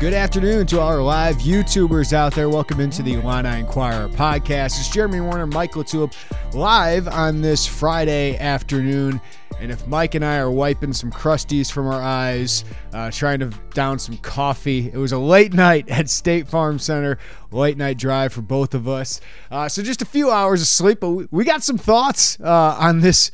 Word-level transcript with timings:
Good 0.00 0.14
afternoon 0.14 0.64
to 0.68 0.80
our 0.80 1.02
live 1.02 1.38
YouTubers 1.38 2.12
out 2.12 2.32
there. 2.32 2.48
Welcome 2.48 2.78
into 2.78 3.02
the 3.02 3.14
Illini 3.14 3.58
Inquirer 3.58 4.08
podcast. 4.10 4.78
It's 4.78 4.88
Jeremy 4.88 5.18
Werner, 5.18 5.48
Michael 5.48 5.82
LaTulip, 5.82 6.14
live 6.54 7.08
on 7.08 7.42
this 7.42 7.66
Friday 7.66 8.38
afternoon. 8.38 9.20
And 9.58 9.72
if 9.72 9.84
Mike 9.88 10.14
and 10.14 10.24
I 10.24 10.38
are 10.38 10.52
wiping 10.52 10.92
some 10.92 11.10
crusties 11.10 11.68
from 11.68 11.88
our 11.88 12.00
eyes, 12.00 12.64
uh, 12.92 13.10
trying 13.10 13.40
to 13.40 13.46
down 13.74 13.98
some 13.98 14.16
coffee, 14.18 14.88
it 14.88 14.96
was 14.96 15.10
a 15.10 15.18
late 15.18 15.52
night 15.52 15.88
at 15.88 16.08
State 16.08 16.46
Farm 16.46 16.78
Center, 16.78 17.18
late 17.50 17.76
night 17.76 17.98
drive 17.98 18.32
for 18.32 18.42
both 18.42 18.74
of 18.74 18.86
us. 18.86 19.20
Uh, 19.50 19.68
so 19.68 19.82
just 19.82 20.00
a 20.00 20.06
few 20.06 20.30
hours 20.30 20.62
of 20.62 20.68
sleep, 20.68 21.00
but 21.00 21.10
we, 21.32 21.42
got 21.42 21.64
some 21.64 21.76
thoughts 21.76 22.38
uh, 22.38 22.76
on 22.78 23.00
this 23.00 23.32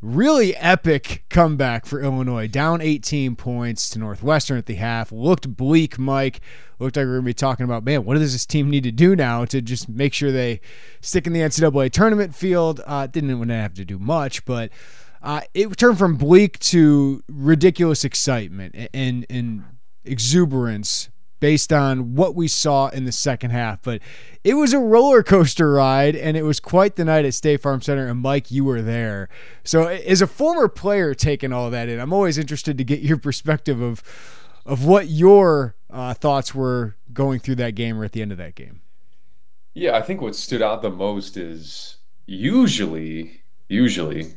really 0.00 0.54
epic 0.56 1.24
comeback 1.30 1.86
for 1.86 2.02
Illinois. 2.02 2.46
Down 2.46 2.80
18 2.80 3.36
points 3.36 3.88
to 3.90 3.98
Northwestern 3.98 4.58
at 4.58 4.66
the 4.66 4.74
half. 4.74 5.12
Looked 5.12 5.56
bleak, 5.56 5.98
Mike. 5.98 6.40
Looked 6.78 6.96
like 6.96 7.04
we 7.04 7.10
are 7.10 7.14
going 7.14 7.22
to 7.22 7.26
be 7.26 7.34
talking 7.34 7.64
about, 7.64 7.84
man, 7.84 8.04
what 8.04 8.18
does 8.18 8.32
this 8.32 8.46
team 8.46 8.68
need 8.68 8.84
to 8.84 8.92
do 8.92 9.16
now 9.16 9.44
to 9.46 9.62
just 9.62 9.88
make 9.88 10.12
sure 10.12 10.30
they 10.30 10.60
stick 11.00 11.26
in 11.26 11.32
the 11.32 11.40
NCAA 11.40 11.90
tournament 11.90 12.34
field? 12.34 12.80
Uh, 12.86 13.06
didn't 13.06 13.48
have 13.48 13.74
to 13.74 13.84
do 13.84 13.98
much, 13.98 14.44
but 14.44 14.70
uh, 15.22 15.40
it 15.54 15.74
turned 15.76 15.98
from 15.98 16.16
bleak 16.16 16.58
to 16.58 17.22
ridiculous 17.28 18.04
excitement 18.04 18.74
and, 18.92 19.24
and 19.30 19.64
exuberance 20.04 21.08
based 21.44 21.74
on 21.74 22.14
what 22.14 22.34
we 22.34 22.48
saw 22.48 22.88
in 22.88 23.04
the 23.04 23.12
second 23.12 23.50
half. 23.50 23.82
But 23.82 24.00
it 24.44 24.54
was 24.54 24.72
a 24.72 24.78
roller 24.78 25.22
coaster 25.22 25.74
ride, 25.74 26.16
and 26.16 26.38
it 26.38 26.42
was 26.42 26.58
quite 26.58 26.96
the 26.96 27.04
night 27.04 27.26
at 27.26 27.34
State 27.34 27.60
Farm 27.60 27.82
Center. 27.82 28.06
And 28.06 28.20
Mike, 28.20 28.50
you 28.50 28.64
were 28.64 28.80
there. 28.80 29.28
So, 29.62 29.88
as 29.88 30.22
a 30.22 30.26
former 30.26 30.68
player 30.68 31.12
taking 31.12 31.52
all 31.52 31.68
that 31.68 31.90
in, 31.90 32.00
I'm 32.00 32.14
always 32.14 32.38
interested 32.38 32.78
to 32.78 32.84
get 32.84 33.00
your 33.00 33.18
perspective 33.18 33.82
of 33.82 34.02
of 34.64 34.86
what 34.86 35.08
your 35.08 35.76
uh, 35.90 36.14
thoughts 36.14 36.54
were 36.54 36.96
going 37.12 37.40
through 37.40 37.56
that 37.56 37.74
game 37.74 38.00
or 38.00 38.04
at 38.06 38.12
the 38.12 38.22
end 38.22 38.32
of 38.32 38.38
that 38.38 38.54
game. 38.54 38.80
Yeah, 39.74 39.98
I 39.98 40.00
think 40.00 40.22
what 40.22 40.34
stood 40.34 40.62
out 40.62 40.80
the 40.80 40.88
most 40.88 41.36
is 41.36 41.98
usually, 42.24 43.42
usually, 43.68 44.32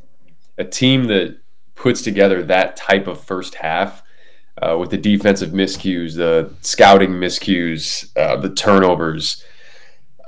a 0.58 0.66
team 0.66 1.06
that 1.06 1.40
puts 1.74 2.02
together 2.02 2.44
that 2.44 2.76
type 2.76 3.08
of 3.08 3.24
first 3.24 3.56
half 3.56 4.04
uh, 4.62 4.78
with 4.78 4.90
the 4.90 4.98
defensive 4.98 5.52
miscues, 5.52 6.16
the 6.16 6.54
scouting 6.62 7.12
miscues, 7.12 8.16
uh, 8.18 8.36
the 8.38 8.50
turnovers. 8.50 9.44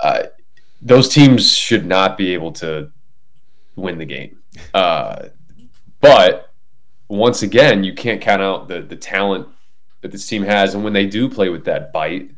Uh, 0.00 0.24
those 0.80 1.08
teams 1.08 1.56
should 1.56 1.84
not 1.84 2.16
be 2.16 2.32
able 2.32 2.52
to 2.52 2.90
win 3.76 3.98
the 3.98 4.04
game. 4.06 4.38
Uh, 4.72 5.26
but 6.00 6.52
once 7.08 7.42
again, 7.42 7.84
you 7.84 7.92
can't 7.92 8.20
count 8.20 8.40
out 8.40 8.68
the 8.68 8.80
the 8.80 8.96
talent 8.96 9.48
that 10.00 10.12
this 10.12 10.26
team 10.26 10.42
has, 10.44 10.74
and 10.74 10.82
when 10.82 10.92
they 10.92 11.06
do 11.06 11.28
play 11.28 11.48
with 11.48 11.64
that 11.64 11.92
bite, 11.92 12.30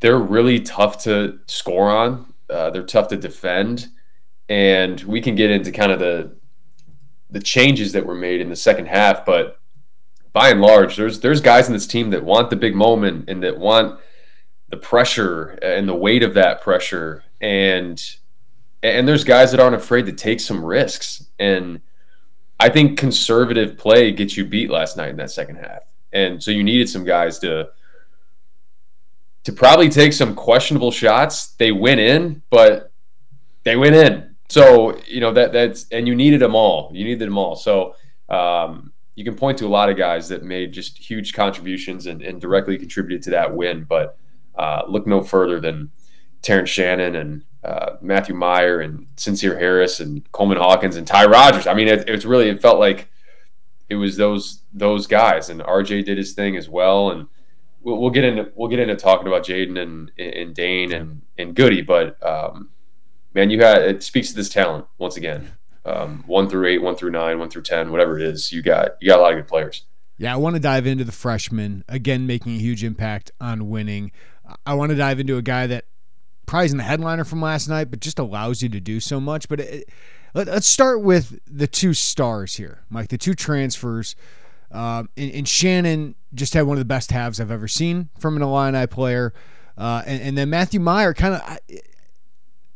they're 0.00 0.18
really 0.18 0.60
tough 0.60 1.02
to 1.04 1.38
score 1.46 1.90
on. 1.90 2.32
Uh, 2.48 2.70
they're 2.70 2.82
tough 2.82 3.08
to 3.08 3.16
defend, 3.16 3.88
and 4.48 5.00
we 5.02 5.20
can 5.20 5.34
get 5.34 5.50
into 5.50 5.72
kind 5.72 5.92
of 5.92 5.98
the 5.98 6.34
the 7.30 7.40
changes 7.40 7.92
that 7.92 8.06
were 8.06 8.14
made 8.14 8.40
in 8.40 8.48
the 8.48 8.56
second 8.56 8.86
half, 8.86 9.24
but 9.24 9.58
by 10.32 10.48
and 10.48 10.60
large, 10.60 10.96
there's 10.96 11.20
there's 11.20 11.40
guys 11.40 11.66
in 11.66 11.72
this 11.72 11.86
team 11.86 12.10
that 12.10 12.24
want 12.24 12.50
the 12.50 12.56
big 12.56 12.74
moment 12.74 13.28
and 13.28 13.42
that 13.42 13.58
want 13.58 14.00
the 14.68 14.76
pressure 14.76 15.58
and 15.62 15.88
the 15.88 15.94
weight 15.94 16.22
of 16.22 16.34
that 16.34 16.62
pressure, 16.62 17.22
and 17.40 18.02
and 18.82 19.06
there's 19.06 19.24
guys 19.24 19.50
that 19.50 19.60
aren't 19.60 19.76
afraid 19.76 20.06
to 20.06 20.12
take 20.12 20.40
some 20.40 20.64
risks. 20.64 21.26
And 21.38 21.80
I 22.58 22.68
think 22.70 22.98
conservative 22.98 23.76
play 23.76 24.10
gets 24.12 24.36
you 24.36 24.44
beat 24.44 24.70
last 24.70 24.96
night 24.96 25.10
in 25.10 25.16
that 25.16 25.30
second 25.30 25.56
half, 25.56 25.82
and 26.12 26.42
so 26.42 26.50
you 26.50 26.64
needed 26.64 26.88
some 26.88 27.04
guys 27.04 27.38
to 27.40 27.68
to 29.44 29.52
probably 29.52 29.88
take 29.88 30.12
some 30.12 30.34
questionable 30.34 30.90
shots. 30.90 31.48
They 31.48 31.72
went 31.72 32.00
in, 32.00 32.42
but 32.48 32.92
they 33.64 33.76
went 33.76 33.96
in. 33.96 34.34
So 34.48 34.98
you 35.06 35.20
know 35.20 35.32
that 35.32 35.52
that's 35.52 35.86
and 35.90 36.08
you 36.08 36.14
needed 36.14 36.40
them 36.40 36.54
all. 36.54 36.90
You 36.94 37.04
needed 37.04 37.26
them 37.26 37.36
all. 37.36 37.56
So 37.56 37.96
um, 38.28 38.91
you 39.14 39.24
can 39.24 39.34
point 39.34 39.58
to 39.58 39.66
a 39.66 39.68
lot 39.68 39.90
of 39.90 39.96
guys 39.96 40.28
that 40.28 40.42
made 40.42 40.72
just 40.72 40.98
huge 40.98 41.34
contributions 41.34 42.06
and, 42.06 42.22
and 42.22 42.40
directly 42.40 42.78
contributed 42.78 43.22
to 43.22 43.30
that 43.30 43.54
win. 43.54 43.84
But 43.84 44.16
uh, 44.54 44.82
look 44.88 45.06
no 45.06 45.22
further 45.22 45.60
than 45.60 45.90
Terrence 46.40 46.70
Shannon 46.70 47.16
and 47.16 47.44
uh, 47.62 47.96
Matthew 48.00 48.34
Mayer 48.34 48.80
and 48.80 49.06
Sencire 49.16 49.58
Harris 49.58 50.00
and 50.00 50.30
Coleman 50.32 50.58
Hawkins 50.58 50.96
and 50.96 51.06
Ty 51.06 51.26
Rodgers. 51.26 51.66
I 51.66 51.74
mean, 51.74 51.88
it, 51.88 52.08
it's 52.08 52.24
really 52.24 52.48
it 52.48 52.62
felt 52.62 52.78
like 52.78 53.08
it 53.88 53.96
was 53.96 54.16
those 54.16 54.62
those 54.72 55.06
guys, 55.06 55.50
and 55.50 55.60
RJ 55.60 56.06
did 56.06 56.16
his 56.16 56.32
thing 56.32 56.56
as 56.56 56.68
well. 56.68 57.10
And 57.10 57.26
we'll, 57.82 57.98
we'll 57.98 58.10
get 58.10 58.24
into 58.24 58.50
we'll 58.54 58.68
get 58.70 58.80
into 58.80 58.96
talking 58.96 59.28
about 59.28 59.44
Jayden 59.44 59.78
and 59.78 60.10
and 60.18 60.54
Dain 60.54 60.92
and 60.92 61.22
and 61.36 61.54
Goody, 61.54 61.82
but 61.82 62.24
um, 62.26 62.70
man, 63.34 63.50
you 63.50 63.60
had 63.60 63.82
it 63.82 64.02
speaks 64.02 64.30
to 64.30 64.34
this 64.34 64.48
talent 64.48 64.86
once 64.98 65.16
again 65.16 65.52
um, 65.84 66.24
one 66.26 66.48
through 66.48 66.66
eight, 66.66 66.82
one 66.82 66.94
through 66.94 67.10
nine, 67.10 67.38
one 67.38 67.48
through 67.48 67.62
ten, 67.62 67.90
whatever 67.90 68.18
it 68.18 68.22
is. 68.22 68.52
You 68.52 68.62
got 68.62 68.92
you 69.00 69.08
got 69.08 69.18
a 69.18 69.22
lot 69.22 69.32
of 69.32 69.38
good 69.38 69.48
players. 69.48 69.84
Yeah, 70.18 70.34
I 70.34 70.36
want 70.36 70.54
to 70.54 70.60
dive 70.60 70.86
into 70.86 71.04
the 71.04 71.12
freshman 71.12 71.84
again, 71.88 72.26
making 72.26 72.54
a 72.54 72.58
huge 72.58 72.84
impact 72.84 73.32
on 73.40 73.68
winning. 73.70 74.12
I 74.66 74.74
want 74.74 74.90
to 74.90 74.96
dive 74.96 75.18
into 75.18 75.36
a 75.36 75.42
guy 75.42 75.66
that 75.66 75.86
probably 76.46 76.66
isn't 76.66 76.78
the 76.78 76.84
headliner 76.84 77.24
from 77.24 77.40
last 77.40 77.68
night, 77.68 77.90
but 77.90 78.00
just 78.00 78.18
allows 78.18 78.62
you 78.62 78.68
to 78.68 78.80
do 78.80 79.00
so 79.00 79.20
much. 79.20 79.48
But 79.48 79.60
it, 79.60 79.88
let, 80.34 80.48
us 80.48 80.66
start 80.66 81.02
with 81.02 81.38
the 81.46 81.66
two 81.66 81.94
stars 81.94 82.56
here, 82.56 82.84
Mike. 82.90 83.08
The 83.08 83.18
two 83.18 83.34
transfers. 83.34 84.14
Um, 84.70 85.10
and, 85.16 85.30
and, 85.32 85.48
Shannon 85.48 86.14
just 86.32 86.54
had 86.54 86.62
one 86.62 86.76
of 86.76 86.80
the 86.80 86.86
best 86.86 87.10
halves 87.10 87.40
I've 87.40 87.50
ever 87.50 87.68
seen 87.68 88.08
from 88.18 88.36
an 88.36 88.42
Illini 88.42 88.86
player. 88.86 89.34
Uh, 89.76 90.02
and, 90.06 90.22
and, 90.22 90.38
then 90.38 90.48
Matthew 90.48 90.80
Mayer 90.80 91.12
kind 91.12 91.34
of 91.34 91.58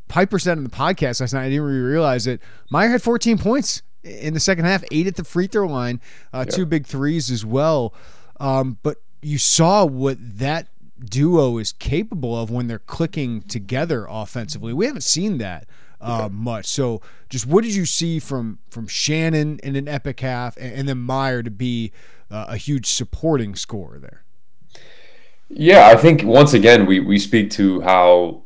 Piper 0.09 0.39
said 0.39 0.59
in 0.59 0.65
the 0.65 0.71
podcast 0.71 1.21
last 1.21 1.33
night, 1.33 1.45
I 1.45 1.49
didn't 1.49 1.65
really 1.65 1.81
realize 1.81 2.27
it. 2.27 2.41
Mayer 2.71 2.89
had 2.89 3.03
14 3.03 3.39
points 3.39 3.83
in 4.03 4.35
the 4.35 4.41
second 4.41 4.65
half, 4.65 4.85
eight 4.91 5.07
at 5.07 5.17
the 5.17 5.25
free 5.25 5.47
throw 5.47 5.67
line, 5.67 6.01
uh, 6.33 6.45
two 6.45 6.65
big 6.65 6.87
threes 6.87 7.31
as 7.31 7.45
well. 7.45 7.93
Um, 8.39 8.79
but 8.83 8.99
you 9.23 9.39
saw 9.39 9.85
what 9.85 10.19
that 10.21 10.69
duo 10.99 11.59
is 11.59 11.73
capable 11.73 12.41
of 12.41 12.51
when 12.51 12.69
they're 12.69 12.79
clicking 12.79 13.43
together 13.43 14.07
offensively. 14.09 14.73
We 14.73 14.87
haven't 14.87 15.03
seen 15.03 15.39
that 15.39 15.67
uh, 16.01 16.29
much. 16.31 16.67
So, 16.67 17.01
just 17.29 17.47
what 17.47 17.65
did 17.65 17.75
you 17.75 17.87
see 17.87 18.19
from 18.19 18.59
from 18.69 18.87
Shannon 18.87 19.59
in 19.63 19.77
an 19.77 19.89
epic 19.89 20.21
half, 20.21 20.57
and, 20.57 20.73
and 20.73 20.89
then 20.89 21.05
Mayer 21.05 21.43
to 21.43 21.51
be 21.51 21.93
uh, 22.31 22.47
a 22.49 22.57
huge 22.57 22.87
supporting 22.87 23.55
scorer 23.55 23.99
there? 23.99 24.23
Yeah, 25.49 25.89
I 25.89 25.97
think 25.97 26.23
once 26.23 26.55
again 26.55 26.87
we 26.87 27.01
we 27.01 27.19
speak 27.19 27.51
to 27.53 27.81
how 27.81 28.43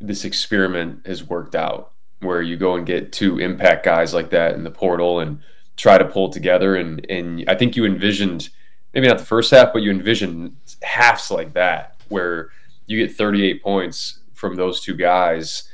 this 0.00 0.24
experiment 0.24 1.06
has 1.06 1.24
worked 1.24 1.54
out 1.54 1.92
where 2.20 2.42
you 2.42 2.56
go 2.56 2.74
and 2.74 2.86
get 2.86 3.12
two 3.12 3.38
impact 3.38 3.84
guys 3.84 4.12
like 4.12 4.30
that 4.30 4.54
in 4.54 4.64
the 4.64 4.70
portal 4.70 5.20
and 5.20 5.40
try 5.76 5.98
to 5.98 6.04
pull 6.04 6.28
together. 6.30 6.76
And 6.76 7.06
and 7.10 7.44
I 7.48 7.54
think 7.54 7.76
you 7.76 7.84
envisioned 7.84 8.50
maybe 8.94 9.08
not 9.08 9.18
the 9.18 9.24
first 9.24 9.50
half 9.50 9.72
but 9.72 9.82
you 9.82 9.90
envisioned 9.90 10.56
halves 10.82 11.30
like 11.30 11.54
that 11.54 11.96
where 12.08 12.50
you 12.86 12.98
get 12.98 13.14
38 13.14 13.62
points 13.62 14.20
from 14.34 14.56
those 14.56 14.80
two 14.80 14.94
guys. 14.94 15.68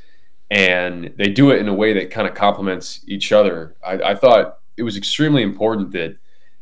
And 0.51 1.13
they 1.17 1.29
do 1.29 1.51
it 1.51 1.59
in 1.59 1.69
a 1.69 1.75
way 1.75 1.93
that 1.95 2.11
kind 2.11 2.29
of 2.29 2.35
complements 2.35 3.01
each 3.09 3.33
other. 3.33 3.75
I, 3.85 3.95
I 3.95 4.15
thought 4.15 4.59
it 4.77 4.85
was 4.85 4.97
extremely 4.97 5.43
important 5.43 5.91
that 5.93 6.19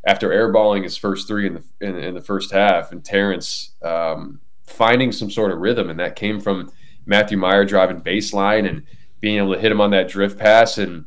after 0.07 0.31
airballing 0.31 0.85
his 0.85 0.97
first 0.97 1.29
three 1.29 1.47
in 1.47 1.55
the 1.55 1.63
in, 1.81 1.97
in 1.97 2.15
the 2.15 2.21
first 2.21 2.53
half 2.53 2.93
and 2.93 3.05
Terrence 3.05 3.71
um, 3.83 4.41
finding 4.65 5.13
some 5.13 5.31
sort 5.31 5.53
of 5.53 5.59
rhythm 5.59 5.91
and 5.91 5.99
that 6.01 6.17
came 6.17 6.41
from 6.41 6.71
Matthew 7.06 7.39
Mayer 7.39 7.65
driving 7.65 8.01
baseline 8.01 8.69
and 8.69 8.85
being 9.21 9.39
able 9.39 9.55
to 9.55 9.61
hit 9.61 9.73
him 9.73 9.81
on 9.81 9.91
that 9.91 10.09
drift 10.09 10.39
pass. 10.39 10.79
And 10.79 11.06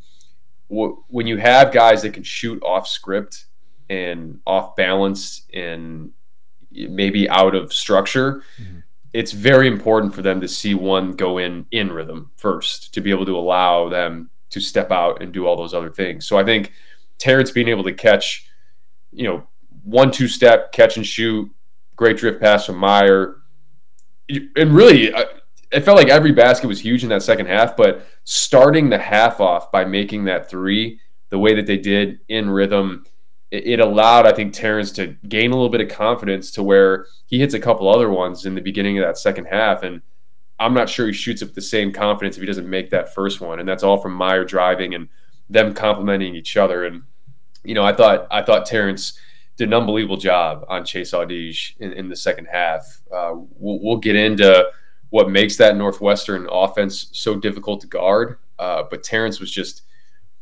w- 0.70 1.04
when 1.08 1.28
you 1.28 1.38
have 1.38 1.72
guys 1.72 2.02
that 2.02 2.14
can 2.14 2.24
shoot 2.24 2.62
off 2.64 2.88
script 2.88 3.46
and 3.90 4.40
off 4.46 4.76
balance 4.76 5.44
and 5.54 6.12
maybe 6.72 7.30
out 7.30 7.56
of 7.56 7.74
structure. 7.74 8.44
Mm-hmm. 8.62 8.80
It's 9.14 9.32
very 9.32 9.68
important 9.68 10.14
for 10.14 10.22
them 10.22 10.42
to 10.42 10.48
see 10.48 10.76
one 10.76 11.14
go 11.14 11.38
in 11.38 11.66
in 11.72 11.92
rhythm 11.92 12.32
first 12.38 12.94
to 12.94 13.02
be 13.02 13.10
able 13.10 13.26
to 13.26 13.38
allow 13.38 13.90
them 13.90 14.30
to 14.50 14.60
step 14.60 14.92
out 14.92 15.22
and 15.22 15.32
do 15.32 15.48
all 15.48 15.56
those 15.56 15.74
other 15.74 15.90
things. 15.90 16.28
So 16.28 16.38
I 16.38 16.44
think 16.44 16.72
Terrence 17.18 17.52
being 17.52 17.68
able 17.68 17.84
to 17.86 17.94
catch, 17.94 18.50
you 19.12 19.24
know, 19.24 19.48
one 19.84 20.12
two 20.12 20.28
step 20.28 20.72
catch 20.72 20.98
and 20.98 21.06
shoot, 21.06 21.50
great 21.96 22.18
drift 22.18 22.42
pass 22.42 22.66
from 22.66 22.80
Mayer, 22.80 23.38
and 24.30 24.74
really. 24.74 25.14
It 25.72 25.82
felt 25.82 25.98
like 25.98 26.08
every 26.08 26.32
basket 26.32 26.68
was 26.68 26.80
huge 26.80 27.04
in 27.04 27.10
that 27.10 27.24
second 27.24 27.48
half, 27.48 27.76
but 27.76 28.08
starting 28.24 28.90
the 28.90 28.98
half 28.98 29.42
off 29.42 29.72
by 29.72 29.86
making 29.86 30.26
that 30.26 30.50
three 30.50 31.00
the 31.30 31.40
way 31.40 31.54
that 31.56 31.66
they 31.66 31.78
did 31.78 32.20
in 32.30 32.50
rhythm, 32.50 33.06
it, 33.52 33.80
allowed, 33.80 34.26
I 34.26 34.34
think, 34.34 34.54
Terrence 34.54 34.92
to 34.94 35.16
gain 35.28 35.52
a 35.52 35.56
little 35.56 35.70
bit 35.70 35.82
of 35.82 35.90
confidence 35.90 36.52
to 36.52 36.64
where 36.64 37.06
he 37.26 37.40
hits 37.40 37.54
a 37.54 37.60
couple 37.60 37.90
other 37.90 38.10
ones 38.10 38.46
in 38.46 38.56
the 38.56 38.62
beginning 38.62 38.98
of 38.98 39.06
that 39.06 39.18
second 39.18 39.46
half. 39.46 39.84
And 39.84 40.02
I'm 40.60 40.74
not 40.74 40.90
sure 40.90 41.08
he 41.08 41.14
shoots 41.14 41.42
up 41.42 41.54
the 41.54 41.62
same 41.62 41.92
confidence 41.92 42.36
if 42.36 42.42
he 42.42 42.48
doesn't 42.48 42.70
make 42.70 42.90
that 42.90 43.14
first 43.14 43.42
one. 43.42 43.60
And 43.60 43.68
that's 43.68 43.84
all 43.84 43.98
from 43.98 44.18
Mayer 44.18 44.44
driving 44.44 44.96
and 44.96 45.08
them 45.50 45.74
complimenting 45.74 46.36
each 46.36 46.58
other. 46.58 46.86
And, 46.86 47.04
you 47.64 47.74
know, 47.74 47.86
I 47.86 47.94
thought 47.94 48.28
I 48.32 48.42
thought 48.42 48.66
Terrence 48.66 49.18
did 49.58 49.70
an 49.70 49.74
unbelievable 49.74 50.18
job 50.18 50.66
on 50.70 50.86
Chase 50.86 51.12
Audige 51.12 51.76
in, 51.80 51.92
in 51.94 52.10
the 52.10 52.16
second 52.16 52.46
half. 52.46 53.02
Uh, 53.14 53.34
we'll, 53.34 53.80
we'll, 53.82 53.98
get 53.98 54.16
into 54.16 54.66
what 55.10 55.30
makes 55.30 55.58
that 55.58 55.76
Northwestern 55.76 56.48
offense 56.52 57.10
so 57.14 57.36
difficult 57.36 57.82
to 57.82 57.88
guard. 57.88 58.38
Uh, 58.60 58.84
but 58.90 59.04
Terrence 59.04 59.40
was 59.40 59.52
just 59.52 59.84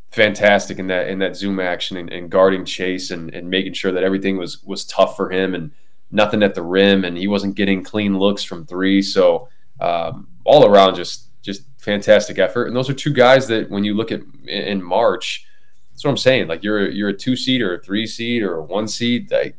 fantastic 0.10 0.80
in 0.80 0.88
that 0.88 1.10
in 1.10 1.20
that 1.20 1.36
zoom 1.36 1.60
action 1.60 1.98
and, 1.98 2.10
and 2.10 2.30
guarding 2.30 2.64
Chase 2.64 3.12
and, 3.12 3.34
and 3.34 3.50
making 3.50 3.74
sure 3.74 3.92
that 3.92 4.04
everything 4.04 4.38
was 4.38 4.64
was 4.64 4.86
tough 4.86 5.16
for 5.16 5.30
him 5.30 5.54
and 5.54 5.72
nothing 6.12 6.42
at 6.42 6.56
the 6.56 6.62
rim 6.62 7.04
and 7.04 7.18
he 7.18 7.28
wasn't 7.28 7.56
getting 7.56 7.84
clean 7.84 8.18
looks 8.18 8.44
from 8.44 8.66
three. 8.66 9.02
So 9.02 9.50
um, 9.80 10.28
all 10.46 10.66
around, 10.66 10.96
just 10.96 11.30
just 11.42 11.64
fantastic 11.78 12.40
effort. 12.40 12.68
And 12.68 12.76
those 12.76 12.90
are 12.90 12.94
two 12.94 13.14
guys 13.14 13.48
that 13.48 13.70
when 13.70 13.84
you 13.84 13.94
look 13.94 14.12
at 14.12 14.22
in 14.48 14.82
March, 14.82 15.46
that's 15.92 16.04
what 16.04 16.12
I'm 16.12 16.18
saying. 16.18 16.48
Like 16.48 16.64
you're 16.64 16.90
you're 16.90 17.10
a 17.10 17.18
two 17.18 17.36
seed 17.36 17.62
or 17.62 17.76
a 17.76 17.82
three 17.82 18.08
seed 18.08 18.42
or 18.42 18.56
a 18.56 18.64
one 18.64 18.88
seed. 18.88 19.32
Like 19.32 19.58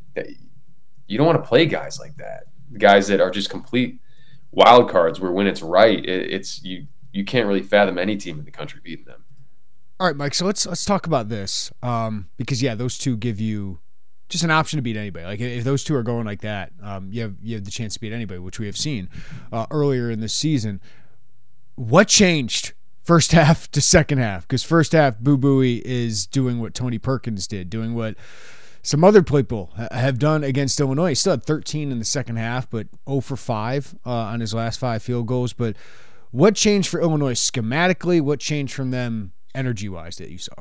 you 1.06 1.18
don't 1.18 1.26
want 1.26 1.42
to 1.42 1.48
play 1.48 1.66
guys 1.66 2.00
like 2.00 2.16
that. 2.16 2.44
Guys 2.78 3.08
that 3.08 3.20
are 3.20 3.30
just 3.30 3.50
complete 3.50 4.00
wild 4.56 4.90
cards. 4.90 5.20
Where 5.20 5.30
when 5.30 5.46
it's 5.46 5.62
right, 5.62 6.04
it, 6.04 6.32
it's 6.32 6.64
you 6.64 6.88
you 7.12 7.24
can't 7.24 7.46
really 7.46 7.62
fathom 7.62 7.98
any 7.98 8.16
team 8.16 8.40
in 8.40 8.44
the 8.44 8.50
country 8.50 8.80
beating 8.82 9.04
them. 9.04 9.24
All 10.00 10.08
right, 10.08 10.16
Mike. 10.16 10.34
So 10.34 10.44
let's 10.44 10.66
let's 10.66 10.84
talk 10.84 11.06
about 11.06 11.28
this 11.28 11.72
um, 11.82 12.28
because 12.36 12.60
yeah, 12.60 12.74
those 12.74 12.98
two 12.98 13.16
give 13.16 13.40
you 13.40 13.78
just 14.28 14.42
an 14.42 14.50
option 14.50 14.78
to 14.78 14.82
beat 14.82 14.96
anybody. 14.96 15.24
Like 15.24 15.40
if 15.40 15.62
those 15.62 15.84
two 15.84 15.94
are 15.94 16.02
going 16.02 16.26
like 16.26 16.40
that, 16.40 16.72
um, 16.82 17.10
you 17.12 17.22
have 17.22 17.36
you 17.40 17.54
have 17.54 17.64
the 17.64 17.70
chance 17.70 17.94
to 17.94 18.00
beat 18.00 18.12
anybody, 18.12 18.40
which 18.40 18.58
we 18.58 18.66
have 18.66 18.76
seen 18.76 19.08
uh, 19.52 19.66
earlier 19.70 20.10
in 20.10 20.20
the 20.20 20.28
season. 20.28 20.80
What 21.76 22.08
changed 22.08 22.72
first 23.02 23.32
half 23.32 23.70
to 23.70 23.80
second 23.80 24.18
half? 24.18 24.42
Because 24.42 24.62
first 24.62 24.92
half, 24.92 25.18
Boo 25.18 25.38
Buie 25.38 25.80
is 25.84 26.26
doing 26.26 26.60
what 26.60 26.74
Tony 26.74 26.98
Perkins 26.98 27.46
did, 27.46 27.70
doing 27.70 27.94
what 27.94 28.16
some 28.86 29.02
other 29.02 29.24
people 29.24 29.72
have 29.90 30.16
done 30.16 30.44
against 30.44 30.78
Illinois. 30.78 31.08
He 31.08 31.14
still 31.16 31.32
had 31.32 31.42
13 31.42 31.90
in 31.90 31.98
the 31.98 32.04
second 32.04 32.36
half, 32.36 32.70
but 32.70 32.86
0 33.08 33.20
for 33.20 33.36
5 33.36 33.96
uh, 34.06 34.10
on 34.10 34.38
his 34.38 34.54
last 34.54 34.78
five 34.78 35.02
field 35.02 35.26
goals. 35.26 35.52
But 35.52 35.74
what 36.30 36.54
changed 36.54 36.88
for 36.88 37.00
Illinois 37.00 37.34
schematically? 37.34 38.20
What 38.20 38.38
changed 38.38 38.74
from 38.74 38.92
them 38.92 39.32
energy 39.56 39.88
wise 39.88 40.18
that 40.18 40.30
you 40.30 40.38
saw? 40.38 40.54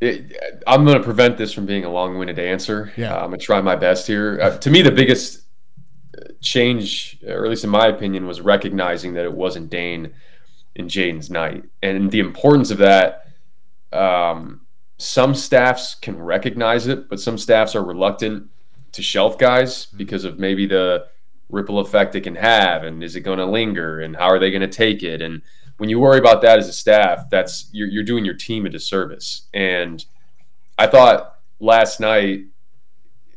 It, 0.00 0.34
I'm 0.66 0.86
going 0.86 0.96
to 0.96 1.04
prevent 1.04 1.36
this 1.36 1.52
from 1.52 1.66
being 1.66 1.84
a 1.84 1.90
long-winded 1.90 2.38
answer. 2.38 2.90
Yeah. 2.96 3.14
Uh, 3.14 3.24
I'm 3.24 3.28
going 3.28 3.40
to 3.40 3.44
try 3.44 3.60
my 3.60 3.76
best 3.76 4.06
here. 4.06 4.40
Uh, 4.40 4.56
to 4.56 4.70
me, 4.70 4.80
the 4.80 4.90
biggest 4.90 5.42
change, 6.40 7.18
or 7.26 7.44
at 7.44 7.50
least 7.50 7.64
in 7.64 7.70
my 7.70 7.86
opinion, 7.86 8.26
was 8.26 8.40
recognizing 8.40 9.12
that 9.12 9.26
it 9.26 9.34
wasn't 9.34 9.68
Dain 9.68 10.14
and 10.74 10.88
Jayden's 10.88 11.28
night, 11.28 11.64
and 11.82 12.10
the 12.10 12.20
importance 12.20 12.70
of 12.70 12.78
that. 12.78 13.26
Um, 13.92 14.62
some 14.98 15.34
staffs 15.34 15.94
can 15.94 16.20
recognize 16.20 16.86
it, 16.86 17.08
but 17.08 17.20
some 17.20 17.38
staffs 17.38 17.74
are 17.74 17.84
reluctant 17.84 18.48
to 18.92 19.02
shelf 19.02 19.38
guys 19.38 19.86
mm-hmm. 19.86 19.98
because 19.98 20.24
of 20.24 20.38
maybe 20.38 20.66
the 20.66 21.06
ripple 21.48 21.78
effect 21.78 22.14
it 22.14 22.22
can 22.22 22.34
have, 22.34 22.82
and 22.82 23.02
is 23.02 23.16
it 23.16 23.20
going 23.20 23.38
to 23.38 23.46
linger, 23.46 24.00
and 24.00 24.16
how 24.16 24.28
are 24.28 24.38
they 24.38 24.50
going 24.50 24.60
to 24.60 24.68
take 24.68 25.02
it, 25.02 25.22
and 25.22 25.42
when 25.78 25.88
you 25.88 25.98
worry 25.98 26.18
about 26.18 26.42
that 26.42 26.58
as 26.58 26.68
a 26.68 26.72
staff, 26.72 27.30
that's 27.30 27.70
you're, 27.72 27.88
you're 27.88 28.04
doing 28.04 28.24
your 28.24 28.34
team 28.34 28.66
a 28.66 28.68
disservice. 28.68 29.48
And 29.54 30.04
I 30.76 30.86
thought 30.86 31.36
last 31.60 32.00
night, 32.00 32.46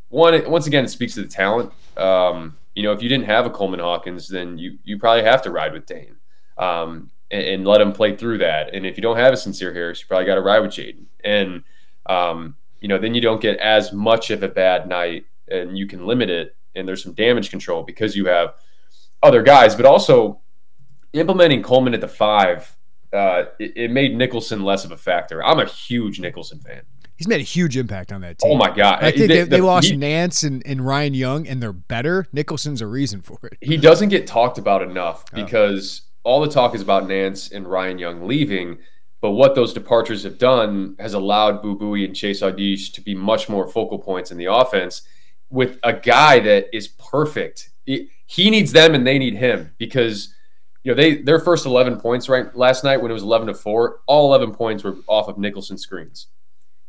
one 0.08 0.50
once 0.50 0.66
again, 0.66 0.84
it 0.84 0.88
speaks 0.88 1.14
to 1.14 1.22
the 1.22 1.28
talent. 1.28 1.72
Um, 1.96 2.58
you 2.74 2.82
know, 2.82 2.92
if 2.92 3.02
you 3.02 3.08
didn't 3.08 3.26
have 3.26 3.46
a 3.46 3.50
Coleman 3.50 3.80
Hawkins, 3.80 4.28
then 4.28 4.58
you 4.58 4.78
you 4.84 4.98
probably 4.98 5.22
have 5.22 5.42
to 5.42 5.50
ride 5.50 5.72
with 5.72 5.86
Dain 5.86 6.16
um, 6.58 7.10
and, 7.32 7.42
and, 7.42 7.66
let 7.66 7.80
him 7.80 7.92
play 7.92 8.14
through 8.14 8.38
that. 8.38 8.74
And 8.74 8.86
if 8.86 8.96
you 8.96 9.02
don't 9.02 9.16
have 9.16 9.32
a 9.32 9.36
Sencire 9.36 9.74
Harris, 9.74 10.00
you 10.00 10.06
probably 10.06 10.26
got 10.26 10.36
to 10.36 10.42
ride 10.42 10.60
with 10.60 10.70
Jayden. 10.70 11.06
And 11.24 11.64
um, 12.06 12.56
you 12.80 12.88
know, 12.88 12.98
then 12.98 13.14
you 13.14 13.20
don't 13.20 13.40
get 13.40 13.58
as 13.58 13.92
much 13.92 14.30
of 14.30 14.42
a 14.42 14.48
bad 14.48 14.88
night, 14.88 15.24
and 15.48 15.78
you 15.78 15.86
can 15.86 16.06
limit 16.06 16.30
it. 16.30 16.56
And 16.74 16.86
there's 16.86 17.02
some 17.02 17.12
damage 17.14 17.50
control 17.50 17.82
because 17.82 18.16
you 18.16 18.26
have 18.26 18.54
other 19.22 19.42
guys, 19.42 19.74
but 19.74 19.86
also 19.86 20.40
implementing 21.12 21.62
Coleman 21.62 21.94
at 21.94 22.00
the 22.00 22.08
five, 22.08 22.76
uh, 23.12 23.44
it, 23.58 23.72
it, 23.76 23.90
made 23.90 24.16
Nicholson 24.16 24.62
less 24.64 24.84
of 24.84 24.90
a 24.90 24.96
factor. 24.96 25.44
I'm 25.44 25.58
a 25.58 25.66
huge 25.66 26.18
Nicholson 26.18 26.60
fan. 26.60 26.82
He's 27.16 27.28
made 27.28 27.40
a 27.40 27.44
huge 27.44 27.76
impact 27.76 28.10
on 28.10 28.22
that 28.22 28.38
team. 28.38 28.52
Oh 28.52 28.56
my 28.56 28.74
god! 28.74 29.04
I 29.04 29.12
think 29.12 29.28
they, 29.28 29.44
they, 29.44 29.60
lost 29.60 29.90
he, 29.90 29.96
Nance 29.96 30.42
and, 30.42 30.62
and 30.66 30.84
Ryan 30.84 31.14
Young, 31.14 31.46
and 31.46 31.62
they're 31.62 31.72
better. 31.72 32.26
Nicholson's 32.32 32.80
a 32.80 32.86
reason 32.86 33.20
for 33.20 33.38
it. 33.44 33.58
He 33.60 33.76
doesn't 33.76 34.08
get 34.08 34.26
talked 34.26 34.58
about 34.58 34.82
enough 34.82 35.24
oh. 35.32 35.44
because. 35.44 36.02
All 36.24 36.40
the 36.40 36.48
talk 36.48 36.74
is 36.74 36.82
about 36.82 37.08
Nance 37.08 37.50
and 37.50 37.66
Ryan 37.66 37.98
Young 37.98 38.26
leaving. 38.26 38.78
But 39.20 39.32
what 39.32 39.54
those 39.54 39.72
departures 39.72 40.24
have 40.24 40.38
done 40.38 40.96
has 40.98 41.14
allowed 41.14 41.62
Boo 41.62 41.78
Buie 41.78 42.04
and 42.04 42.14
Chase 42.14 42.42
Audige 42.42 42.92
to 42.94 43.00
be 43.00 43.14
much 43.14 43.48
more 43.48 43.68
focal 43.68 43.98
points 43.98 44.32
in 44.32 44.36
the 44.36 44.46
offense 44.46 45.02
with 45.48 45.78
a 45.84 45.92
guy 45.92 46.40
that 46.40 46.74
is 46.74 46.88
perfect. 46.88 47.70
He 47.84 48.50
needs 48.50 48.72
them 48.72 48.94
and 48.94 49.06
they 49.06 49.18
need 49.18 49.36
him 49.36 49.74
because 49.78 50.34
you 50.82 50.90
know, 50.90 50.96
they 50.96 51.22
their 51.22 51.38
first 51.38 51.66
11 51.66 52.00
points 52.00 52.28
right 52.28 52.54
last 52.56 52.82
night 52.82 53.00
when 53.00 53.10
it 53.10 53.14
was 53.14 53.22
11 53.22 53.48
to 53.48 53.54
4, 53.54 54.00
all 54.06 54.34
11 54.34 54.54
points 54.54 54.82
were 54.82 54.96
off 55.06 55.28
of 55.28 55.38
Nicholson 55.38 55.78
screens. 55.78 56.26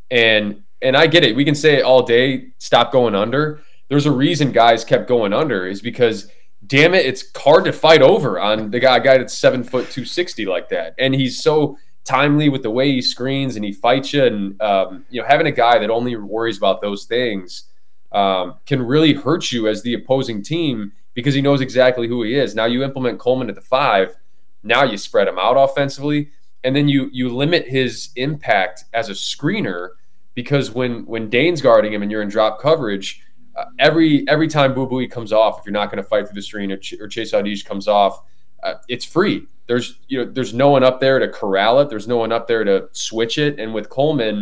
And 0.09 0.63
and 0.81 0.97
I 0.97 1.07
get 1.07 1.23
it. 1.23 1.35
We 1.35 1.45
can 1.45 1.55
say 1.55 1.75
it 1.77 1.83
all 1.83 2.03
day, 2.03 2.49
stop 2.57 2.91
going 2.91 3.15
under. 3.15 3.61
There's 3.89 4.05
a 4.05 4.11
reason 4.11 4.51
guys 4.51 4.83
kept 4.83 5.07
going 5.07 5.33
under 5.33 5.67
is 5.67 5.81
because 5.81 6.29
damn 6.67 6.93
it, 6.93 7.05
it's 7.05 7.25
hard 7.35 7.65
to 7.65 7.73
fight 7.73 8.01
over 8.01 8.39
on 8.39 8.71
the 8.71 8.79
guy 8.79 8.99
guy 8.99 9.17
that's 9.17 9.37
7 9.37 9.63
foot 9.63 9.89
260 9.89 10.45
like 10.45 10.69
that. 10.69 10.95
And 10.97 11.13
he's 11.13 11.41
so 11.41 11.77
timely 12.03 12.49
with 12.49 12.63
the 12.63 12.71
way 12.71 12.91
he 12.91 13.01
screens 13.01 13.55
and 13.55 13.63
he 13.63 13.71
fights 13.71 14.13
you 14.13 14.25
and 14.25 14.61
um, 14.61 15.05
you 15.09 15.21
know, 15.21 15.27
having 15.27 15.47
a 15.47 15.51
guy 15.51 15.79
that 15.79 15.89
only 15.89 16.15
worries 16.15 16.57
about 16.57 16.81
those 16.81 17.05
things 17.05 17.65
um, 18.11 18.55
can 18.65 18.81
really 18.81 19.13
hurt 19.13 19.51
you 19.51 19.67
as 19.67 19.81
the 19.81 19.93
opposing 19.93 20.43
team 20.43 20.91
because 21.13 21.33
he 21.33 21.41
knows 21.41 21.61
exactly 21.61 22.07
who 22.07 22.23
he 22.23 22.35
is. 22.35 22.55
Now 22.55 22.65
you 22.65 22.83
implement 22.83 23.19
Coleman 23.19 23.49
at 23.49 23.55
the 23.55 23.61
five. 23.61 24.15
Now 24.63 24.83
you 24.83 24.97
spread 24.97 25.27
him 25.27 25.37
out 25.37 25.55
offensively, 25.55 26.29
and 26.63 26.75
then 26.75 26.87
you 26.87 27.09
you 27.11 27.29
limit 27.29 27.67
his 27.67 28.09
impact 28.15 28.85
as 28.93 29.09
a 29.09 29.13
screener 29.13 29.89
because 30.35 30.71
when 30.71 31.05
when 31.05 31.29
Dain's 31.29 31.61
guarding 31.61 31.93
him 31.93 32.01
and 32.01 32.11
you're 32.11 32.21
in 32.21 32.29
drop 32.29 32.59
coverage, 32.59 33.21
uh, 33.55 33.65
every 33.79 34.27
every 34.27 34.47
time 34.47 34.73
Boo 34.73 34.87
Buie 34.87 35.09
comes 35.09 35.31
off, 35.31 35.59
if 35.59 35.65
you're 35.65 35.73
not 35.73 35.91
going 35.91 36.01
to 36.01 36.07
fight 36.07 36.27
through 36.27 36.35
the 36.35 36.41
screen 36.41 36.71
or, 36.71 36.77
Ch- 36.77 36.99
or 36.99 37.07
Chase 37.07 37.31
Audige 37.33 37.65
comes 37.65 37.87
off, 37.87 38.23
uh, 38.63 38.75
it's 38.87 39.05
free. 39.05 39.45
There's 39.67 39.99
you 40.07 40.19
know 40.19 40.31
there's 40.31 40.53
no 40.53 40.69
one 40.69 40.83
up 40.83 40.99
there 40.99 41.19
to 41.19 41.27
corral 41.27 41.79
it. 41.79 41.89
There's 41.89 42.07
no 42.07 42.17
one 42.17 42.31
up 42.31 42.47
there 42.47 42.63
to 42.63 42.89
switch 42.91 43.37
it. 43.37 43.59
And 43.59 43.73
with 43.73 43.89
Coleman, 43.89 44.35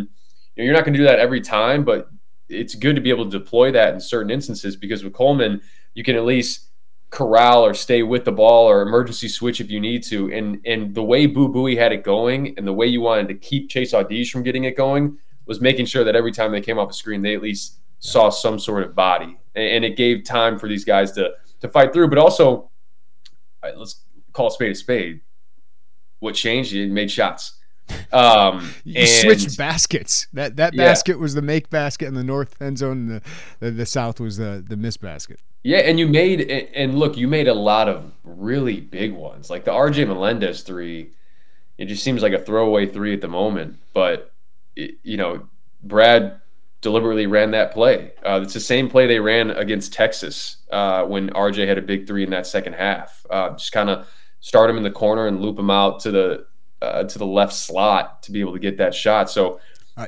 you 0.56 0.62
know, 0.62 0.64
you're 0.64 0.74
not 0.74 0.84
going 0.84 0.94
to 0.94 0.98
do 0.98 1.04
that 1.04 1.18
every 1.18 1.40
time, 1.40 1.84
but 1.84 2.10
it's 2.48 2.74
good 2.74 2.96
to 2.96 3.02
be 3.02 3.10
able 3.10 3.24
to 3.24 3.38
deploy 3.38 3.70
that 3.72 3.94
in 3.94 4.00
certain 4.00 4.30
instances 4.30 4.76
because 4.76 5.04
with 5.04 5.12
Coleman 5.12 5.62
you 5.94 6.04
can 6.04 6.16
at 6.16 6.24
least 6.24 6.68
corral 7.10 7.64
or 7.64 7.74
stay 7.74 8.02
with 8.02 8.24
the 8.24 8.32
ball 8.32 8.68
or 8.68 8.82
emergency 8.82 9.28
switch 9.28 9.60
if 9.60 9.70
you 9.70 9.78
need 9.78 10.02
to. 10.04 10.32
And 10.32 10.60
and 10.64 10.94
the 10.94 11.02
way 11.02 11.26
Boo 11.26 11.48
Buie 11.48 11.76
had 11.76 11.92
it 11.92 12.02
going 12.02 12.54
and 12.56 12.66
the 12.66 12.72
way 12.72 12.86
you 12.86 13.00
wanted 13.00 13.28
to 13.28 13.34
keep 13.34 13.68
Chase 13.68 13.92
Audige 13.92 14.30
from 14.30 14.42
getting 14.42 14.64
it 14.64 14.76
going 14.76 15.18
was 15.44 15.60
making 15.60 15.86
sure 15.86 16.04
that 16.04 16.16
every 16.16 16.32
time 16.32 16.52
they 16.52 16.60
came 16.60 16.78
off 16.78 16.90
a 16.90 16.94
screen, 16.94 17.20
they 17.20 17.34
at 17.34 17.42
least 17.42 17.78
saw 18.02 18.30
some 18.30 18.58
sort 18.58 18.82
of 18.82 18.94
body. 18.94 19.38
And, 19.54 19.84
it 19.84 19.96
gave 19.96 20.24
time 20.24 20.58
for 20.58 20.68
these 20.68 20.84
guys 20.84 21.12
to 21.12 21.32
to 21.60 21.68
fight 21.68 21.92
through. 21.92 22.08
But 22.08 22.18
also, 22.18 22.70
right, 23.62 23.76
let's 23.76 24.02
call 24.32 24.48
a 24.48 24.50
spade 24.50 24.72
a 24.72 24.74
spade. 24.74 25.20
What 26.18 26.34
changed? 26.34 26.72
You 26.72 26.86
made 26.88 27.10
shots. 27.10 27.58
Um, 28.12 28.72
you 28.84 29.00
and, 29.00 29.08
switched 29.08 29.58
baskets. 29.58 30.26
That 30.32 30.56
that 30.56 30.74
yeah. 30.74 30.84
basket 30.84 31.18
was 31.18 31.34
the 31.34 31.42
make 31.42 31.68
basket 31.68 32.06
in 32.06 32.14
the 32.14 32.24
north 32.24 32.60
end 32.60 32.78
zone, 32.78 32.92
and 32.92 33.10
the 33.10 33.22
the, 33.60 33.70
the 33.70 33.86
south 33.86 34.20
was 34.20 34.36
the 34.36 34.64
the 34.66 34.76
miss 34.76 34.96
basket. 34.96 35.40
Yeah, 35.62 35.78
and 35.78 35.98
you 35.98 36.06
made 36.08 36.40
and 36.74 36.98
look, 36.98 37.16
you 37.16 37.26
made 37.26 37.48
a 37.48 37.54
lot 37.54 37.88
of 37.88 38.12
really 38.24 38.80
big 38.80 39.12
ones, 39.12 39.50
like 39.50 39.64
the 39.64 39.72
RJ 39.72 40.06
Melendez 40.06 40.62
three. 40.62 41.10
It 41.76 41.86
just 41.86 42.02
seems 42.02 42.22
like 42.22 42.32
a 42.32 42.38
throwaway 42.38 42.86
three 42.86 43.12
at 43.14 43.20
the 43.20 43.28
moment, 43.28 43.78
but 43.92 44.32
it, 44.76 44.96
you 45.02 45.16
know, 45.16 45.48
Brad 45.82 46.41
deliberately 46.82 47.26
ran 47.26 47.52
that 47.52 47.72
play. 47.72 48.12
Uh, 48.26 48.40
it's 48.42 48.52
the 48.52 48.60
same 48.60 48.90
play 48.90 49.06
they 49.06 49.20
ran 49.20 49.50
against 49.52 49.92
Texas 49.92 50.58
uh, 50.70 51.04
when 51.04 51.30
RJ 51.30 51.66
had 51.66 51.78
a 51.78 51.82
big 51.82 52.06
three 52.06 52.24
in 52.24 52.30
that 52.30 52.46
second 52.46 52.74
half. 52.74 53.24
Uh, 53.30 53.50
just 53.50 53.72
kind 53.72 53.88
of 53.88 54.06
start 54.40 54.68
him 54.68 54.76
in 54.76 54.82
the 54.82 54.90
corner 54.90 55.26
and 55.26 55.40
loop 55.40 55.58
him 55.58 55.70
out 55.70 56.00
to 56.00 56.10
the 56.10 56.46
uh, 56.82 57.04
to 57.04 57.18
the 57.18 57.26
left 57.26 57.52
slot 57.52 58.24
to 58.24 58.32
be 58.32 58.40
able 58.40 58.52
to 58.52 58.58
get 58.58 58.76
that 58.76 58.94
shot. 58.94 59.30
So. 59.30 59.60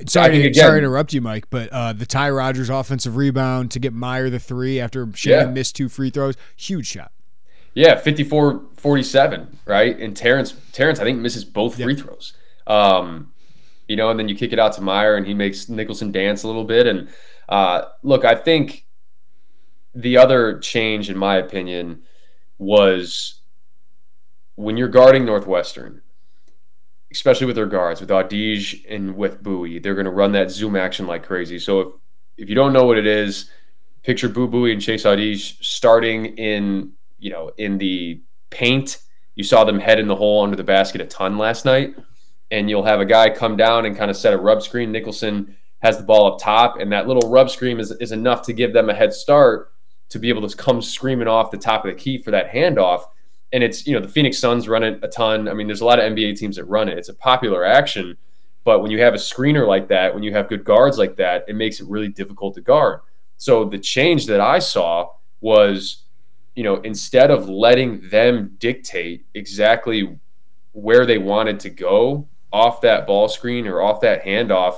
Sorry, 0.06 0.40
again, 0.40 0.54
sorry 0.54 0.80
to 0.80 0.86
interrupt 0.86 1.12
you, 1.12 1.20
Mike, 1.20 1.50
but 1.50 1.68
uh, 1.68 1.92
the 1.92 2.06
Ty 2.06 2.30
Rodgers 2.30 2.70
offensive 2.70 3.16
rebound 3.16 3.70
to 3.72 3.78
get 3.78 3.92
Mayer 3.92 4.30
the 4.30 4.38
three 4.38 4.80
after 4.80 5.06
Shannon 5.14 5.48
yeah. 5.48 5.52
missed 5.52 5.76
two 5.76 5.90
free 5.90 6.08
throws, 6.08 6.36
huge 6.56 6.86
shot. 6.86 7.12
Yeah, 7.74 8.00
54-47, 8.00 9.56
right? 9.66 9.98
And 10.00 10.16
Terrence, 10.16 10.54
Terrence, 10.72 11.00
I 11.00 11.04
think 11.04 11.20
misses 11.20 11.44
both 11.44 11.74
free 11.74 11.96
throws. 11.96 12.32
Um, 12.66 13.33
you 13.88 13.96
know, 13.96 14.10
and 14.10 14.18
then 14.18 14.28
you 14.28 14.34
kick 14.34 14.52
it 14.52 14.58
out 14.58 14.72
to 14.74 14.80
Mayer 14.80 15.16
and 15.16 15.26
he 15.26 15.34
makes 15.34 15.68
Nicholson 15.68 16.10
dance 16.10 16.42
a 16.42 16.46
little 16.46 16.64
bit. 16.64 16.86
And 16.86 17.08
uh, 17.48 17.82
look, 18.02 18.24
I 18.24 18.34
think 18.34 18.86
the 19.94 20.16
other 20.16 20.58
change, 20.58 21.10
in 21.10 21.16
my 21.16 21.36
opinion, 21.36 22.02
was 22.58 23.40
when 24.56 24.76
you're 24.76 24.88
guarding 24.88 25.24
Northwestern, 25.24 26.02
especially 27.12 27.46
with 27.46 27.56
their 27.56 27.66
guards, 27.66 28.00
with 28.00 28.10
Audige 28.10 28.84
and 28.88 29.16
with 29.16 29.42
Buie, 29.42 29.82
they're 29.82 29.94
going 29.94 30.04
to 30.06 30.10
run 30.10 30.32
that 30.32 30.50
zoom 30.50 30.76
action 30.76 31.06
like 31.06 31.24
crazy. 31.24 31.58
So 31.58 31.80
if, 31.80 31.88
if 32.36 32.48
you 32.48 32.54
don't 32.54 32.72
know 32.72 32.84
what 32.84 32.98
it 32.98 33.06
is, 33.06 33.50
picture 34.02 34.28
Boo 34.28 34.48
Buie 34.48 34.72
and 34.72 34.80
Chase 34.80 35.04
Audige 35.04 35.62
starting 35.62 36.26
in, 36.36 36.92
you 37.18 37.30
know, 37.30 37.50
in 37.56 37.78
the 37.78 38.22
paint. 38.50 38.98
You 39.34 39.44
saw 39.44 39.64
them 39.64 39.80
head 39.80 39.98
in 39.98 40.06
the 40.06 40.16
hole 40.16 40.42
under 40.44 40.56
the 40.56 40.64
basket 40.64 41.00
a 41.00 41.06
ton 41.06 41.38
last 41.38 41.64
night 41.64 41.96
and 42.54 42.70
you'll 42.70 42.84
have 42.84 43.00
a 43.00 43.04
guy 43.04 43.28
come 43.28 43.56
down 43.56 43.84
and 43.84 43.96
kind 43.96 44.10
of 44.12 44.16
set 44.16 44.32
a 44.32 44.38
rub 44.38 44.62
screen. 44.62 44.92
Nicholson 44.92 45.56
has 45.80 45.98
the 45.98 46.04
ball 46.04 46.32
up 46.32 46.38
top, 46.38 46.78
and 46.78 46.92
that 46.92 47.08
little 47.08 47.28
rub 47.28 47.50
screen 47.50 47.80
is, 47.80 47.90
is 48.00 48.12
enough 48.12 48.42
to 48.42 48.52
give 48.52 48.72
them 48.72 48.88
a 48.88 48.94
head 48.94 49.12
start 49.12 49.72
to 50.10 50.20
be 50.20 50.28
able 50.28 50.48
to 50.48 50.56
come 50.56 50.80
screaming 50.80 51.26
off 51.26 51.50
the 51.50 51.58
top 51.58 51.84
of 51.84 51.90
the 51.90 51.96
key 51.96 52.16
for 52.16 52.30
that 52.30 52.52
handoff. 52.52 53.06
And 53.52 53.64
it's, 53.64 53.88
you 53.88 53.92
know, 53.92 54.00
the 54.00 54.08
Phoenix 54.08 54.38
Suns 54.38 54.68
run 54.68 54.84
it 54.84 55.00
a 55.02 55.08
ton. 55.08 55.48
I 55.48 55.54
mean, 55.54 55.66
there's 55.66 55.80
a 55.80 55.84
lot 55.84 55.98
of 55.98 56.04
NBA 56.04 56.36
teams 56.36 56.54
that 56.56 56.64
run 56.66 56.88
it. 56.88 56.96
It's 56.96 57.08
a 57.08 57.14
popular 57.14 57.64
action. 57.64 58.16
But 58.62 58.82
when 58.82 58.92
you 58.92 59.00
have 59.00 59.14
a 59.14 59.18
screener 59.18 59.66
like 59.66 59.88
that, 59.88 60.14
when 60.14 60.22
you 60.22 60.32
have 60.32 60.48
good 60.48 60.64
guards 60.64 60.96
like 60.96 61.16
that, 61.16 61.44
it 61.48 61.56
makes 61.56 61.80
it 61.80 61.88
really 61.88 62.08
difficult 62.08 62.54
to 62.54 62.60
guard. 62.60 63.00
So 63.36 63.64
the 63.64 63.78
change 63.78 64.26
that 64.26 64.40
I 64.40 64.60
saw 64.60 65.10
was, 65.40 66.04
you 66.54 66.62
know, 66.62 66.76
instead 66.76 67.32
of 67.32 67.48
letting 67.48 68.08
them 68.10 68.54
dictate 68.58 69.26
exactly 69.34 70.18
where 70.72 71.04
they 71.04 71.18
wanted 71.18 71.58
to 71.60 71.70
go 71.70 72.28
off 72.54 72.80
that 72.82 73.04
ball 73.04 73.28
screen 73.28 73.66
or 73.66 73.82
off 73.82 74.00
that 74.00 74.24
handoff, 74.24 74.76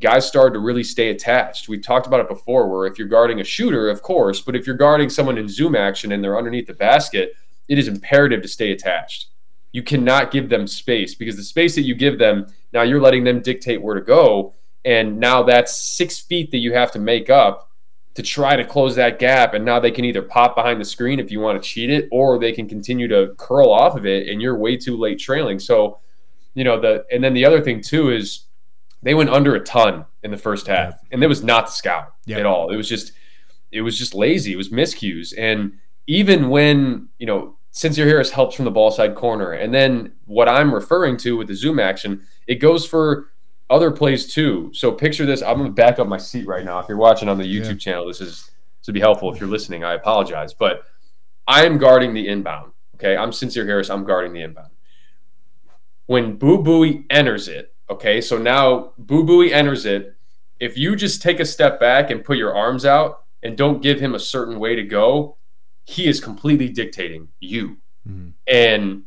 guys 0.00 0.26
started 0.26 0.54
to 0.54 0.58
really 0.58 0.82
stay 0.82 1.08
attached. 1.10 1.68
We've 1.68 1.82
talked 1.82 2.08
about 2.08 2.20
it 2.20 2.28
before 2.28 2.68
where 2.68 2.86
if 2.86 2.98
you're 2.98 3.06
guarding 3.06 3.40
a 3.40 3.44
shooter, 3.44 3.88
of 3.88 4.02
course, 4.02 4.40
but 4.40 4.56
if 4.56 4.66
you're 4.66 4.76
guarding 4.76 5.08
someone 5.08 5.38
in 5.38 5.48
zoom 5.48 5.76
action 5.76 6.10
and 6.10 6.22
they're 6.22 6.36
underneath 6.36 6.66
the 6.66 6.74
basket, 6.74 7.34
it 7.68 7.78
is 7.78 7.86
imperative 7.86 8.42
to 8.42 8.48
stay 8.48 8.72
attached. 8.72 9.28
You 9.70 9.84
cannot 9.84 10.32
give 10.32 10.48
them 10.48 10.66
space 10.66 11.14
because 11.14 11.36
the 11.36 11.44
space 11.44 11.76
that 11.76 11.82
you 11.82 11.94
give 11.94 12.18
them, 12.18 12.46
now 12.72 12.82
you're 12.82 13.00
letting 13.00 13.22
them 13.22 13.40
dictate 13.40 13.80
where 13.80 13.94
to 13.94 14.00
go. 14.00 14.52
And 14.84 15.18
now 15.18 15.44
that's 15.44 15.80
six 15.80 16.18
feet 16.18 16.50
that 16.50 16.58
you 16.58 16.72
have 16.72 16.90
to 16.92 16.98
make 16.98 17.30
up 17.30 17.70
to 18.14 18.22
try 18.22 18.56
to 18.56 18.64
close 18.64 18.96
that 18.96 19.18
gap. 19.18 19.54
And 19.54 19.64
now 19.64 19.78
they 19.78 19.90
can 19.90 20.04
either 20.04 20.22
pop 20.22 20.56
behind 20.56 20.80
the 20.80 20.84
screen 20.84 21.20
if 21.20 21.30
you 21.30 21.38
want 21.38 21.62
to 21.62 21.68
cheat 21.68 21.90
it, 21.90 22.08
or 22.10 22.38
they 22.38 22.52
can 22.52 22.68
continue 22.68 23.06
to 23.08 23.34
curl 23.36 23.70
off 23.70 23.96
of 23.96 24.06
it 24.06 24.28
and 24.28 24.42
you're 24.42 24.56
way 24.56 24.76
too 24.76 24.96
late 24.96 25.18
trailing. 25.18 25.58
So 25.58 25.98
you 26.56 26.64
know 26.64 26.80
the 26.80 27.04
and 27.12 27.22
then 27.22 27.34
the 27.34 27.44
other 27.44 27.60
thing 27.60 27.80
too 27.82 28.10
is 28.10 28.46
they 29.02 29.14
went 29.14 29.30
under 29.30 29.54
a 29.54 29.60
ton 29.60 30.06
in 30.24 30.30
the 30.30 30.38
first 30.38 30.66
half, 30.66 30.94
and 31.12 31.22
it 31.22 31.26
was 31.28 31.44
not 31.44 31.66
the 31.66 31.72
scout 31.72 32.14
at 32.28 32.46
all. 32.46 32.70
It 32.70 32.76
was 32.76 32.88
just 32.88 33.12
it 33.70 33.82
was 33.82 33.96
just 33.96 34.14
lazy. 34.14 34.52
It 34.52 34.56
was 34.56 34.70
miscues, 34.70 35.34
and 35.38 35.74
even 36.06 36.48
when 36.48 37.08
you 37.18 37.26
know 37.26 37.56
Sencire 37.72 38.06
Harris 38.06 38.30
helps 38.30 38.56
from 38.56 38.64
the 38.64 38.70
ball 38.70 38.90
side 38.90 39.14
corner, 39.14 39.52
and 39.52 39.72
then 39.72 40.12
what 40.24 40.48
I'm 40.48 40.74
referring 40.74 41.18
to 41.18 41.36
with 41.36 41.46
the 41.46 41.54
zoom 41.54 41.78
action, 41.78 42.22
it 42.46 42.54
goes 42.54 42.86
for 42.86 43.26
other 43.68 43.90
plays 43.90 44.32
too. 44.32 44.70
So 44.72 44.90
picture 44.90 45.26
this. 45.26 45.42
I'm 45.42 45.58
gonna 45.58 45.70
back 45.70 45.98
up 45.98 46.08
my 46.08 46.16
seat 46.16 46.46
right 46.46 46.64
now. 46.64 46.78
If 46.78 46.88
you're 46.88 46.96
watching 46.96 47.28
on 47.28 47.36
the 47.36 47.44
YouTube 47.44 47.72
yeah. 47.72 47.92
channel, 47.92 48.06
this 48.06 48.22
is 48.22 48.50
to 48.84 48.92
be 48.92 49.00
helpful. 49.00 49.30
If 49.30 49.40
you're 49.40 49.50
listening, 49.50 49.84
I 49.84 49.92
apologize, 49.92 50.54
but 50.54 50.84
I 51.46 51.66
am 51.66 51.76
guarding 51.76 52.14
the 52.14 52.26
inbound. 52.26 52.72
Okay, 52.94 53.14
I'm 53.14 53.30
Sencire 53.30 53.66
Harris. 53.66 53.90
I'm 53.90 54.04
guarding 54.04 54.32
the 54.32 54.40
inbound 54.40 54.70
when 56.06 56.36
Boo 56.36 56.62
Buie 56.62 57.04
enters 57.10 57.48
it, 57.48 57.74
okay, 57.90 58.20
so 58.20 58.38
now 58.38 58.92
Boo 58.98 59.24
Buie 59.24 59.52
enters 59.52 59.84
it. 59.86 60.14
If 60.58 60.78
you 60.78 60.96
just 60.96 61.20
take 61.20 61.38
a 61.38 61.44
step 61.44 61.78
back 61.78 62.10
and 62.10 62.24
put 62.24 62.38
your 62.38 62.54
arms 62.54 62.84
out 62.84 63.24
and 63.42 63.56
don't 63.56 63.82
give 63.82 64.00
him 64.00 64.14
a 64.14 64.18
certain 64.18 64.58
way 64.58 64.74
to 64.74 64.82
go, 64.82 65.36
he 65.84 66.06
is 66.06 66.20
completely 66.20 66.68
dictating 66.68 67.28
you. 67.40 67.76
Mm-hmm. 68.08 68.30
And 68.46 69.02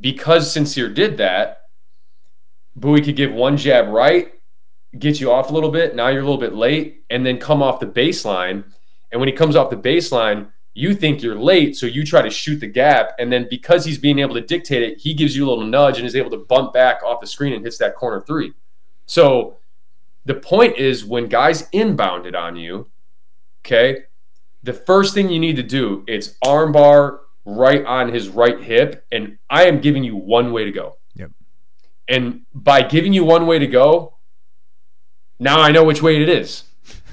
because 0.00 0.54
Sencire 0.54 0.94
did 0.94 1.16
that, 1.18 1.62
Buie 2.78 3.04
could 3.04 3.16
give 3.16 3.32
one 3.32 3.56
jab 3.56 3.88
right, 3.88 4.32
get 4.98 5.20
you 5.20 5.30
off 5.30 5.50
a 5.50 5.52
little 5.52 5.70
bit. 5.70 5.94
Now 5.94 6.08
you're 6.08 6.22
a 6.22 6.24
little 6.24 6.38
bit 6.38 6.54
late, 6.54 7.04
and 7.10 7.24
then 7.24 7.38
come 7.38 7.62
off 7.62 7.80
the 7.80 7.86
baseline. 7.86 8.64
And 9.10 9.20
when 9.20 9.28
he 9.28 9.34
comes 9.34 9.56
off 9.56 9.70
the 9.70 9.76
baseline, 9.76 10.48
you 10.74 10.92
think 10.94 11.22
you're 11.22 11.38
late, 11.38 11.76
so 11.76 11.86
you 11.86 12.04
try 12.04 12.20
to 12.20 12.30
shoot 12.30 12.56
the 12.56 12.66
gap. 12.66 13.12
And 13.18 13.32
then 13.32 13.46
because 13.48 13.84
he's 13.84 13.98
being 13.98 14.18
able 14.18 14.34
to 14.34 14.40
dictate 14.40 14.82
it, 14.82 14.98
he 14.98 15.14
gives 15.14 15.36
you 15.36 15.46
a 15.46 15.48
little 15.48 15.64
nudge 15.64 15.98
and 15.98 16.06
is 16.06 16.16
able 16.16 16.30
to 16.30 16.36
bump 16.36 16.72
back 16.72 17.02
off 17.04 17.20
the 17.20 17.26
screen 17.26 17.52
and 17.52 17.64
hits 17.64 17.78
that 17.78 17.94
corner 17.94 18.20
three. 18.20 18.52
So 19.06 19.58
the 20.24 20.34
point 20.34 20.76
is 20.76 21.04
when 21.04 21.28
guys 21.28 21.68
inbounded 21.70 22.36
on 22.36 22.56
you, 22.56 22.88
okay, 23.64 24.04
the 24.64 24.72
first 24.72 25.14
thing 25.14 25.28
you 25.30 25.38
need 25.38 25.56
to 25.56 25.62
do 25.62 26.04
it's 26.08 26.36
armbar 26.44 27.20
right 27.44 27.84
on 27.84 28.08
his 28.08 28.28
right 28.28 28.60
hip, 28.60 29.06
and 29.12 29.38
I 29.48 29.66
am 29.66 29.80
giving 29.80 30.02
you 30.02 30.16
one 30.16 30.52
way 30.52 30.64
to 30.64 30.72
go. 30.72 30.96
Yep. 31.14 31.30
And 32.08 32.42
by 32.52 32.82
giving 32.82 33.12
you 33.12 33.24
one 33.24 33.46
way 33.46 33.58
to 33.58 33.66
go, 33.66 34.14
now 35.38 35.60
I 35.60 35.70
know 35.70 35.84
which 35.84 36.02
way 36.02 36.20
it 36.20 36.28
is. 36.28 36.64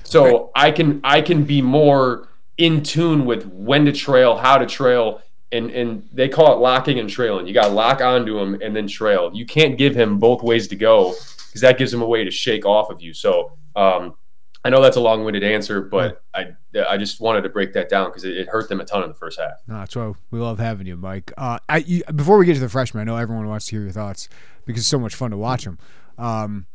So 0.03 0.23
right. 0.23 0.49
I 0.55 0.71
can 0.71 1.01
I 1.03 1.21
can 1.21 1.43
be 1.43 1.61
more 1.61 2.29
in 2.57 2.83
tune 2.83 3.25
with 3.25 3.45
when 3.47 3.85
to 3.85 3.91
trail, 3.91 4.37
how 4.37 4.57
to 4.57 4.65
trail, 4.65 5.21
and 5.51 5.71
and 5.71 6.07
they 6.11 6.29
call 6.29 6.53
it 6.53 6.59
locking 6.59 6.99
and 6.99 7.09
trailing. 7.09 7.47
You 7.47 7.53
got 7.53 7.67
to 7.67 7.73
lock 7.73 8.01
onto 8.01 8.37
him 8.37 8.59
and 8.61 8.75
then 8.75 8.87
trail. 8.87 9.31
You 9.33 9.45
can't 9.45 9.77
give 9.77 9.95
him 9.95 10.19
both 10.19 10.43
ways 10.43 10.67
to 10.69 10.75
go 10.75 11.13
because 11.47 11.61
that 11.61 11.77
gives 11.77 11.93
him 11.93 12.01
a 12.01 12.07
way 12.07 12.23
to 12.23 12.31
shake 12.31 12.65
off 12.65 12.89
of 12.89 13.01
you. 13.01 13.13
So 13.13 13.57
um, 13.75 14.15
I 14.63 14.69
know 14.69 14.81
that's 14.81 14.95
a 14.95 15.01
long-winded 15.01 15.43
answer, 15.43 15.81
but 15.81 16.23
I 16.33 16.53
I 16.87 16.97
just 16.97 17.19
wanted 17.19 17.41
to 17.41 17.49
break 17.49 17.73
that 17.73 17.89
down 17.89 18.09
because 18.09 18.23
it, 18.23 18.37
it, 18.37 18.47
hurt 18.47 18.69
them 18.69 18.79
a 18.79 18.85
ton 18.85 19.03
in 19.03 19.09
the 19.09 19.15
first 19.15 19.39
half. 19.39 19.53
No, 19.67 19.79
that's 19.79 19.95
why 19.95 20.13
we 20.29 20.39
love 20.39 20.59
having 20.59 20.87
you, 20.87 20.95
Mike. 20.95 21.33
Uh, 21.37 21.59
I 21.67 21.77
you, 21.77 22.03
before 22.15 22.37
we 22.37 22.45
get 22.45 22.53
to 22.53 22.59
the 22.59 22.69
freshmen, 22.69 23.01
I 23.01 23.03
know 23.03 23.17
everyone 23.17 23.47
wants 23.47 23.65
to 23.67 23.75
hear 23.75 23.83
your 23.83 23.91
thoughts 23.91 24.29
because 24.65 24.81
it's 24.81 24.89
so 24.89 24.99
much 24.99 25.15
fun 25.15 25.31
to 25.31 25.37
watch 25.37 25.65
them. 25.65 25.79
Um, 26.17 26.67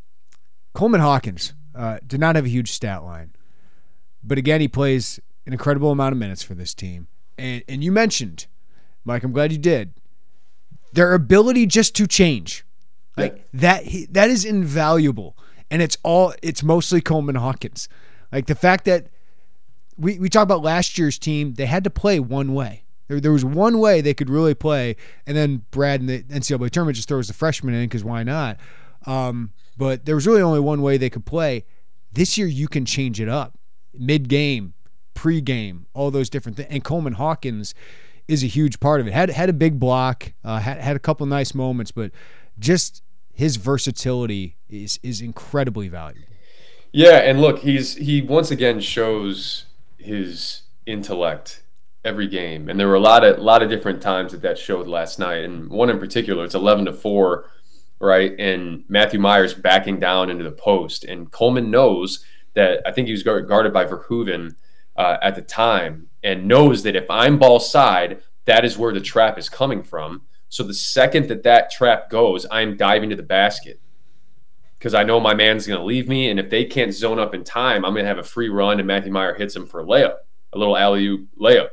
Coleman 0.75 1.01
Hawkins 1.01 1.55
uh, 1.75 1.99
did 2.07 2.21
not 2.21 2.37
have 2.37 2.45
a 2.45 2.49
huge 2.49 2.73
stat 2.73 3.05
line, 3.05 3.35
but 4.23 4.37
again, 4.37 4.61
he 4.61 4.69
plays 4.69 5.21
an 5.47 5.53
incredible 5.53 5.91
amount 5.91 6.13
of 6.13 6.19
minutes 6.19 6.43
for 6.43 6.55
this 6.55 6.75
team. 6.75 7.09
And 7.39 7.63
and 7.69 7.83
you 7.83 7.93
mentioned, 7.93 8.47
Mike, 9.05 9.23
I'm 9.23 9.33
glad 9.33 9.53
you 9.53 9.59
did. 9.59 9.95
Their 10.93 11.15
ability 11.15 11.67
just 11.67 11.95
to 11.97 12.07
change. 12.07 12.65
Like 13.17 13.47
that 13.55 13.85
that 14.11 14.29
is 14.29 14.45
invaluable. 14.45 15.37
And 15.71 15.81
it's 15.81 15.97
all 16.03 16.35
it's 16.43 16.63
mostly 16.63 17.01
Coleman 17.01 17.37
Hawkins. 17.37 17.89
Like 18.31 18.47
the 18.47 18.55
fact 18.55 18.85
that 18.85 19.07
we, 19.97 20.19
we 20.19 20.29
talk 20.29 20.43
about 20.43 20.63
last 20.63 20.99
year's 20.99 21.19
team, 21.19 21.55
they 21.55 21.67
had 21.67 21.85
to 21.85 21.91
play 21.91 22.21
one 22.21 22.53
way. 22.53 22.85
There, 23.09 23.21
there 23.21 23.33
was 23.33 23.45
one 23.45 23.79
way 23.79 24.01
they 24.01 24.15
could 24.15 24.29
really 24.29 24.55
play, 24.55 24.97
and 25.27 25.37
then 25.37 25.65
Brad 25.71 26.01
in 26.01 26.07
the 26.07 26.23
NCAA 26.25 26.71
tournament 26.71 26.97
just 26.97 27.09
throws 27.09 27.29
the 27.29 27.35
freshman 27.35 27.73
in 27.73 27.85
because 27.85 28.05
why 28.05 28.25
not? 28.25 28.59
Um, 29.07 29.53
but 29.79 30.05
there 30.05 30.17
was 30.17 30.27
really 30.27 30.43
only 30.43 30.61
one 30.61 30.83
way 30.83 30.97
they 30.97 31.09
could 31.09 31.25
play. 31.25 31.65
This 32.13 32.37
year, 32.37 32.49
you 32.49 32.67
can 32.67 32.85
change 32.85 33.21
it 33.21 33.29
up 33.29 33.57
mid 33.95 34.29
game 34.29 34.75
pregame, 35.17 35.87
all 35.95 36.13
those 36.13 36.31
different 36.31 36.57
things. 36.57 36.69
And 36.71 36.85
Coleman 36.85 37.15
Hawkins 37.15 37.75
is 38.29 38.45
a 38.45 38.47
huge 38.47 38.79
part 38.79 39.01
of 39.01 39.07
it. 39.09 39.13
Had 39.13 39.31
had 39.31 39.49
a 39.49 39.53
big 39.53 39.81
block, 39.81 40.33
uh, 40.45 40.61
had 40.61 40.79
had 40.79 40.95
a 40.95 41.01
couple 41.01 41.27
nice 41.27 41.55
moments, 41.55 41.91
but 41.91 42.13
just 42.59 43.03
his 43.33 43.57
versatility 43.57 44.57
is 44.69 45.01
is 45.03 45.21
incredibly 45.21 45.89
valuable. 45.89 46.29
Yeah, 46.93 47.19
and 47.19 47.41
look, 47.41 47.61
he's 47.61 47.97
he 47.97 48.23
once 48.23 48.51
again 48.51 48.81
shows 48.81 49.67
his 49.99 50.63
intellect 50.87 51.63
every 52.05 52.29
game, 52.29 52.69
and 52.69 52.79
there 52.79 52.89
were 52.89 52.95
a 52.95 53.01
lot 53.01 53.25
of 53.25 53.39
lot 53.39 53.63
of 53.63 53.69
different 53.69 54.01
times 54.01 54.33
that 54.33 54.43
that 54.43 54.59
showed 54.59 54.87
last 54.87 55.19
night, 55.19 55.45
and 55.45 55.69
one 55.71 55.91
in 55.91 55.99
particular, 55.99 56.45
it's 56.45 56.55
eleven 56.55 56.85
to 56.87 56.93
four, 56.93 57.51
right? 58.01 58.33
And 58.39 58.85
Matthew 58.89 59.21
Mayer's 59.21 59.55
backing 59.55 60.01
down 60.01 60.31
into 60.31 60.45
the 60.45 60.53
post, 60.53 61.05
and 61.05 61.31
Coleman 61.31 61.71
knows 61.71 62.25
that 62.55 62.81
I 62.87 62.93
think 62.93 63.07
he 63.07 63.13
was 63.13 63.23
guarded 63.23 63.73
by 63.73 63.85
Verhoeven 63.85 64.55
uh, 64.97 65.19
at 65.23 65.35
the 65.35 65.43
time 65.43 66.09
and 66.23 66.49
knows 66.49 66.83
that 66.83 66.97
if 66.97 67.11
I'm 67.11 67.39
ball 67.39 67.61
side, 67.61 68.23
that 68.47 68.65
is 68.65 68.79
where 68.79 68.93
the 68.93 69.01
trap 69.01 69.39
is 69.39 69.49
coming 69.49 69.83
from. 69.83 70.23
So 70.49 70.63
the 70.63 70.75
second 70.75 71.29
that 71.29 71.43
that 71.43 71.71
trap 71.71 72.09
goes, 72.09 72.47
I'm 72.51 72.77
diving 72.77 73.11
to 73.11 73.17
the 73.17 73.23
basket 73.23 73.81
because 74.79 74.95
I 74.95 75.03
know 75.03 75.21
my 75.21 75.35
man's 75.35 75.67
going 75.67 75.79
to 75.79 75.85
leave 75.85 76.09
me. 76.09 76.31
And 76.31 76.39
if 76.39 76.51
they 76.51 76.65
can't 76.65 76.95
zone 76.95 77.19
up 77.19 77.35
in 77.35 77.45
time, 77.45 77.85
I'm 77.85 77.93
going 77.93 78.05
to 78.05 78.09
have 78.09 78.19
a 78.19 78.23
free 78.23 78.49
run 78.49 78.79
and 78.79 78.87
Matthew 78.87 79.13
Mayer 79.13 79.35
hits 79.35 79.57
him 79.57 79.67
for 79.67 79.81
a 79.81 79.85
layup, 79.85 80.17
a 80.53 80.59
little 80.59 80.77
alley 80.77 81.07
oop 81.07 81.29
layup. 81.39 81.71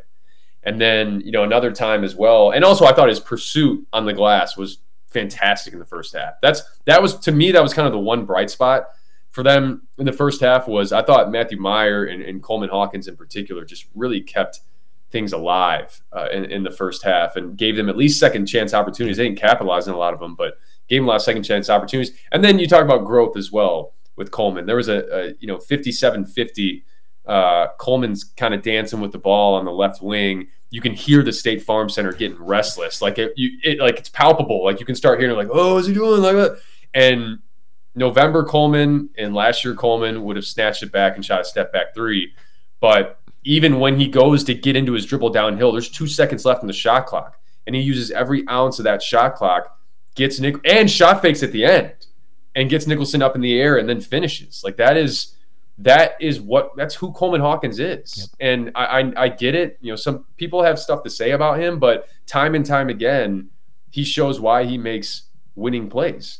And 0.63 0.79
then, 0.79 1.21
you 1.21 1.31
know, 1.31 1.43
another 1.43 1.71
time 1.71 2.03
as 2.03 2.15
well. 2.15 2.51
And 2.51 2.63
also, 2.63 2.85
I 2.85 2.93
thought 2.93 3.09
his 3.09 3.19
pursuit 3.19 3.85
on 3.91 4.05
the 4.05 4.13
glass 4.13 4.55
was 4.55 4.79
fantastic 5.09 5.73
in 5.73 5.79
the 5.79 5.85
first 5.85 6.15
half. 6.15 6.35
That's 6.41 6.63
that 6.85 7.01
was 7.01 7.17
to 7.19 7.31
me 7.31 7.51
that 7.51 7.61
was 7.61 7.73
kind 7.73 7.85
of 7.85 7.93
the 7.93 7.99
one 7.99 8.25
bright 8.25 8.49
spot 8.49 8.87
for 9.33 9.41
them 9.41 9.87
in 9.97 10.05
the 10.05 10.13
first 10.13 10.41
half 10.41 10.67
was 10.67 10.93
I 10.93 11.01
thought 11.01 11.31
Matthew 11.31 11.59
Mayer 11.59 12.05
and, 12.05 12.21
and 12.21 12.41
Coleman 12.41 12.69
Hawkins 12.69 13.07
in 13.07 13.17
particular 13.17 13.65
just 13.65 13.87
really 13.95 14.21
kept 14.21 14.59
things 15.09 15.33
alive 15.33 16.01
uh, 16.15 16.27
in, 16.31 16.45
in, 16.45 16.61
the 16.61 16.69
first 16.69 17.03
half 17.03 17.35
and 17.35 17.57
gave 17.57 17.75
them 17.75 17.89
at 17.89 17.97
least 17.97 18.19
second 18.19 18.45
chance 18.45 18.75
opportunities. 18.75 19.17
They 19.17 19.25
didn't 19.25 19.39
capitalize 19.39 19.87
on 19.87 19.95
a 19.95 19.97
lot 19.97 20.13
of 20.13 20.19
them, 20.19 20.35
but 20.35 20.59
gave 20.87 21.01
them 21.01 21.05
a 21.05 21.09
lot 21.09 21.15
of 21.15 21.23
second 21.23 21.43
chance 21.43 21.67
opportunities. 21.67 22.15
And 22.31 22.43
then 22.43 22.59
you 22.59 22.67
talk 22.67 22.83
about 22.83 23.05
growth 23.05 23.35
as 23.35 23.51
well 23.51 23.93
with 24.15 24.29
Coleman. 24.29 24.67
There 24.67 24.75
was 24.75 24.87
a, 24.87 24.99
a 25.11 25.33
you 25.39 25.47
know 25.47 25.57
57-50 25.57 26.83
uh, 27.25 27.67
Coleman's 27.79 28.23
kind 28.23 28.53
of 28.53 28.61
dancing 28.61 29.01
with 29.01 29.11
the 29.11 29.17
ball 29.17 29.55
on 29.55 29.65
the 29.65 29.71
left 29.71 30.03
wing. 30.03 30.47
You 30.69 30.81
can 30.81 30.93
hear 30.93 31.23
the 31.23 31.33
State 31.33 31.63
Farm 31.63 31.89
Center 31.89 32.11
getting 32.11 32.37
restless, 32.39 33.01
like 33.01 33.17
it, 33.17 33.33
you, 33.35 33.57
it, 33.63 33.79
like 33.79 33.97
it's 33.97 34.09
palpable. 34.09 34.63
Like 34.63 34.79
you 34.79 34.85
can 34.85 34.95
start 34.95 35.19
hearing 35.19 35.35
like, 35.35 35.49
"Oh, 35.51 35.77
is 35.77 35.87
he 35.87 35.93
doing 35.93 36.21
like 36.21 36.35
that?" 36.35 36.59
And 36.93 37.39
November 37.95 38.43
Coleman 38.43 39.09
and 39.17 39.35
last 39.35 39.63
year 39.63 39.75
Coleman 39.75 40.23
would 40.23 40.35
have 40.35 40.45
snatched 40.45 40.83
it 40.83 40.91
back 40.91 41.15
and 41.15 41.23
shot 41.23 41.41
a 41.41 41.45
step 41.45 41.71
back 41.71 41.93
three, 41.93 42.33
but 42.79 43.19
even 43.43 43.79
when 43.79 43.99
he 43.99 44.07
goes 44.07 44.43
to 44.45 44.53
get 44.53 44.75
into 44.75 44.93
his 44.93 45.05
dribble 45.05 45.29
downhill, 45.29 45.71
there's 45.71 45.89
two 45.89 46.07
seconds 46.07 46.45
left 46.45 46.63
in 46.63 46.67
the 46.67 46.73
shot 46.73 47.05
clock, 47.05 47.39
and 47.67 47.75
he 47.75 47.81
uses 47.81 48.09
every 48.11 48.47
ounce 48.49 48.79
of 48.79 48.85
that 48.85 49.01
shot 49.01 49.35
clock, 49.35 49.79
gets 50.15 50.39
Nick 50.39 50.55
and 50.65 50.89
shot 50.89 51.21
fakes 51.21 51.43
at 51.43 51.51
the 51.51 51.65
end, 51.65 51.93
and 52.55 52.69
gets 52.69 52.87
Nicholson 52.87 53.21
up 53.21 53.35
in 53.35 53.41
the 53.41 53.59
air 53.59 53.77
and 53.77 53.87
then 53.87 53.99
finishes. 53.99 54.63
Like 54.63 54.77
that 54.77 54.97
is 54.97 55.35
that 55.79 56.15
is 56.19 56.39
what 56.39 56.75
that's 56.75 56.95
who 56.95 57.11
Coleman 57.11 57.41
Hawkins 57.41 57.79
is. 57.79 58.13
Yep. 58.17 58.27
And 58.39 58.71
I, 58.75 58.85
I, 58.85 59.13
I 59.23 59.29
get 59.29 59.55
it. 59.55 59.77
You 59.81 59.91
know, 59.91 59.95
some 59.95 60.25
people 60.37 60.63
have 60.63 60.79
stuff 60.79 61.03
to 61.03 61.09
say 61.09 61.31
about 61.31 61.59
him, 61.59 61.79
but 61.79 62.07
time 62.27 62.55
and 62.55 62.65
time 62.65 62.89
again, 62.89 63.49
he 63.89 64.03
shows 64.03 64.39
why 64.39 64.65
he 64.65 64.77
makes 64.77 65.23
winning 65.55 65.89
plays. 65.89 66.39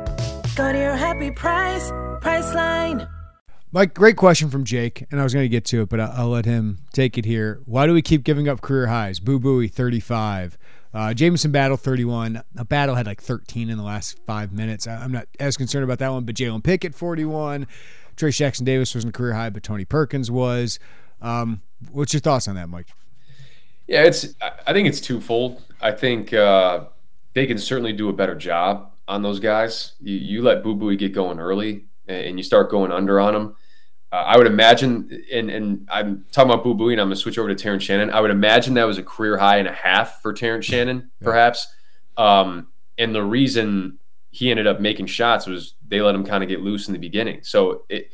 Go 0.55 0.73
to 0.73 0.77
your 0.77 0.97
happy 0.97 1.31
price, 1.31 1.91
Priceline. 2.19 3.07
Mike, 3.71 3.93
great 3.93 4.17
question 4.17 4.49
from 4.49 4.65
Jake, 4.65 5.05
and 5.09 5.21
I 5.21 5.23
was 5.23 5.33
going 5.33 5.45
to 5.45 5.49
get 5.49 5.63
to 5.65 5.83
it, 5.83 5.89
but 5.89 6.01
I'll, 6.01 6.27
let 6.27 6.43
him 6.43 6.79
take 6.91 7.17
it 7.17 7.23
here. 7.23 7.61
Why 7.63 7.87
do 7.87 7.93
we 7.93 8.01
keep 8.01 8.25
giving 8.25 8.49
up 8.49 8.59
career 8.59 8.87
highs? 8.87 9.21
Boo 9.21 9.39
Buie, 9.39 9.71
35. 9.71 10.57
Uh, 10.93 11.13
Jamison 11.13 11.51
Battle, 11.51 11.77
31. 11.77 12.43
A 12.57 12.65
Battle 12.65 12.95
had 12.95 13.05
like 13.05 13.21
13 13.21 13.69
in 13.69 13.77
the 13.77 13.83
last 13.83 14.19
five 14.27 14.51
minutes. 14.51 14.87
I'm 14.87 15.13
not 15.13 15.25
as 15.39 15.55
concerned 15.55 15.85
about 15.85 15.99
that 15.99 16.09
one, 16.09 16.25
but 16.25 16.35
Jalen 16.35 16.65
Pickett, 16.65 16.95
41. 16.95 17.65
Trayce 18.17 18.35
Jackson 18.35 18.65
Davis 18.65 18.93
wasn't 18.93 19.15
a 19.15 19.17
career 19.17 19.33
high, 19.33 19.49
but 19.49 19.63
Tony 19.63 19.85
Perkins 19.85 20.29
was. 20.29 20.79
Um, 21.21 21.61
what's 21.93 22.13
your 22.13 22.19
thoughts 22.19 22.49
on 22.49 22.55
that, 22.55 22.67
Mike? 22.67 22.87
Yeah, 23.87 24.03
it's. 24.03 24.35
I 24.67 24.73
think 24.73 24.89
it's 24.89 24.99
twofold. 24.99 25.61
I 25.79 25.93
think 25.93 26.33
uh, 26.33 26.85
they 27.33 27.47
can 27.47 27.57
certainly 27.57 27.93
do 27.93 28.09
a 28.09 28.13
better 28.13 28.35
job 28.35 28.90
on 29.07 29.21
those 29.21 29.39
guys. 29.39 29.93
You, 29.99 30.15
you 30.15 30.41
let 30.41 30.63
Boo 30.63 30.75
Buie 30.75 30.97
get 30.97 31.13
going 31.13 31.39
early, 31.39 31.85
and 32.07 32.37
you 32.37 32.43
start 32.43 32.69
going 32.69 32.91
under 32.91 33.19
on 33.19 33.33
them 33.33 33.55
uh, 34.11 34.15
I 34.27 34.37
would 34.37 34.47
imagine, 34.47 35.23
and, 35.31 35.49
and 35.49 35.87
I'm 35.89 36.25
talking 36.31 36.51
about 36.51 36.63
Boo 36.63 36.75
Buie, 36.75 36.91
and 36.91 37.01
I'm 37.01 37.07
going 37.07 37.15
to 37.15 37.21
switch 37.21 37.37
over 37.37 37.47
to 37.47 37.55
Terrence 37.55 37.83
Shannon. 37.83 38.09
I 38.09 38.19
would 38.19 38.31
imagine 38.31 38.73
that 38.73 38.83
was 38.83 38.97
a 38.97 39.03
career 39.03 39.37
high 39.37 39.57
and 39.57 39.67
a 39.67 39.73
half 39.73 40.21
for 40.21 40.33
Terrence 40.33 40.65
Shannon, 40.65 40.97
yeah. 40.97 41.25
perhaps. 41.25 41.73
Um, 42.17 42.67
and 42.97 43.15
the 43.15 43.23
reason 43.23 43.99
he 44.29 44.51
ended 44.51 44.67
up 44.67 44.81
making 44.81 45.05
shots 45.05 45.47
was 45.47 45.75
they 45.87 46.01
let 46.01 46.13
him 46.13 46.25
kind 46.25 46.43
of 46.43 46.49
get 46.49 46.59
loose 46.59 46.87
in 46.87 46.93
the 46.93 46.99
beginning. 46.99 47.39
So 47.43 47.83
it, 47.87 48.11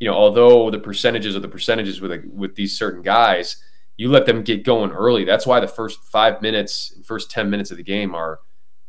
you 0.00 0.08
know, 0.08 0.14
although 0.14 0.70
the 0.70 0.78
percentages 0.78 1.36
are 1.36 1.40
the 1.40 1.48
percentages 1.48 2.00
with 2.00 2.24
with 2.32 2.54
these 2.54 2.76
certain 2.76 3.02
guys, 3.02 3.62
you 3.98 4.10
let 4.10 4.26
them 4.26 4.42
get 4.42 4.64
going 4.64 4.92
early. 4.92 5.24
That's 5.24 5.46
why 5.46 5.60
the 5.60 5.68
first 5.68 6.02
five 6.04 6.40
minutes, 6.40 6.98
first 7.04 7.30
ten 7.30 7.50
minutes 7.50 7.70
of 7.70 7.76
the 7.76 7.82
game 7.82 8.14
are 8.14 8.40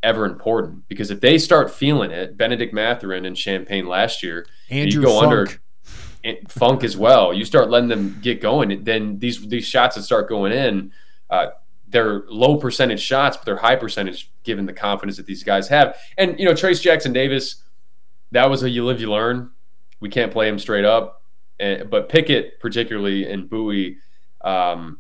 ever 0.06 0.26
important 0.26 0.88
because 0.88 1.10
if 1.12 1.20
they 1.20 1.38
start 1.38 1.72
feeling 1.72 2.12
it, 2.12 2.38
Benedict 2.38 2.74
Mathurin 2.74 3.26
and 3.26 3.38
Champagne 3.38 3.88
last 3.88 4.24
year, 4.24 4.46
Andrew 4.70 5.02
you 5.02 5.06
go 5.06 5.20
Funk. 5.20 5.26
under 5.26 6.42
funk 6.48 6.84
as 6.84 6.96
well. 6.96 7.34
You 7.34 7.44
start 7.44 7.70
letting 7.70 7.90
them 7.90 8.20
get 8.22 8.42
going, 8.42 8.84
then 8.84 9.20
these 9.20 9.46
these 9.48 9.68
shots 9.68 9.96
that 9.96 10.04
start 10.04 10.30
going 10.30 10.52
in, 10.52 10.92
uh, 11.30 11.48
they're 11.88 12.24
low 12.30 12.58
percentage 12.58 13.02
shots, 13.02 13.36
but 13.36 13.46
they're 13.46 13.58
high 13.58 13.76
percentage 13.76 14.32
given 14.44 14.66
the 14.66 14.74
confidence 14.74 15.18
that 15.18 15.26
these 15.26 15.44
guys 15.44 15.68
have. 15.68 15.98
And 16.18 16.40
you 16.40 16.46
know, 16.46 16.54
Trayce 16.54 16.82
Jackson 16.82 17.14
Davis, 17.14 17.64
that 18.32 18.50
was 18.50 18.64
a 18.64 18.70
you 18.70 18.86
live 18.86 19.02
you 19.02 19.12
learn. 19.12 19.52
We 20.00 20.10
can't 20.10 20.32
play 20.32 20.48
him 20.48 20.60
straight 20.60 20.86
up, 20.86 21.24
and, 21.60 21.90
but 21.90 22.10
Pickett 22.10 22.60
particularly 22.60 23.30
and 23.30 23.50
Buie, 23.50 23.98
um, 24.44 25.00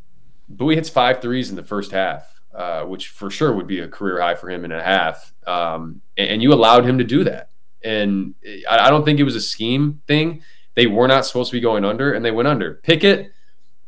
Buie 0.54 0.76
hits 0.76 0.90
five 0.90 1.22
threes 1.22 1.50
in 1.50 1.56
the 1.56 1.64
first 1.64 1.92
half. 1.92 2.35
Uh, 2.56 2.86
which 2.86 3.10
for 3.10 3.30
sure 3.30 3.52
would 3.52 3.68
be 3.68 3.82
a 3.82 3.88
career 3.88 4.22
high 4.22 4.34
for 4.34 4.50
him 4.50 4.64
and 4.64 4.72
a 4.72 4.82
half. 4.82 5.34
Um, 5.46 6.02
and, 6.16 6.30
and, 6.30 6.42
you 6.42 6.54
allowed 6.54 6.86
him 6.86 7.00
to 7.00 7.04
do 7.04 7.26
that. 7.26 7.50
And 7.84 8.34
I, 8.70 8.88
I 8.88 8.90
don't 8.90 9.04
think 9.04 9.20
it 9.20 9.24
was 9.24 9.36
a 9.36 9.42
scheme 9.42 10.02
thing. 10.08 10.42
They 10.74 10.88
were 10.88 11.10
not 11.10 11.26
supposed 11.26 11.52
to 11.52 11.58
be 11.58 11.60
going 11.60 11.84
under, 11.84 12.14
and 12.14 12.24
they 12.24 12.32
went 12.32 12.48
under. 12.48 12.76
Pickett, 12.76 13.34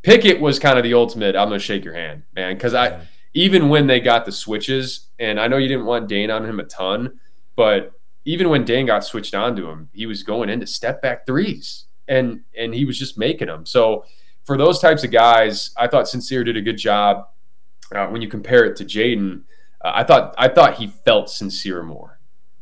Pickett 0.04 0.42
was 0.42 0.60
kind 0.60 0.78
of 0.78 0.84
the 0.84 0.96
ultimate. 0.96 1.38
I'm 1.38 1.48
gonna 1.48 1.60
shake 1.60 1.86
your 1.86 1.94
hand, 1.94 2.24
man, 2.36 2.56
because 2.56 2.74
I 2.74 3.08
even 3.34 3.70
when 3.70 3.88
they 3.88 4.02
got 4.02 4.26
the 4.26 4.34
switches, 4.34 5.08
and 5.18 5.40
I 5.40 5.48
know 5.48 5.56
you 5.56 5.70
didn't 5.70 5.86
want 5.86 6.10
Dain 6.10 6.30
on 6.30 6.44
him 6.44 6.60
a 6.60 6.66
ton, 6.66 7.22
but 7.56 7.94
even 8.26 8.50
when 8.50 8.66
Dain 8.66 8.86
got 8.86 9.06
switched 9.06 9.34
onto 9.34 9.70
him, 9.70 9.90
he 9.94 10.06
was 10.06 10.24
going 10.24 10.50
into 10.50 10.68
step 10.68 11.02
back 11.02 11.26
threes, 11.26 11.86
and 12.10 12.42
and 12.58 12.74
he 12.74 12.84
was 12.84 13.00
just 13.00 13.18
making 13.18 13.48
them. 13.48 13.66
So 13.66 14.04
for 14.44 14.58
those 14.58 14.80
types 14.80 15.06
of 15.06 15.12
guys, 15.12 15.72
I 15.78 15.88
thought 15.88 16.06
Sencire 16.06 16.44
did 16.44 16.58
a 16.58 16.62
good 16.62 16.78
job. 16.78 17.28
Uh, 17.94 18.08
when 18.08 18.22
you 18.22 18.28
compare 18.28 18.66
it 18.66 18.76
to 18.78 18.86
Jayden, 18.86 19.44
uh, 19.84 19.92
I 19.94 20.04
thought 20.04 20.36
I 20.38 20.48
thought 20.48 20.76
he 20.76 20.88
felt 20.88 21.28
Sencire 21.28 21.86
more. 21.86 22.20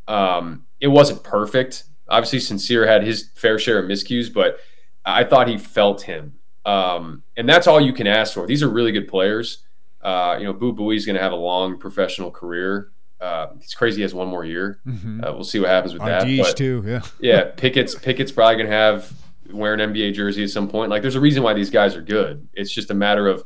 Um, 0.07 0.65
it 0.79 0.87
wasn't 0.87 1.23
perfect 1.23 1.85
obviously 2.07 2.39
Sencire 2.39 2.87
had 2.87 3.03
his 3.03 3.29
fair 3.35 3.57
share 3.59 3.79
of 3.79 3.85
miscues, 3.85 4.33
but 4.33 4.59
I 5.05 5.23
thought 5.23 5.47
he 5.47 5.57
felt 5.57 6.03
him. 6.03 6.33
Um, 6.65 7.23
and 7.37 7.47
that's 7.47 7.67
all 7.67 7.79
you 7.79 7.93
can 7.93 8.07
ask 8.07 8.33
for. 8.33 8.47
These 8.47 8.63
are 8.63 8.69
really 8.69 8.91
good 8.91 9.07
players. 9.07 9.63
Uh, 10.01 10.37
you 10.39 10.45
know, 10.45 10.53
Boo 10.53 10.73
Buie 10.73 10.95
is 10.95 11.05
going 11.05 11.15
to 11.15 11.21
have 11.21 11.31
a 11.31 11.37
long 11.37 11.77
professional 11.77 12.31
career. 12.31 12.91
Uh, 13.19 13.47
it's 13.57 13.73
crazy 13.73 13.97
he 13.97 14.01
has 14.01 14.13
one 14.13 14.27
more 14.27 14.43
year. 14.43 14.79
Mm-hmm. 14.85 15.23
Uh, 15.23 15.33
we'll 15.33 15.43
see 15.43 15.59
what 15.59 15.69
happens 15.69 15.93
with 15.93 16.01
On 16.01 16.07
that. 16.07 16.27
But, 16.37 16.57
too, 16.57 16.83
yeah. 16.85 17.01
yeah, 17.19 17.43
Pickett's 17.55 17.95
Pickett's 17.95 18.31
probably 18.31 18.55
going 18.55 18.69
to 18.69 18.75
have 18.75 19.13
wear 19.51 19.73
an 19.73 19.79
NBA 19.79 20.13
jersey 20.13 20.43
at 20.43 20.49
some 20.49 20.67
point. 20.67 20.89
Like, 20.89 21.01
there's 21.01 21.15
a 21.15 21.19
reason 21.19 21.43
why 21.43 21.53
these 21.53 21.69
guys 21.69 21.95
are 21.95 22.01
good. 22.01 22.47
It's 22.53 22.71
just 22.71 22.91
a 22.91 22.93
matter 22.93 23.27
of 23.27 23.43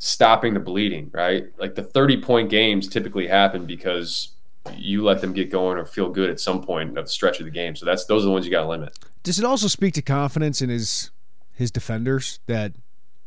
stopping 0.00 0.54
the 0.54 0.60
bleeding, 0.60 1.10
right? 1.12 1.46
Like 1.58 1.74
the 1.74 1.82
30 1.82 2.22
point 2.22 2.50
games 2.50 2.88
typically 2.88 3.28
happen 3.28 3.66
because 3.66 4.30
you 4.74 5.04
let 5.04 5.20
them 5.20 5.32
get 5.32 5.50
going 5.50 5.78
or 5.78 5.84
feel 5.84 6.08
good 6.08 6.30
at 6.30 6.40
some 6.40 6.62
point 6.62 6.98
of 6.98 7.04
the 7.04 7.10
stretch 7.10 7.38
of 7.38 7.44
the 7.44 7.50
game. 7.50 7.76
So 7.76 7.86
that's 7.86 8.06
those 8.06 8.22
are 8.24 8.26
the 8.26 8.32
ones 8.32 8.44
you 8.44 8.50
got 8.50 8.62
to 8.62 8.68
limit. 8.68 8.98
Does 9.22 9.38
it 9.38 9.44
also 9.44 9.68
speak 9.68 9.94
to 9.94 10.02
confidence 10.02 10.60
in 10.60 10.70
his 10.70 11.10
his 11.52 11.70
defenders 11.70 12.40
that 12.46 12.72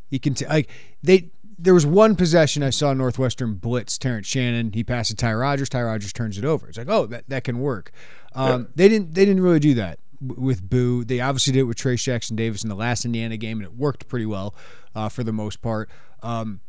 he 0.10 0.18
can 0.18 0.34
t- 0.34 0.48
like 0.48 0.68
they 1.04 1.30
there 1.60 1.76
was 1.76 1.86
one 1.86 2.16
possession 2.16 2.64
I 2.64 2.72
saw 2.72 2.92
Northwestern 2.94 3.54
blitz 3.54 4.00
Terrence 4.00 4.26
Shannon. 4.26 4.74
He 4.74 4.84
passes 4.84 5.16
Ty 5.16 5.36
Rodgers. 5.36 5.70
Ty 5.70 5.84
Rodgers 5.84 6.12
turns 6.12 6.40
it 6.40 6.44
over. 6.44 6.68
It's 6.68 6.78
like, 6.78 6.90
oh, 6.90 7.06
that, 7.06 7.30
that 7.30 7.44
can 7.44 7.60
work. 7.60 7.92
Um, 8.34 8.62
yeah. 8.62 8.68
They 8.76 8.90
didn't 8.90 9.14
they 9.14 9.26
didn't 9.26 9.44
really 9.44 9.60
do 9.60 9.76
that 9.76 10.00
with 10.24 10.68
Boo. 10.68 11.04
They 11.04 11.20
obviously 11.20 11.54
did 11.54 11.60
it 11.60 11.64
with 11.64 11.78
Trayce 11.78 12.04
Jackson 12.04 12.36
Davis 12.36 12.64
in 12.64 12.70
the 12.70 12.76
last 12.76 13.06
Indiana 13.06 13.38
game, 13.38 13.58
and 13.58 13.66
it 13.66 13.74
worked 13.74 14.08
pretty 14.08 14.26
well 14.26 14.56
uh, 14.96 15.10
for 15.10 15.24
the 15.24 15.34
most 15.34 15.62
part. 15.62 15.90
Um, 16.22 16.62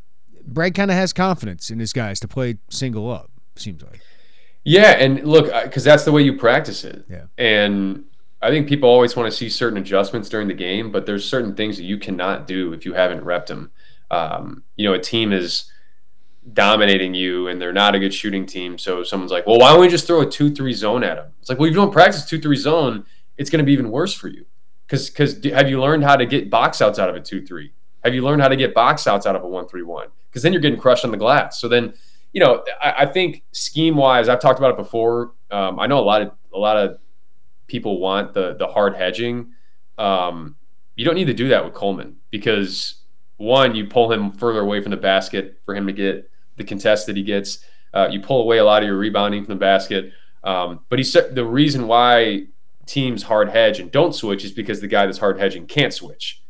Brad 0.47 0.75
kind 0.75 0.91
of 0.91 0.97
has 0.97 1.13
confidence 1.13 1.71
in 1.71 1.79
his 1.79 1.93
guys 1.93 2.21
to 2.21 2.29
play 2.29 2.59
single 2.69 3.11
up. 3.11 3.31
Seems 3.57 3.83
like. 3.83 4.01
Yeah, 4.65 4.93
and 4.93 5.25
look, 5.25 5.47
because 5.65 5.85
that's 5.85 6.05
the 6.05 6.13
way 6.13 6.23
you 6.23 6.37
practice 6.37 6.85
it. 6.85 7.05
Yeah. 7.09 7.25
And 7.37 8.05
I 8.41 8.51
think 8.51 8.69
people 8.69 8.89
always 8.89 9.15
want 9.15 9.31
to 9.31 9.37
see 9.37 9.49
certain 9.49 9.79
adjustments 9.79 10.29
during 10.29 10.49
the 10.49 10.55
game, 10.55 10.91
but 10.91 11.07
there's 11.07 11.29
certain 11.29 11.55
things 11.55 11.77
that 11.77 11.85
you 11.85 11.99
cannot 11.99 12.47
do 12.47 12.73
if 12.73 12.85
you 12.85 12.95
haven't 12.95 13.25
repped 13.25 13.47
them. 13.47 13.71
Um, 14.11 14.65
you 14.77 14.87
know, 14.87 14.95
a 14.95 14.99
team 14.99 15.33
is 15.33 15.71
dominating 16.53 17.15
you 17.15 17.49
and 17.49 17.61
they're 17.61 17.73
not 17.73 17.95
a 17.95 17.99
good 17.99 18.13
shooting 18.13 18.45
team. 18.45 18.77
So 18.77 19.03
someone's 19.03 19.33
like, 19.33 19.47
well, 19.47 19.59
why 19.59 19.71
don't 19.71 19.81
we 19.81 19.89
just 19.89 20.07
throw 20.07 20.21
a 20.21 20.31
2 20.31 20.55
3 20.55 20.73
zone 20.73 21.05
at 21.05 21.17
them? 21.17 21.33
It's 21.41 21.49
like, 21.49 21.59
well, 21.59 21.69
if 21.69 21.73
you 21.73 21.81
don't 21.81 21.93
practice 21.93 22.25
2 22.27 22.41
3 22.41 22.57
zone, 22.57 23.07
it's 23.37 23.51
going 23.51 23.59
to 23.59 23.65
be 23.65 23.73
even 23.73 23.91
worse 23.91 24.15
for 24.15 24.29
you. 24.29 24.47
Because 24.87 25.09
because 25.09 25.43
have 25.45 25.69
you 25.69 25.81
learned 25.81 26.05
how 26.05 26.17
to 26.17 26.27
get 26.27 26.51
box 26.51 26.83
outs 26.83 26.99
out 26.99 27.09
of 27.09 27.17
a 27.17 27.21
2 27.21 27.47
3? 27.47 27.73
Have 28.05 28.15
you 28.15 28.23
learned 28.23 28.43
how 28.43 28.49
to 28.49 28.57
get 28.57 28.75
box 28.75 29.07
outs 29.07 29.27
out 29.27 29.35
of 29.35 29.43
a 29.43 29.49
1 29.49 29.69
3 29.69 29.83
1? 29.83 30.09
Because 30.29 30.43
then 30.43 30.53
you're 30.53 30.61
getting 30.61 30.79
crushed 30.79 31.05
on 31.05 31.11
the 31.11 31.17
glass. 31.17 31.59
So 31.59 31.69
then, 31.69 31.95
you 32.33 32.41
know, 32.41 32.65
I, 32.81 32.95
I 32.99 33.07
think 33.07 33.45
scheme 33.53 33.97
wise, 33.97 34.29
I've 34.29 34.41
talked 34.41 34.59
about 34.59 34.73
it 34.73 34.77
before. 34.77 35.33
Um, 35.51 35.79
I 35.79 35.87
know 35.87 35.99
a 35.99 36.05
lot 36.05 36.23
of 36.23 36.33
a 36.53 36.59
lot 36.59 36.77
of 36.77 36.99
people 37.67 37.99
want 37.99 38.35
the 38.35 38.55
the 38.55 38.67
hard 38.67 38.95
hedging. 38.95 39.53
Um, 39.97 40.57
you 40.97 41.05
don't 41.05 41.15
need 41.15 41.27
to 41.27 41.35
do 41.35 41.49
that 41.49 41.65
with 41.65 41.75
Coleman 41.75 42.17
because 42.31 42.97
one, 43.37 43.75
you 43.75 43.87
pull 43.87 44.13
him 44.13 44.33
further 44.33 44.61
away 44.61 44.81
from 44.81 44.91
the 44.91 44.97
basket 44.97 45.61
for 45.65 45.75
him 45.75 45.87
to 45.87 45.93
get 45.93 46.31
the 46.57 46.65
contest 46.65 47.07
that 47.07 47.17
he 47.17 47.23
gets. 47.23 47.65
Uh, 47.93 48.09
you 48.11 48.21
pull 48.21 48.43
away 48.43 48.59
a 48.59 48.65
lot 48.65 48.83
of 48.83 48.87
your 48.87 48.97
rebounding 48.97 49.45
from 49.45 49.55
the 49.55 49.61
basket. 49.61 50.13
Um, 50.43 50.81
but 50.89 50.99
he 50.99 51.05
said 51.05 51.35
the 51.35 51.45
reason 51.45 51.87
why 51.87 52.47
teams 52.87 53.25
hard 53.25 53.51
hedge 53.51 53.81
and 53.81 53.91
don't 53.91 54.15
switch 54.15 54.45
is 54.45 54.53
because 54.53 54.81
the 54.81 54.87
guy 54.87 55.07
that's 55.07 55.19
hard 55.19 55.39
hedging 55.39 55.67
can't 55.67 55.93
switch. 55.93 56.43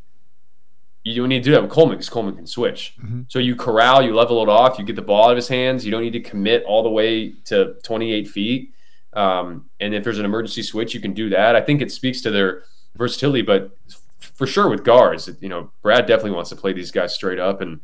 You 1.03 1.21
don't 1.21 1.29
need 1.29 1.43
to 1.43 1.49
do 1.49 1.51
that 1.51 1.61
with 1.61 1.71
Coleman 1.71 1.97
because 1.97 2.09
Coleman 2.09 2.35
can 2.35 2.47
switch. 2.47 2.95
Mm-hmm. 2.99 3.21
So 3.27 3.37
you 3.37 3.55
corral, 3.55 4.01
you 4.01 4.15
level 4.15 4.41
it 4.41 4.49
off, 4.49 4.79
you 4.79 4.85
get 4.85 4.95
the 4.95 5.03
ball 5.03 5.25
out 5.25 5.31
of 5.31 5.35
his 5.37 5.47
hands. 5.47 5.85
You 5.85 5.91
don't 5.91 6.01
need 6.01 6.13
to 6.13 6.19
commit 6.19 6.63
all 6.63 6.81
the 6.81 6.89
way 6.89 7.33
to 7.45 7.75
28 7.83 8.27
feet. 8.27 8.73
Um, 9.13 9.69
and 9.79 9.93
if 9.93 10.03
there's 10.03 10.19
an 10.19 10.25
emergency 10.25 10.63
switch, 10.63 10.93
you 10.93 10.99
can 10.99 11.13
do 11.13 11.29
that. 11.29 11.55
I 11.55 11.61
think 11.61 11.81
it 11.81 11.91
speaks 11.91 12.21
to 12.21 12.31
their 12.31 12.63
versatility, 12.95 13.43
but 13.43 13.77
for 14.19 14.47
sure 14.47 14.67
with 14.67 14.83
guards, 14.83 15.29
you 15.39 15.47
know, 15.47 15.71
Brad 15.83 16.07
definitely 16.07 16.31
wants 16.31 16.49
to 16.49 16.55
play 16.55 16.73
these 16.73 16.91
guys 16.91 17.13
straight 17.13 17.39
up 17.39 17.61
and 17.61 17.79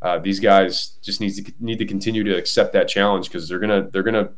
uh, 0.00 0.18
these 0.18 0.40
guys 0.40 0.98
just 1.00 1.20
needs 1.20 1.40
to 1.40 1.52
need 1.60 1.78
to 1.78 1.86
continue 1.86 2.24
to 2.24 2.36
accept 2.36 2.72
that 2.72 2.88
challenge 2.88 3.28
because 3.28 3.48
they're 3.48 3.60
gonna 3.60 3.88
they're 3.90 4.02
gonna 4.02 4.30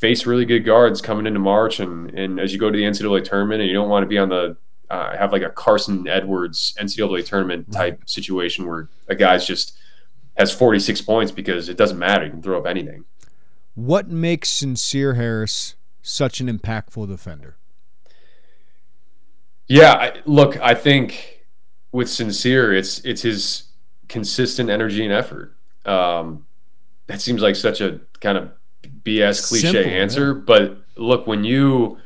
face 0.00 0.24
really 0.24 0.46
good 0.46 0.64
guards 0.64 1.02
coming 1.02 1.26
into 1.26 1.38
March 1.38 1.78
and 1.78 2.10
and 2.18 2.40
as 2.40 2.52
you 2.52 2.58
go 2.58 2.70
to 2.70 2.76
the 2.76 2.84
NCAA 2.84 3.22
tournament 3.22 3.60
and 3.60 3.68
you 3.68 3.74
don't 3.74 3.90
want 3.90 4.02
to 4.02 4.08
be 4.08 4.18
on 4.18 4.30
the 4.30 4.56
uh, 4.88 5.16
have 5.16 5.30
like 5.30 5.42
a 5.42 5.50
Carson 5.50 6.08
Edwards 6.08 6.74
NCAA 6.80 7.24
tournament 7.24 7.70
type 7.70 8.02
situation 8.06 8.66
where 8.66 8.88
a 9.08 9.14
guy's 9.14 9.46
just 9.46 9.76
has 10.36 10.50
46 10.52 11.02
points 11.02 11.30
because 11.30 11.68
it 11.68 11.76
doesn't 11.76 11.98
matter 11.98 12.24
you 12.24 12.30
can 12.30 12.42
throw 12.42 12.58
up 12.58 12.66
anything. 12.66 13.04
What 13.74 14.08
makes 14.08 14.50
Sencire 14.50 15.14
Harris 15.14 15.76
such 16.02 16.40
an 16.40 16.48
impactful 16.48 17.06
defender? 17.06 17.56
Yeah, 19.68 19.92
I, 19.92 20.12
look, 20.24 20.58
I 20.60 20.74
think 20.74 21.44
with 21.92 22.08
Sencire, 22.08 22.76
it's 22.76 22.98
it's 23.00 23.22
his 23.22 23.64
consistent 24.08 24.70
energy 24.70 25.04
and 25.04 25.12
effort. 25.12 25.54
Um, 25.84 26.46
that 27.06 27.20
seems 27.20 27.42
like 27.42 27.54
such 27.54 27.80
a 27.80 28.00
kind 28.20 28.36
of 28.36 28.50
BS 28.82 29.48
cliche 29.48 29.72
Simple, 29.72 29.92
answer, 29.92 30.34
yeah. 30.34 30.42
but 30.46 30.78
look 30.96 31.26
when 31.26 31.44
you 31.44 31.98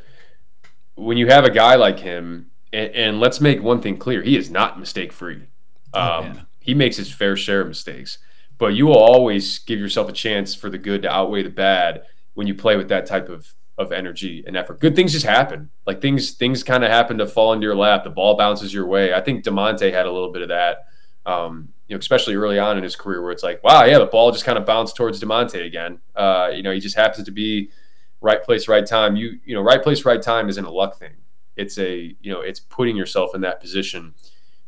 when 0.95 1.17
you 1.17 1.27
have 1.27 1.45
a 1.45 1.51
guy 1.51 1.75
like 1.75 1.99
him, 2.01 2.51
and, 2.73 2.95
and 2.95 3.21
let's 3.21 3.41
make 3.41 3.63
one 3.63 3.81
thing 3.81 3.97
clear: 3.97 4.23
he 4.23 4.37
is 4.37 4.51
not 4.51 4.79
mistake 4.79 5.13
free. 5.13 5.45
Oh, 5.93 6.01
um, 6.01 6.33
oh, 6.37 6.41
he 6.61 6.75
makes 6.75 6.97
his 6.97 7.13
fair 7.13 7.37
share 7.37 7.61
of 7.61 7.69
mistakes, 7.69 8.19
but 8.59 8.69
you 8.69 8.87
will 8.87 8.99
always 8.99 9.59
give 9.61 9.79
yourself 9.79 10.09
a 10.09 10.13
chance 10.13 10.55
for 10.55 10.71
the 10.71 10.79
good 10.79 11.03
to 11.03 11.11
outweigh 11.11 11.43
the 11.43 11.51
bad 11.51 12.03
when 12.35 12.47
you 12.47 12.55
play 12.55 12.77
with 12.77 12.89
that 12.89 13.07
type 13.07 13.29
of 13.29 13.55
of 13.77 13.93
energy 13.93 14.45
and 14.47 14.57
effort. 14.57 14.81
Good 14.81 14.95
things 14.95 15.13
just 15.13 15.27
happen. 15.27 15.71
Like 15.87 16.01
things 16.01 16.33
things 16.33 16.63
kind 16.63 16.85
of 16.85 16.91
happen 16.91 17.19
to 17.19 17.27
fall 17.27 17.53
into 17.53 17.65
your 17.65 17.77
lap. 17.77 18.05
The 18.05 18.11
ball 18.11 18.37
bounces 18.37 18.73
your 18.73 18.87
way. 18.87 19.13
I 19.13 19.21
think 19.21 19.45
Da'Monte 19.45 19.93
had 19.93 20.07
a 20.07 20.13
little 20.13 20.33
bit 20.33 20.43
of 20.43 20.49
that. 20.49 20.87
Um, 21.27 21.74
you 21.87 21.95
know, 21.95 21.99
especially 21.99 22.35
early 22.35 22.59
on 22.59 22.77
in 22.77 22.83
his 22.83 22.97
career, 22.97 23.23
where 23.23 23.33
it's 23.33 23.43
like, 23.43 23.63
wow, 23.63 23.85
yeah, 23.85 23.99
the 23.99 24.07
ball 24.07 24.33
just 24.33 24.45
kind 24.45 24.59
of 24.59 24.65
bounced 24.65 24.97
towards 24.97 25.23
Da'Monte 25.23 25.65
again. 25.65 26.01
Uh, 26.17 26.51
you 26.53 26.63
know, 26.63 26.73
he 26.73 26.81
just 26.81 26.97
happens 26.97 27.25
to 27.25 27.31
be 27.31 27.71
right 28.21 28.43
place, 28.43 28.69
right 28.69 28.87
time. 28.87 29.17
You, 29.17 29.39
you 29.45 29.55
know, 29.55 29.61
right 29.61 29.83
place, 29.83 30.05
right 30.05 30.21
time 30.21 30.49
isn't 30.49 30.65
a 30.65 30.71
luck 30.71 30.99
thing. 30.99 31.15
It's 31.57 31.79
a, 31.79 32.17
you 32.21 32.33
know, 32.33 32.41
it's 32.41 32.59
putting 32.59 32.97
yourself 32.97 33.35
in 33.35 33.43
that 33.43 33.61
position, 33.61 34.15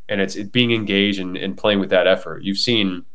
and 0.07 0.21
it's 0.21 0.35
it 0.35 0.51
being 0.51 0.71
engaged 0.71 1.19
and, 1.19 1.35
and 1.35 1.57
playing 1.57 1.79
with 1.79 1.89
that 1.89 2.07
effort. 2.07 2.43
You've 2.43 2.59
seen, 2.59 3.05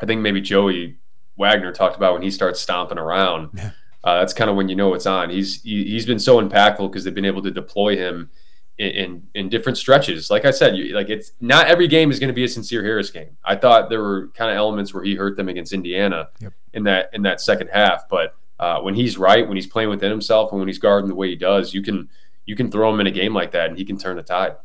I 0.00 0.06
think 0.06 0.20
maybe 0.20 0.40
Joey 0.40 0.96
Wagner 1.36 1.72
talked 1.72 1.96
about 1.96 2.14
when 2.14 2.22
he 2.22 2.30
starts 2.30 2.60
stomping 2.60 2.98
around. 2.98 3.50
Yeah. 3.54 3.70
Uh, 4.02 4.18
that's 4.18 4.34
kind 4.34 4.50
of 4.50 4.56
when 4.56 4.68
you 4.68 4.76
know 4.76 4.92
it's 4.94 5.06
on. 5.06 5.30
He's 5.30 5.62
he, 5.62 5.84
he's 5.84 6.04
been 6.06 6.18
so 6.18 6.40
impactful 6.40 6.90
because 6.90 7.04
they've 7.04 7.14
been 7.14 7.24
able 7.24 7.42
to 7.42 7.50
deploy 7.50 7.96
him 7.96 8.30
in, 8.78 8.88
in, 8.88 9.28
in 9.34 9.48
different 9.48 9.78
stretches. 9.78 10.30
Like 10.30 10.44
I 10.44 10.50
said, 10.50 10.76
you, 10.76 10.94
like 10.94 11.08
it's 11.08 11.32
not 11.40 11.66
every 11.66 11.88
game 11.88 12.10
is 12.10 12.18
going 12.18 12.28
to 12.28 12.34
be 12.34 12.44
a 12.44 12.48
Sencire 12.48 12.82
Harris 12.82 13.10
game. 13.10 13.36
I 13.44 13.56
thought 13.56 13.88
there 13.88 14.02
were 14.02 14.28
kind 14.34 14.50
of 14.50 14.56
elements 14.56 14.92
where 14.92 15.04
he 15.04 15.14
hurt 15.14 15.36
them 15.36 15.48
against 15.48 15.72
Indiana 15.72 16.28
yep. 16.40 16.52
in 16.72 16.84
that 16.84 17.10
in 17.12 17.22
that 17.22 17.40
second 17.40 17.68
half. 17.72 18.08
But 18.08 18.34
uh, 18.58 18.80
when 18.80 18.94
he's 18.94 19.18
right, 19.18 19.46
when 19.46 19.56
he's 19.56 19.66
playing 19.66 19.90
within 19.90 20.10
himself, 20.10 20.50
and 20.50 20.58
when 20.58 20.68
he's 20.68 20.78
guarding 20.78 21.08
the 21.08 21.14
way 21.14 21.28
he 21.28 21.36
does, 21.36 21.72
you 21.72 21.82
can 21.82 22.08
you 22.46 22.56
can 22.56 22.70
throw 22.70 22.92
him 22.92 23.00
in 23.00 23.06
a 23.06 23.12
game 23.12 23.34
like 23.34 23.52
that, 23.52 23.68
and 23.68 23.78
he 23.78 23.84
can 23.84 23.96
turn 23.96 24.16
the 24.16 24.22
tide. 24.22 24.56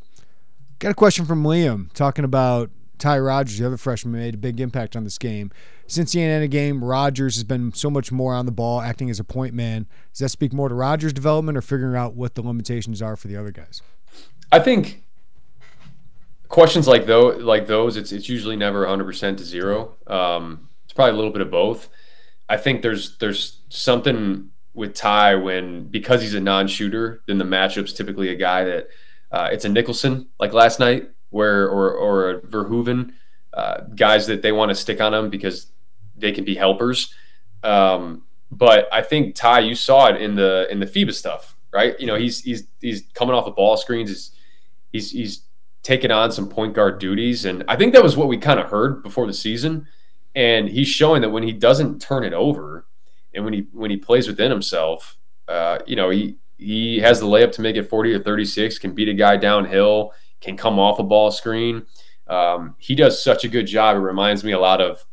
Got 0.79 0.91
a 0.91 0.95
question 0.95 1.25
from 1.25 1.43
Liam 1.43 1.91
talking 1.93 2.23
about 2.25 2.71
Ty 2.97 3.19
Rodgers, 3.19 3.57
the 3.57 3.65
other 3.65 3.77
freshman, 3.77 4.13
made 4.13 4.35
a 4.35 4.37
big 4.37 4.59
impact 4.59 4.95
on 4.95 5.03
this 5.03 5.17
game. 5.17 5.51
Since 5.87 6.11
the 6.11 6.21
Indiana 6.21 6.47
game, 6.47 6.83
Rodgers 6.83 7.35
has 7.35 7.43
been 7.43 7.73
so 7.73 7.89
much 7.89 8.11
more 8.11 8.33
on 8.33 8.45
the 8.45 8.51
ball, 8.51 8.79
acting 8.79 9.09
as 9.09 9.19
a 9.19 9.23
point 9.23 9.53
man. 9.53 9.87
Does 10.13 10.19
that 10.19 10.29
speak 10.29 10.53
more 10.53 10.69
to 10.69 10.75
Rodgers' 10.75 11.13
development 11.13 11.57
or 11.57 11.61
figuring 11.61 11.95
out 11.95 12.13
what 12.13 12.35
the 12.35 12.41
limitations 12.41 13.01
are 13.01 13.15
for 13.15 13.27
the 13.27 13.35
other 13.35 13.51
guys? 13.51 13.81
I 14.51 14.59
think 14.59 15.03
questions 16.47 16.87
like 16.87 17.05
those, 17.05 17.41
like 17.41 17.67
those, 17.67 17.97
it's 17.97 18.11
it's 18.11 18.29
usually 18.29 18.55
never 18.55 18.81
100 18.81 19.05
percent 19.05 19.37
to 19.39 19.45
zero. 19.45 19.95
Um, 20.07 20.69
it's 20.83 20.93
probably 20.93 21.13
a 21.13 21.15
little 21.15 21.31
bit 21.31 21.41
of 21.41 21.51
both. 21.51 21.89
I 22.49 22.57
think 22.57 22.81
there's 22.81 23.17
there's 23.17 23.59
something 23.69 24.49
with 24.73 24.93
Ty 24.95 25.35
when 25.35 25.87
because 25.87 26.21
he's 26.21 26.33
a 26.33 26.39
non-shooter, 26.39 27.21
then 27.27 27.37
the 27.37 27.45
matchup's 27.45 27.93
typically 27.93 28.29
a 28.29 28.35
guy 28.35 28.63
that 28.63 28.87
uh, 29.31 29.49
it's 29.51 29.65
a 29.65 29.69
Nicholson 29.69 30.27
like 30.39 30.53
last 30.53 30.79
night, 30.79 31.09
where 31.29 31.67
or 31.67 31.91
or 31.91 32.29
a 32.31 32.41
Verhoeven, 32.41 33.11
uh, 33.53 33.81
guys 33.95 34.27
that 34.27 34.41
they 34.41 34.51
want 34.51 34.69
to 34.69 34.75
stick 34.75 34.99
on 34.99 35.13
him 35.13 35.29
because 35.29 35.67
they 36.17 36.31
can 36.31 36.43
be 36.43 36.55
helpers. 36.55 37.13
Um, 37.63 38.23
but 38.51 38.87
I 38.91 39.01
think 39.01 39.35
Ty, 39.35 39.59
you 39.59 39.75
saw 39.75 40.07
it 40.07 40.21
in 40.21 40.35
the 40.35 40.67
in 40.71 40.79
the 40.79 40.85
FIBA 40.85 41.13
stuff, 41.13 41.55
right? 41.71 41.99
You 41.99 42.07
know, 42.07 42.15
he's 42.15 42.41
he's 42.41 42.63
he's 42.81 43.03
coming 43.13 43.35
off 43.35 43.45
the 43.45 43.51
ball 43.51 43.77
screens. 43.77 44.09
He's 44.09 44.31
he's 44.91 45.11
he's 45.11 45.43
taken 45.83 46.11
on 46.11 46.31
some 46.31 46.49
point 46.49 46.73
guard 46.73 46.99
duties, 46.99 47.45
and 47.45 47.63
I 47.67 47.75
think 47.75 47.93
that 47.93 48.03
was 48.03 48.17
what 48.17 48.27
we 48.27 48.37
kind 48.37 48.59
of 48.59 48.69
heard 48.69 49.01
before 49.03 49.27
the 49.27 49.33
season. 49.33 49.87
And 50.35 50.69
he's 50.69 50.87
showing 50.87 51.21
that 51.21 51.29
when 51.29 51.43
he 51.43 51.51
doesn't 51.51 51.99
turn 51.99 52.23
it 52.23 52.33
over, 52.33 52.85
and 53.33 53.43
when 53.43 53.53
he 53.53 53.67
when 53.71 53.91
he 53.91 53.97
plays 53.97 54.27
within 54.27 54.51
himself, 54.51 55.17
uh, 55.47 55.79
you 55.85 55.95
know, 55.95 56.09
he 56.09 56.37
he 56.57 56.99
has 56.99 57.19
the 57.19 57.25
layup 57.25 57.51
to 57.53 57.61
make 57.61 57.77
it 57.77 57.89
40 57.89 58.13
or 58.13 58.19
36, 58.19 58.79
can 58.79 58.93
beat 58.93 59.07
a 59.07 59.13
guy 59.13 59.37
downhill, 59.37 60.13
can 60.41 60.57
come 60.57 60.77
off 60.77 60.99
a 60.99 61.03
ball 61.03 61.31
screen. 61.31 61.85
Um, 62.27 62.75
he 62.77 62.95
does 62.95 63.23
such 63.23 63.43
a 63.43 63.47
good 63.47 63.65
job. 63.65 63.95
It 63.95 64.01
reminds 64.01 64.43
me 64.43 64.51
a 64.51 64.59
lot 64.59 64.81
of 64.81 65.05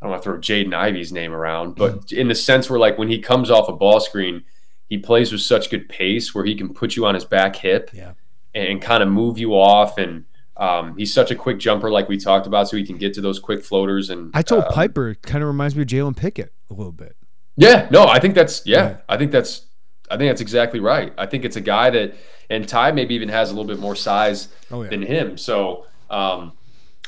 I 0.00 0.04
don't 0.04 0.10
want 0.10 0.22
to 0.22 0.28
throw 0.28 0.38
Jaden 0.38 0.74
Ivey's 0.74 1.12
name 1.12 1.32
around, 1.32 1.76
but 1.76 1.94
mm-hmm. 1.94 2.16
in 2.18 2.28
the 2.28 2.34
sense 2.34 2.68
where 2.68 2.78
like 2.78 2.98
when 2.98 3.08
he 3.08 3.18
comes 3.18 3.50
off 3.50 3.68
a 3.68 3.72
ball 3.72 4.00
screen, 4.00 4.44
he 4.88 4.98
plays 4.98 5.32
with 5.32 5.40
such 5.40 5.70
good 5.70 5.88
pace 5.88 6.34
where 6.34 6.44
he 6.44 6.54
can 6.54 6.74
put 6.74 6.96
you 6.96 7.06
on 7.06 7.14
his 7.14 7.24
back 7.24 7.56
hip. 7.56 7.90
Yeah 7.94 8.12
and 8.56 8.80
kind 8.80 9.02
of 9.02 9.08
move 9.08 9.38
you 9.38 9.52
off. 9.52 9.98
And 9.98 10.24
um, 10.56 10.96
he's 10.96 11.12
such 11.12 11.30
a 11.30 11.34
quick 11.34 11.58
jumper, 11.58 11.90
like 11.90 12.08
we 12.08 12.16
talked 12.16 12.46
about, 12.46 12.68
so 12.68 12.76
he 12.76 12.84
can 12.84 12.96
get 12.96 13.14
to 13.14 13.20
those 13.20 13.38
quick 13.38 13.62
floaters. 13.62 14.10
And 14.10 14.30
I 14.34 14.42
told 14.42 14.64
um, 14.64 14.72
Piper, 14.72 15.14
kind 15.16 15.42
of 15.42 15.48
reminds 15.48 15.76
me 15.76 15.82
of 15.82 15.88
Jalen 15.88 16.16
Pickett 16.16 16.52
a 16.70 16.74
little 16.74 16.92
bit. 16.92 17.16
Yeah, 17.56 17.88
no, 17.90 18.04
I 18.06 18.18
think 18.18 18.34
that's 18.34 18.66
yeah, 18.66 18.76
yeah, 18.76 18.96
I 19.08 19.16
think 19.16 19.32
that's 19.32 19.66
I 20.10 20.16
think 20.16 20.30
that's 20.30 20.40
exactly 20.40 20.80
right. 20.80 21.12
I 21.16 21.26
think 21.26 21.44
it's 21.44 21.56
a 21.56 21.60
guy 21.60 21.90
that 21.90 22.14
and 22.50 22.68
Ty 22.68 22.92
maybe 22.92 23.14
even 23.14 23.28
has 23.28 23.50
a 23.50 23.54
little 23.54 23.66
bit 23.66 23.78
more 23.78 23.96
size 23.96 24.48
oh, 24.70 24.82
yeah. 24.82 24.90
than 24.90 25.02
him. 25.02 25.38
So 25.38 25.86
um, 26.10 26.52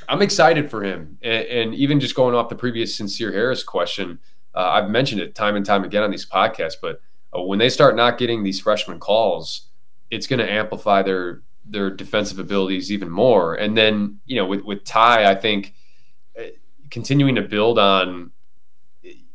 I'm 0.08 0.22
excited 0.22 0.70
for 0.70 0.82
him. 0.82 1.18
And, 1.22 1.46
and, 1.46 1.74
even 1.74 2.00
just 2.00 2.14
going 2.14 2.34
off 2.34 2.48
the 2.48 2.56
previous 2.56 2.98
Sencire 2.98 3.32
Harris 3.32 3.62
question, 3.62 4.18
uh, 4.54 4.70
I've 4.70 4.90
mentioned 4.90 5.20
it 5.20 5.34
time 5.36 5.54
and 5.54 5.64
time 5.64 5.84
again 5.84 6.02
on 6.02 6.10
these 6.10 6.26
podcasts, 6.26 6.74
but 6.80 7.00
uh, 7.36 7.42
when 7.42 7.58
they 7.60 7.68
start 7.68 7.94
not 7.94 8.18
getting 8.18 8.42
these 8.42 8.58
freshman 8.58 8.98
calls, 8.98 9.67
it's 10.10 10.26
going 10.26 10.38
to 10.38 10.50
amplify 10.50 11.02
their 11.02 11.42
their 11.64 11.90
defensive 11.90 12.38
abilities 12.38 12.90
even 12.90 13.10
more. 13.10 13.54
And 13.54 13.76
then 13.76 14.20
you 14.26 14.36
know 14.36 14.46
with 14.46 14.62
with 14.62 14.84
Ty, 14.84 15.30
I 15.30 15.34
think 15.34 15.74
uh, 16.38 16.44
continuing 16.90 17.34
to 17.34 17.42
build 17.42 17.78
on 17.78 18.32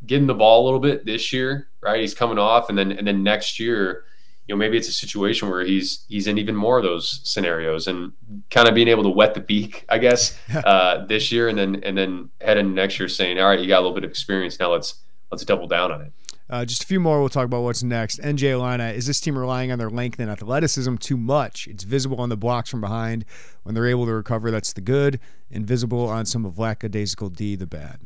getting 0.06 0.28
the 0.28 0.34
ball 0.34 0.64
a 0.64 0.66
little 0.66 0.80
bit 0.80 1.06
this 1.06 1.32
year, 1.32 1.70
right? 1.82 2.02
He's 2.02 2.14
coming 2.14 2.38
off, 2.38 2.70
and 2.70 2.78
then 2.78 2.92
and 2.92 3.08
then 3.08 3.24
next 3.24 3.60
year 3.60 4.06
you 4.48 4.54
know 4.54 4.60
maybe 4.60 4.78
it's 4.78 4.90
a 4.90 4.94
situation 4.94 5.50
where 5.50 5.64
he's 5.64 6.06
he's 6.10 6.28
in 6.28 6.38
even 6.38 6.56
more 6.56 6.78
of 6.78 6.84
those 6.84 7.22
scenarios 7.24 7.88
and 7.88 8.12
kind 8.50 8.68
of 8.68 8.76
being 8.76 8.90
able 8.90 9.04
to 9.04 9.10
wet 9.10 9.34
the 9.34 9.40
beak, 9.40 9.86
I 9.88 9.98
guess, 10.00 10.38
uh, 10.54 11.06
this 11.06 11.32
year 11.32 11.48
and 11.48 11.58
then 11.58 11.82
and 11.84 11.98
then 11.98 12.30
head 12.42 12.58
into 12.58 12.74
next 12.74 13.00
year 13.00 13.08
saying, 13.08 13.40
all 13.40 13.48
right, 13.48 13.60
you 13.60 13.68
got 13.68 13.78
a 13.78 13.82
little 13.82 13.96
bit 13.96 14.04
of 14.04 14.10
experience 14.10 14.60
now. 14.60 14.72
Let's 14.72 14.96
let's 15.32 15.46
double 15.46 15.68
down 15.68 15.92
on 15.92 16.02
it. 16.02 16.14
Uh, 16.54 16.64
just 16.64 16.84
a 16.84 16.86
few 16.86 17.00
more. 17.00 17.20
We'll 17.20 17.30
talk 17.30 17.46
about 17.46 17.64
what's 17.64 17.82
next. 17.82 18.20
NJ 18.20 18.52
Illini, 18.52 18.96
is 18.96 19.08
this 19.08 19.20
team 19.20 19.36
relying 19.36 19.72
on 19.72 19.80
their 19.80 19.90
length 19.90 20.20
and 20.20 20.30
athleticism 20.30 20.98
too 20.98 21.18
much? 21.18 21.66
It's 21.66 21.84
visible 21.84 22.22
on 22.22 22.30
the 22.30 22.38
blocks 22.38 22.70
from 22.70 22.80
behind 22.80 23.26
when 23.64 23.74
they're 23.74 23.88
able 23.88 24.06
to 24.06 24.14
recover. 24.14 24.52
That's 24.52 24.72
the 24.72 24.82
good. 24.82 25.20
Invisible 25.50 26.08
on 26.08 26.28
some 26.28 26.46
of 26.46 26.60
lackadaisical 26.60 27.30
D, 27.30 27.56
the 27.56 27.66
bad. 27.66 28.02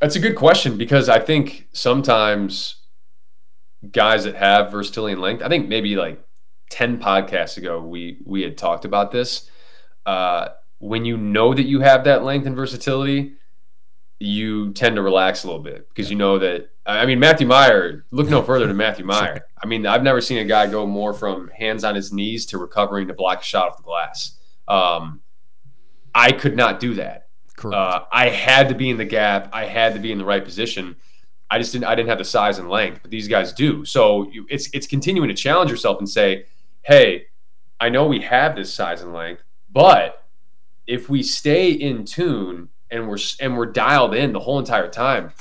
That's 0.00 0.16
a 0.16 0.20
good 0.20 0.36
question 0.36 0.78
because 0.78 1.10
I 1.10 1.18
think 1.18 1.68
sometimes 1.74 2.76
guys 3.90 4.24
that 4.24 4.36
have 4.36 4.70
versatility 4.70 5.12
and 5.12 5.20
length, 5.20 5.42
I 5.42 5.50
think 5.50 5.68
maybe 5.68 5.96
like 5.96 6.18
10 6.70 6.98
podcasts 6.98 7.58
ago, 7.58 7.78
we 7.78 8.22
we 8.24 8.40
had 8.40 8.56
talked 8.56 8.86
about 8.86 9.12
this. 9.12 9.50
Uh, 10.06 10.48
when 10.78 11.04
you 11.04 11.18
know 11.18 11.52
that 11.52 11.64
you 11.64 11.80
have 11.80 12.04
that 12.04 12.24
length 12.24 12.46
and 12.46 12.56
versatility, 12.56 13.34
you 14.22 14.72
tend 14.72 14.96
to 14.96 15.02
relax 15.02 15.44
a 15.44 15.46
little 15.46 15.62
bit 15.62 15.88
because 15.88 16.10
you 16.10 16.16
know 16.16 16.38
that. 16.38 16.68
I 16.84 17.06
mean, 17.06 17.20
Matthew 17.20 17.46
Mayer, 17.46 18.04
Look 18.10 18.28
no 18.28 18.42
further 18.42 18.66
than 18.66 18.76
Matthew 18.76 19.04
Mayer. 19.06 19.46
I 19.62 19.66
mean, 19.66 19.86
I've 19.86 20.02
never 20.02 20.20
seen 20.20 20.38
a 20.38 20.44
guy 20.44 20.66
go 20.66 20.86
more 20.86 21.12
from 21.12 21.48
hands 21.48 21.84
on 21.84 21.94
his 21.94 22.12
knees 22.12 22.46
to 22.46 22.58
recovering 22.58 23.08
to 23.08 23.14
block 23.14 23.40
a 23.40 23.44
shot 23.44 23.68
off 23.68 23.76
the 23.76 23.82
glass. 23.82 24.38
Um, 24.66 25.20
I 26.14 26.32
could 26.32 26.56
not 26.56 26.80
do 26.80 26.94
that. 26.94 27.28
Uh, 27.64 28.04
I 28.10 28.28
had 28.28 28.68
to 28.70 28.74
be 28.74 28.90
in 28.90 28.96
the 28.96 29.04
gap. 29.04 29.50
I 29.52 29.66
had 29.66 29.94
to 29.94 30.00
be 30.00 30.10
in 30.10 30.18
the 30.18 30.24
right 30.24 30.44
position. 30.44 30.96
I 31.50 31.58
just 31.58 31.72
didn't. 31.72 31.84
I 31.84 31.94
didn't 31.94 32.08
have 32.08 32.18
the 32.18 32.24
size 32.24 32.58
and 32.58 32.68
length, 32.68 33.00
but 33.02 33.10
these 33.10 33.28
guys 33.28 33.52
do. 33.52 33.84
So 33.84 34.28
you, 34.32 34.46
it's 34.48 34.68
it's 34.72 34.86
continuing 34.86 35.28
to 35.28 35.34
challenge 35.34 35.70
yourself 35.70 35.98
and 35.98 36.08
say, 36.08 36.46
"Hey, 36.80 37.26
I 37.78 37.88
know 37.88 38.06
we 38.06 38.20
have 38.22 38.56
this 38.56 38.72
size 38.72 39.02
and 39.02 39.12
length, 39.12 39.42
but 39.70 40.24
if 40.86 41.08
we 41.08 41.22
stay 41.22 41.70
in 41.70 42.04
tune 42.04 42.70
and 42.92 43.08
we're 43.08 43.18
and 43.40 43.56
we're 43.56 43.66
dialed 43.66 44.14
in 44.14 44.32
the 44.32 44.38
whole 44.38 44.58
entire 44.58 44.88
time, 44.88 45.32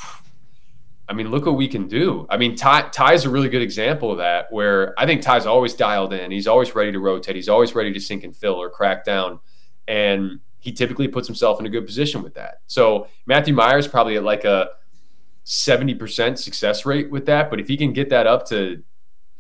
I 1.07 1.13
mean, 1.13 1.29
look 1.29 1.45
what 1.45 1.57
we 1.57 1.67
can 1.67 1.87
do. 1.87 2.25
I 2.29 2.37
mean, 2.37 2.55
Ty 2.55 2.89
Ty's 2.89 3.25
a 3.25 3.29
really 3.29 3.49
good 3.49 3.61
example 3.61 4.11
of 4.11 4.17
that, 4.17 4.51
where 4.51 4.97
I 4.97 5.05
think 5.05 5.21
Ty's 5.21 5.45
always 5.45 5.73
dialed 5.73 6.13
in. 6.13 6.31
He's 6.31 6.47
always 6.47 6.73
ready 6.73 6.91
to 6.93 6.99
rotate. 6.99 7.35
He's 7.35 7.49
always 7.49 7.75
ready 7.75 7.91
to 7.93 7.99
sink 7.99 8.23
and 8.23 8.35
fill 8.35 8.55
or 8.55 8.69
crack 8.69 9.03
down, 9.03 9.39
and 9.87 10.39
he 10.59 10.71
typically 10.71 11.07
puts 11.07 11.27
himself 11.27 11.59
in 11.59 11.65
a 11.65 11.69
good 11.69 11.85
position 11.85 12.23
with 12.23 12.35
that. 12.35 12.61
So 12.67 13.07
Matthew 13.25 13.53
Mayer's 13.53 13.87
probably 13.87 14.15
at 14.15 14.23
like 14.23 14.45
a 14.45 14.69
70% 15.45 16.37
success 16.37 16.85
rate 16.85 17.11
with 17.11 17.25
that, 17.25 17.49
but 17.49 17.59
if 17.59 17.67
he 17.67 17.75
can 17.75 17.93
get 17.93 18.09
that 18.11 18.27
up 18.27 18.45
to 18.49 18.83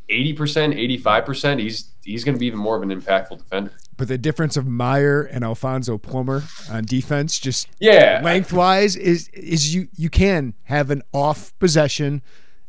80%, 0.09 0.99
85%, 0.99 1.59
he's 1.59 1.93
he's 2.03 2.23
going 2.23 2.35
to 2.35 2.39
be 2.39 2.47
even 2.47 2.59
more 2.59 2.75
of 2.75 2.81
an 2.81 2.89
impactful 2.89 3.37
defender. 3.37 3.71
But 4.01 4.07
the 4.07 4.17
difference 4.17 4.57
of 4.57 4.65
Mayer 4.65 5.21
and 5.21 5.43
Alfonso 5.43 5.99
Plummer 5.99 6.41
on 6.71 6.85
defense, 6.85 7.37
just 7.37 7.67
yeah, 7.79 8.19
lengthwise, 8.23 8.95
is 8.95 9.27
is 9.27 9.75
you 9.75 9.89
you 9.95 10.09
can 10.09 10.55
have 10.63 10.89
an 10.89 11.03
off 11.13 11.53
possession 11.59 12.23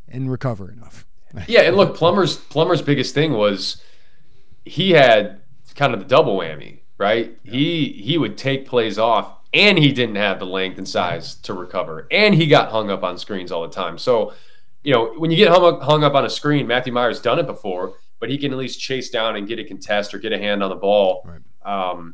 and 0.07 0.29
recover 0.29 0.71
enough. 0.71 1.07
yeah, 1.47 1.61
and 1.61 1.75
look, 1.75 1.97
Plummer's 1.97 2.37
Plummer's 2.37 2.83
biggest 2.83 3.15
thing 3.15 3.33
was 3.33 3.81
he 4.63 4.91
had 4.91 5.41
kind 5.73 5.95
of 5.95 6.01
the 6.01 6.05
double 6.05 6.37
whammy, 6.37 6.81
right? 6.99 7.35
Yeah. 7.43 7.51
He 7.51 7.93
he 7.93 8.19
would 8.19 8.37
take 8.37 8.67
plays 8.67 8.99
off, 8.99 9.33
and 9.55 9.79
he 9.79 9.91
didn't 9.91 10.17
have 10.17 10.37
the 10.37 10.45
length 10.45 10.77
and 10.77 10.87
size 10.87 11.33
to 11.37 11.55
recover, 11.55 12.07
and 12.11 12.35
he 12.35 12.45
got 12.45 12.69
hung 12.69 12.91
up 12.91 13.03
on 13.03 13.17
screens 13.17 13.51
all 13.51 13.63
the 13.63 13.73
time. 13.73 13.97
So, 13.97 14.33
you 14.83 14.93
know, 14.93 15.15
when 15.17 15.31
you 15.31 15.37
get 15.37 15.49
hung 15.49 15.63
up, 15.65 15.81
hung 15.81 16.03
up 16.03 16.13
on 16.13 16.25
a 16.25 16.29
screen, 16.29 16.67
Matthew 16.67 16.93
Mayer's 16.93 17.19
done 17.19 17.39
it 17.39 17.47
before 17.47 17.95
but 18.23 18.29
he 18.29 18.37
can 18.37 18.53
at 18.53 18.57
least 18.57 18.79
chase 18.79 19.09
down 19.09 19.35
and 19.35 19.49
get 19.49 19.59
a 19.59 19.65
contest 19.65 20.13
or 20.13 20.17
get 20.17 20.31
a 20.31 20.37
hand 20.37 20.63
on 20.63 20.69
the 20.69 20.77
ball. 20.77 21.27
Right. 21.27 21.41
Um, 21.91 22.13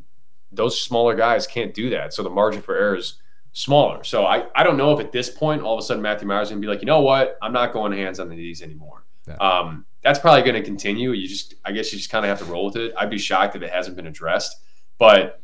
those 0.51 0.81
smaller 0.81 1.13
guys 1.13 1.45
can't 1.45 1.71
do 1.71 1.91
that. 1.91 2.15
So 2.15 2.23
the 2.23 2.31
margin 2.31 2.63
for 2.63 2.75
error 2.75 2.95
is 2.95 3.21
smaller. 3.51 4.03
So 4.03 4.25
I, 4.25 4.47
I 4.55 4.63
don't 4.63 4.75
know 4.75 4.91
if 4.91 4.99
at 4.99 5.11
this 5.11 5.29
point, 5.29 5.61
all 5.61 5.75
of 5.75 5.79
a 5.79 5.83
sudden, 5.83 6.01
Matthew 6.01 6.27
Mayer's 6.27 6.49
going 6.49 6.59
to 6.59 6.65
be 6.65 6.67
like, 6.67 6.81
you 6.81 6.87
know 6.87 7.01
what? 7.01 7.37
I'm 7.43 7.53
not 7.53 7.73
going 7.73 7.91
hands 7.91 8.19
on 8.19 8.27
the 8.27 8.33
knees 8.33 8.63
anymore. 8.63 9.05
Yeah. 9.27 9.35
Um, 9.35 9.85
that's 10.01 10.17
probably 10.17 10.41
going 10.41 10.55
to 10.55 10.63
continue. 10.63 11.11
You 11.11 11.27
just, 11.27 11.53
I 11.63 11.73
guess 11.73 11.93
you 11.93 11.99
just 11.99 12.09
kind 12.09 12.25
of 12.25 12.29
have 12.29 12.39
to 12.39 12.51
roll 12.51 12.65
with 12.65 12.77
it. 12.77 12.91
I'd 12.97 13.11
be 13.11 13.19
shocked 13.19 13.55
if 13.55 13.61
it 13.61 13.69
hasn't 13.69 13.95
been 13.95 14.07
addressed, 14.07 14.59
but 14.97 15.43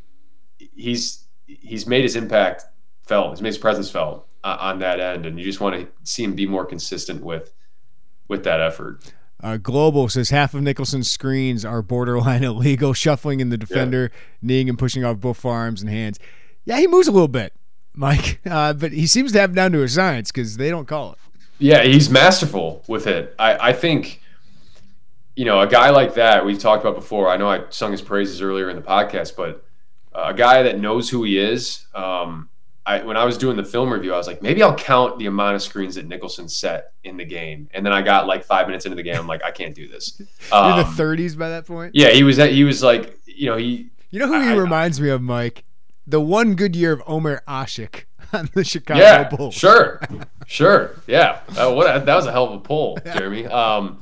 he's, 0.58 1.28
he's 1.46 1.86
made 1.86 2.02
his 2.02 2.16
impact 2.16 2.64
felt. 3.04 3.30
He's 3.30 3.40
made 3.40 3.50
his 3.50 3.58
presence 3.58 3.88
felt 3.88 4.26
uh, 4.42 4.56
on 4.58 4.80
that 4.80 4.98
end. 4.98 5.26
And 5.26 5.38
you 5.38 5.44
just 5.44 5.60
want 5.60 5.76
to 5.76 5.86
see 6.02 6.24
him 6.24 6.34
be 6.34 6.44
more 6.44 6.66
consistent 6.66 7.22
with, 7.22 7.52
with 8.26 8.42
that 8.42 8.60
effort. 8.60 9.12
Uh, 9.42 9.58
Global 9.58 10.08
says 10.08 10.30
half 10.30 10.54
of 10.54 10.62
Nicholson's 10.62 11.10
screens 11.10 11.64
are 11.64 11.82
borderline 11.82 12.42
illegal, 12.44 12.92
shuffling 12.92 13.40
in 13.40 13.50
the 13.50 13.58
defender, 13.58 14.10
yeah. 14.12 14.18
kneeing 14.42 14.68
and 14.68 14.78
pushing 14.78 15.04
off 15.04 15.18
both 15.18 15.44
arms 15.44 15.82
and 15.82 15.90
hands. 15.90 16.18
Yeah, 16.64 16.78
he 16.78 16.86
moves 16.86 17.06
a 17.06 17.12
little 17.12 17.28
bit, 17.28 17.52
Mike, 17.94 18.40
uh, 18.46 18.72
but 18.72 18.92
he 18.92 19.06
seems 19.06 19.32
to 19.32 19.40
have 19.40 19.54
down 19.54 19.72
to 19.72 19.82
a 19.82 19.88
science 19.88 20.30
because 20.32 20.56
they 20.56 20.70
don't 20.70 20.86
call 20.86 21.12
it. 21.12 21.18
Yeah, 21.58 21.82
he's 21.82 22.10
masterful 22.10 22.82
with 22.86 23.06
it. 23.06 23.34
I, 23.38 23.68
I 23.68 23.72
think, 23.72 24.20
you 25.36 25.44
know, 25.44 25.60
a 25.60 25.66
guy 25.66 25.90
like 25.90 26.14
that 26.14 26.44
we've 26.44 26.58
talked 26.58 26.82
about 26.82 26.94
before. 26.94 27.30
I 27.30 27.36
know 27.36 27.48
I 27.48 27.64
sung 27.70 27.92
his 27.92 28.02
praises 28.02 28.42
earlier 28.42 28.68
in 28.68 28.76
the 28.76 28.82
podcast, 28.82 29.36
but 29.36 29.64
a 30.12 30.34
guy 30.34 30.62
that 30.62 30.78
knows 30.78 31.10
who 31.10 31.24
he 31.24 31.38
is. 31.38 31.86
Um, 31.94 32.48
I, 32.86 33.02
when 33.02 33.16
I 33.16 33.24
was 33.24 33.36
doing 33.36 33.56
the 33.56 33.64
film 33.64 33.92
review, 33.92 34.14
I 34.14 34.16
was 34.16 34.28
like, 34.28 34.42
maybe 34.42 34.62
I'll 34.62 34.76
count 34.76 35.18
the 35.18 35.26
amount 35.26 35.56
of 35.56 35.62
screens 35.62 35.96
that 35.96 36.06
Nicholson 36.06 36.48
set 36.48 36.92
in 37.02 37.16
the 37.16 37.24
game. 37.24 37.68
And 37.74 37.84
then 37.84 37.92
I 37.92 38.00
got 38.00 38.28
like 38.28 38.44
five 38.44 38.68
minutes 38.68 38.86
into 38.86 38.94
the 38.94 39.02
game, 39.02 39.16
I'm 39.16 39.26
like, 39.26 39.42
I 39.42 39.50
can't 39.50 39.74
do 39.74 39.88
this. 39.88 40.22
Um, 40.52 40.78
in 40.78 40.86
the 40.86 41.02
30s 41.02 41.36
by 41.36 41.48
that 41.48 41.66
point. 41.66 41.96
Yeah, 41.96 42.10
he 42.10 42.22
was. 42.22 42.36
He 42.36 42.62
was 42.62 42.80
like, 42.80 43.18
you 43.26 43.46
know, 43.46 43.56
he. 43.56 43.88
You 44.10 44.20
know 44.20 44.28
who 44.28 44.40
he 44.40 44.50
I, 44.50 44.54
reminds 44.54 45.00
me 45.00 45.08
of, 45.08 45.20
Mike? 45.20 45.64
The 46.06 46.20
one 46.20 46.54
good 46.54 46.76
year 46.76 46.92
of 46.92 47.02
Omer 47.04 47.42
Asik 47.48 48.04
on 48.32 48.48
the 48.54 48.62
Chicago 48.62 49.00
yeah, 49.00 49.28
Bulls. 49.28 49.54
Sure, 49.54 50.00
sure, 50.46 50.94
yeah. 51.08 51.40
Uh, 51.56 51.72
what 51.72 52.06
that 52.06 52.14
was 52.14 52.26
a 52.26 52.32
hell 52.32 52.46
of 52.46 52.52
a 52.52 52.58
pull, 52.60 52.96
Jeremy. 53.04 53.46
Um, 53.46 53.98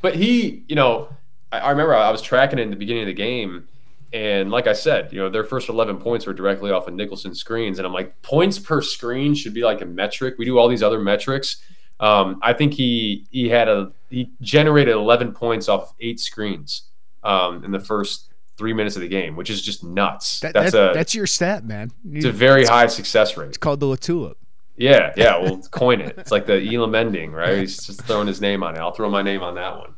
but 0.00 0.14
he, 0.14 0.62
you 0.68 0.76
know, 0.76 1.08
I, 1.50 1.58
I 1.58 1.70
remember 1.70 1.96
I 1.96 2.10
was 2.10 2.22
tracking 2.22 2.60
it 2.60 2.62
in 2.62 2.70
the 2.70 2.76
beginning 2.76 3.02
of 3.02 3.08
the 3.08 3.14
game 3.14 3.66
and 4.12 4.50
like 4.50 4.66
I 4.66 4.72
said, 4.72 5.12
you 5.12 5.18
know, 5.18 5.28
their 5.28 5.44
first 5.44 5.68
11 5.68 5.98
points 5.98 6.26
were 6.26 6.32
directly 6.32 6.70
off 6.70 6.88
of 6.88 6.94
Nicholson 6.94 7.34
screens. 7.34 7.78
And 7.78 7.86
I'm 7.86 7.92
like, 7.92 8.20
points 8.22 8.58
per 8.58 8.80
screen 8.80 9.34
should 9.34 9.52
be 9.52 9.62
like 9.62 9.80
a 9.82 9.86
metric. 9.86 10.36
We 10.38 10.44
do 10.44 10.58
all 10.58 10.68
these 10.68 10.82
other 10.82 10.98
metrics. 10.98 11.56
Um, 12.00 12.38
I 12.42 12.52
think 12.52 12.74
he 12.74 13.26
he 13.30 13.48
had 13.48 13.68
a 13.68 13.92
he 14.08 14.30
generated 14.40 14.94
11 14.94 15.32
points 15.32 15.68
off 15.68 15.94
eight 16.00 16.20
screens 16.20 16.84
um, 17.24 17.64
in 17.64 17.72
the 17.72 17.80
first 17.80 18.32
three 18.56 18.72
minutes 18.72 18.96
of 18.96 19.02
the 19.02 19.08
game, 19.08 19.36
which 19.36 19.50
is 19.50 19.60
just 19.60 19.84
nuts. 19.84 20.40
That, 20.40 20.54
that's 20.54 20.72
that, 20.72 20.90
a 20.90 20.94
that's 20.94 21.14
your 21.14 21.26
stat, 21.26 21.64
man. 21.64 21.90
It's 22.10 22.24
a 22.24 22.32
very 22.32 22.64
high 22.64 22.86
success 22.86 23.36
rate. 23.36 23.48
It's 23.48 23.58
called 23.58 23.80
the 23.80 23.86
Latulip. 23.86 24.34
Yeah, 24.76 25.12
yeah. 25.16 25.38
We'll 25.38 25.58
coin 25.70 26.00
it. 26.00 26.16
It's 26.18 26.30
like 26.30 26.46
the 26.46 26.60
Elam 26.74 26.94
ending, 26.94 27.32
right? 27.32 27.58
He's 27.58 27.84
just 27.84 28.02
throwing 28.02 28.28
his 28.28 28.40
name 28.40 28.62
on 28.62 28.76
it. 28.76 28.78
I'll 28.78 28.92
throw 28.92 29.10
my 29.10 29.22
name 29.22 29.42
on 29.42 29.56
that 29.56 29.76
one. 29.76 29.94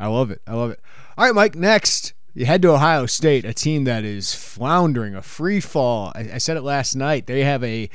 I 0.00 0.08
love 0.08 0.30
it. 0.30 0.42
I 0.46 0.54
love 0.54 0.70
it. 0.70 0.80
All 1.16 1.24
right, 1.24 1.34
Mike. 1.34 1.54
Next, 1.54 2.14
you 2.38 2.46
head 2.46 2.62
to 2.62 2.70
Ohio 2.70 3.06
State, 3.06 3.44
a 3.44 3.52
team 3.52 3.82
that 3.84 4.04
is 4.04 4.32
floundering, 4.32 5.16
a 5.16 5.22
free 5.22 5.58
fall. 5.58 6.12
I, 6.14 6.30
I 6.34 6.38
said 6.38 6.56
it 6.56 6.62
last 6.62 6.94
night. 6.94 7.26
They 7.26 7.42
have 7.42 7.64
a 7.64 7.90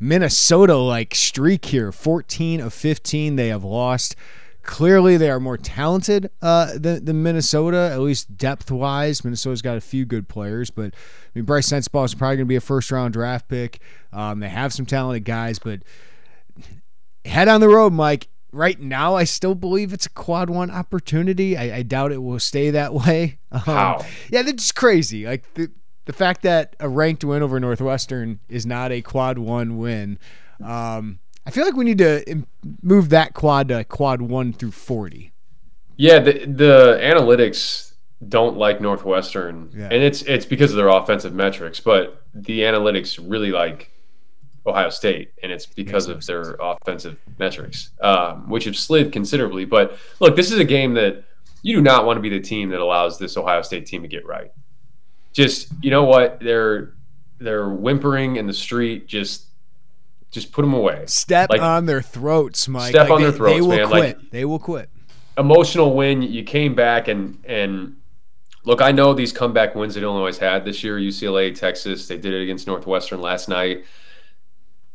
Minnesota 0.00 0.76
like 0.76 1.14
streak 1.14 1.66
here 1.66 1.92
14 1.92 2.60
of 2.60 2.74
15 2.74 3.36
they 3.36 3.48
have 3.48 3.62
lost. 3.62 4.16
Clearly, 4.64 5.16
they 5.16 5.30
are 5.30 5.38
more 5.38 5.58
talented 5.58 6.28
uh, 6.42 6.72
than, 6.76 7.04
than, 7.04 7.22
Minnesota, 7.22 7.90
at 7.92 8.00
least 8.00 8.36
depth 8.36 8.70
wise. 8.70 9.22
Minnesota's 9.22 9.62
got 9.62 9.76
a 9.76 9.80
few 9.80 10.04
good 10.04 10.26
players, 10.26 10.70
but 10.70 10.86
I 10.86 11.28
mean, 11.34 11.44
Brice 11.44 11.68
Sensabaugh 11.68 12.06
is 12.06 12.14
probably 12.14 12.38
going 12.38 12.46
to 12.46 12.48
be 12.48 12.56
a 12.56 12.62
first 12.62 12.90
round 12.90 13.12
draft 13.12 13.46
pick. 13.46 13.80
Um, 14.12 14.40
they 14.40 14.48
have 14.48 14.72
some 14.72 14.86
talented 14.86 15.24
guys, 15.24 15.60
but 15.60 15.82
head 17.24 17.46
on 17.46 17.60
the 17.60 17.68
road, 17.68 17.92
Mike 17.92 18.26
right 18.54 18.80
now, 18.80 19.14
I 19.16 19.24
still 19.24 19.54
believe 19.54 19.92
it's 19.92 20.06
a 20.06 20.10
quad 20.10 20.48
one 20.48 20.70
opportunity. 20.70 21.56
I, 21.56 21.78
I 21.78 21.82
doubt 21.82 22.12
it 22.12 22.22
will 22.22 22.38
stay 22.38 22.70
that 22.70 22.94
way. 22.94 23.38
Um, 23.54 23.60
How? 23.60 24.06
Yeah, 24.30 24.42
that's 24.42 24.64
just 24.64 24.74
crazy. 24.74 25.26
Like 25.26 25.54
the 25.54 25.70
the 26.06 26.12
fact 26.12 26.42
that 26.42 26.74
a 26.80 26.88
ranked 26.88 27.22
win 27.22 27.40
over 27.40 27.60
Northwestern 27.60 28.40
is 28.48 28.66
not 28.66 28.90
a 28.90 29.00
quad 29.00 29.38
one 29.38 29.78
win. 29.78 30.18
Um, 30.60 31.20
I 31.46 31.52
feel 31.52 31.64
like 31.64 31.76
we 31.76 31.84
need 31.84 31.98
to 31.98 32.44
move 32.82 33.10
that 33.10 33.32
quad 33.32 33.68
to 33.68 33.84
quad 33.84 34.20
one 34.22 34.52
through 34.52 34.72
forty. 34.72 35.32
Yeah, 35.96 36.18
the 36.18 36.32
the 36.46 36.98
analytics 37.00 37.92
don't 38.28 38.56
like 38.56 38.80
Northwestern, 38.80 39.70
yeah. 39.72 39.84
and 39.84 40.02
it's 40.02 40.22
it's 40.22 40.46
because 40.46 40.72
of 40.72 40.76
their 40.76 40.88
offensive 40.88 41.32
metrics. 41.32 41.78
But 41.78 42.24
the 42.34 42.62
analytics 42.62 43.20
really 43.22 43.52
like 43.52 43.92
Ohio 44.66 44.90
State, 44.90 45.32
and 45.42 45.52
it's 45.52 45.66
because 45.66 46.08
of 46.08 46.24
their 46.26 46.56
offensive 46.60 47.20
metrics, 47.38 47.90
um, 48.00 48.48
which 48.48 48.64
have 48.64 48.76
slid 48.76 49.12
considerably. 49.12 49.64
But 49.64 49.98
look, 50.20 50.36
this 50.36 50.50
is 50.50 50.58
a 50.58 50.64
game 50.64 50.94
that 50.94 51.24
you 51.62 51.74
do 51.76 51.82
not 51.82 52.06
want 52.06 52.16
to 52.16 52.20
be 52.20 52.30
the 52.30 52.40
team 52.40 52.70
that 52.70 52.80
allows 52.80 53.18
this 53.18 53.36
Ohio 53.36 53.62
State 53.62 53.86
team 53.86 54.02
to 54.02 54.08
get 54.08 54.26
right. 54.26 54.52
Just 55.32 55.68
you 55.82 55.90
know 55.90 56.04
what 56.04 56.40
they're 56.40 56.94
they're 57.38 57.68
whimpering 57.68 58.36
in 58.36 58.46
the 58.46 58.52
street. 58.52 59.06
Just 59.06 59.46
just 60.30 60.50
put 60.52 60.62
them 60.62 60.74
away. 60.74 61.04
Step 61.06 61.50
like, 61.50 61.60
on 61.60 61.86
their 61.86 62.02
throats, 62.02 62.66
Mike. 62.68 62.90
Step 62.90 63.08
like 63.08 63.10
on 63.10 63.20
they, 63.20 63.28
their 63.28 63.36
throats, 63.36 63.54
they 63.54 63.60
will 63.60 63.68
man. 63.68 63.88
Quit. 63.88 64.18
Like 64.18 64.30
they 64.30 64.44
will 64.44 64.58
quit. 64.58 64.88
emotional 65.36 65.94
win. 65.94 66.22
You 66.22 66.42
came 66.42 66.74
back 66.74 67.08
and 67.08 67.38
and 67.44 67.96
look, 68.64 68.80
I 68.80 68.92
know 68.92 69.12
these 69.14 69.32
comeback 69.32 69.74
wins 69.74 69.94
that 69.94 70.02
Illinois 70.02 70.36
had 70.38 70.64
this 70.64 70.82
year, 70.82 70.98
UCLA, 70.98 71.54
Texas. 71.54 72.08
They 72.08 72.16
did 72.16 72.32
it 72.32 72.42
against 72.42 72.66
Northwestern 72.66 73.20
last 73.20 73.48
night. 73.48 73.84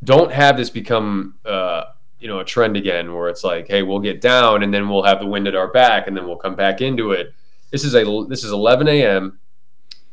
Don't 0.03 0.31
have 0.31 0.57
this 0.57 0.69
become 0.69 1.35
uh, 1.45 1.83
you 2.19 2.27
know 2.27 2.39
a 2.39 2.45
trend 2.45 2.77
again 2.77 3.13
where 3.13 3.29
it's 3.29 3.43
like, 3.43 3.67
hey, 3.67 3.83
we'll 3.83 3.99
get 3.99 4.21
down 4.21 4.63
and 4.63 4.73
then 4.73 4.89
we'll 4.89 5.03
have 5.03 5.19
the 5.19 5.25
wind 5.25 5.47
at 5.47 5.55
our 5.55 5.71
back 5.71 6.07
and 6.07 6.15
then 6.15 6.25
we'll 6.27 6.37
come 6.37 6.55
back 6.55 6.81
into 6.81 7.11
it. 7.11 7.33
This 7.71 7.83
is 7.83 7.95
a 7.95 8.25
this 8.27 8.43
is 8.43 8.51
11 8.51 8.87
a.m. 8.87 9.39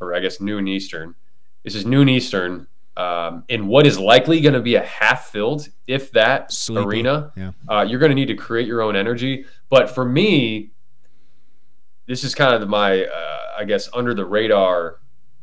or 0.01 0.14
I 0.14 0.20
guess 0.20 0.40
noon 0.40 0.68
Eastern. 0.68 1.14
This 1.64 1.75
is 1.75 1.85
noon 1.85 2.09
Eastern 2.09 2.66
um, 2.96 3.44
in 3.49 3.66
what 3.66 3.87
is 3.87 3.99
likely 3.99 4.40
going 4.40 4.55
to 4.55 4.61
be 4.61 4.77
a 4.77 4.85
half 4.85 5.27
filled, 5.27 5.68
if 5.87 6.12
that, 6.12 6.53
Sleepy. 6.53 6.87
arena. 6.87 7.33
Yeah. 7.37 7.53
Uh, 7.68 7.83
you're 7.83 7.99
going 7.99 8.11
to 8.11 8.14
need 8.14 8.29
to 8.29 8.35
create 8.35 8.66
your 8.66 8.83
own 8.83 8.96
energy. 8.96 9.44
But 9.68 9.90
for 9.90 10.05
me, 10.05 10.70
this 12.07 12.25
is 12.25 12.35
kind 12.35 12.55
of 12.55 12.68
my, 12.68 13.05
uh, 13.05 13.38
I 13.59 13.64
guess, 13.64 13.88
under 13.92 14.14
the 14.14 14.25
radar 14.25 15.01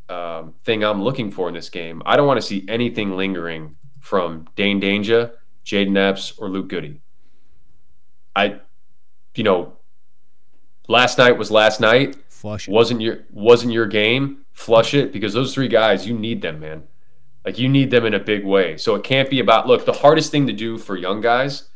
um, 0.10 0.54
thing 0.64 0.84
I'm 0.84 1.04
looking 1.04 1.30
for 1.30 1.48
in 1.48 1.54
this 1.54 1.70
game. 1.70 2.02
I 2.06 2.16
don't 2.16 2.28
want 2.28 2.42
to 2.42 2.46
see 2.46 2.66
anything 2.68 3.16
lingering 3.16 3.76
from 4.04 4.46
Dain 4.58 4.82
Dainja, 4.82 5.32
Jayden 5.66 5.96
Epps, 5.96 6.34
or 6.38 6.50
Luke 6.50 6.68
Goode. 6.68 7.00
I, 8.36 8.60
you 9.34 9.46
know, 9.46 9.78
last 10.90 11.18
night 11.18 11.38
was 11.38 11.50
last 11.50 11.80
night. 11.80 12.18
Flush 12.28 12.68
it. 12.68 12.72
Wasn't 12.72 13.00
your 13.00 13.20
wasn't 13.32 13.72
your 13.72 13.88
game. 13.88 14.40
Flush 14.52 14.94
it 14.94 15.14
because 15.14 15.34
those 15.34 15.54
three 15.54 15.70
guys, 15.70 16.06
you 16.06 16.14
need 16.20 16.42
them, 16.42 16.60
man. 16.60 16.84
Like 17.46 17.58
you 17.58 17.70
need 17.70 17.92
them 17.92 18.06
in 18.06 18.14
a 18.14 18.20
big 18.20 18.46
way. 18.46 18.76
So 18.76 18.94
it 18.96 19.06
can't 19.06 19.30
be 19.30 19.40
about 19.40 19.68
look, 19.68 19.86
the 19.86 19.94
hardest 19.94 20.32
thing 20.32 20.48
to 20.48 20.54
do 20.54 20.78
for 20.78 20.98
young 20.98 21.22
guys 21.22 21.70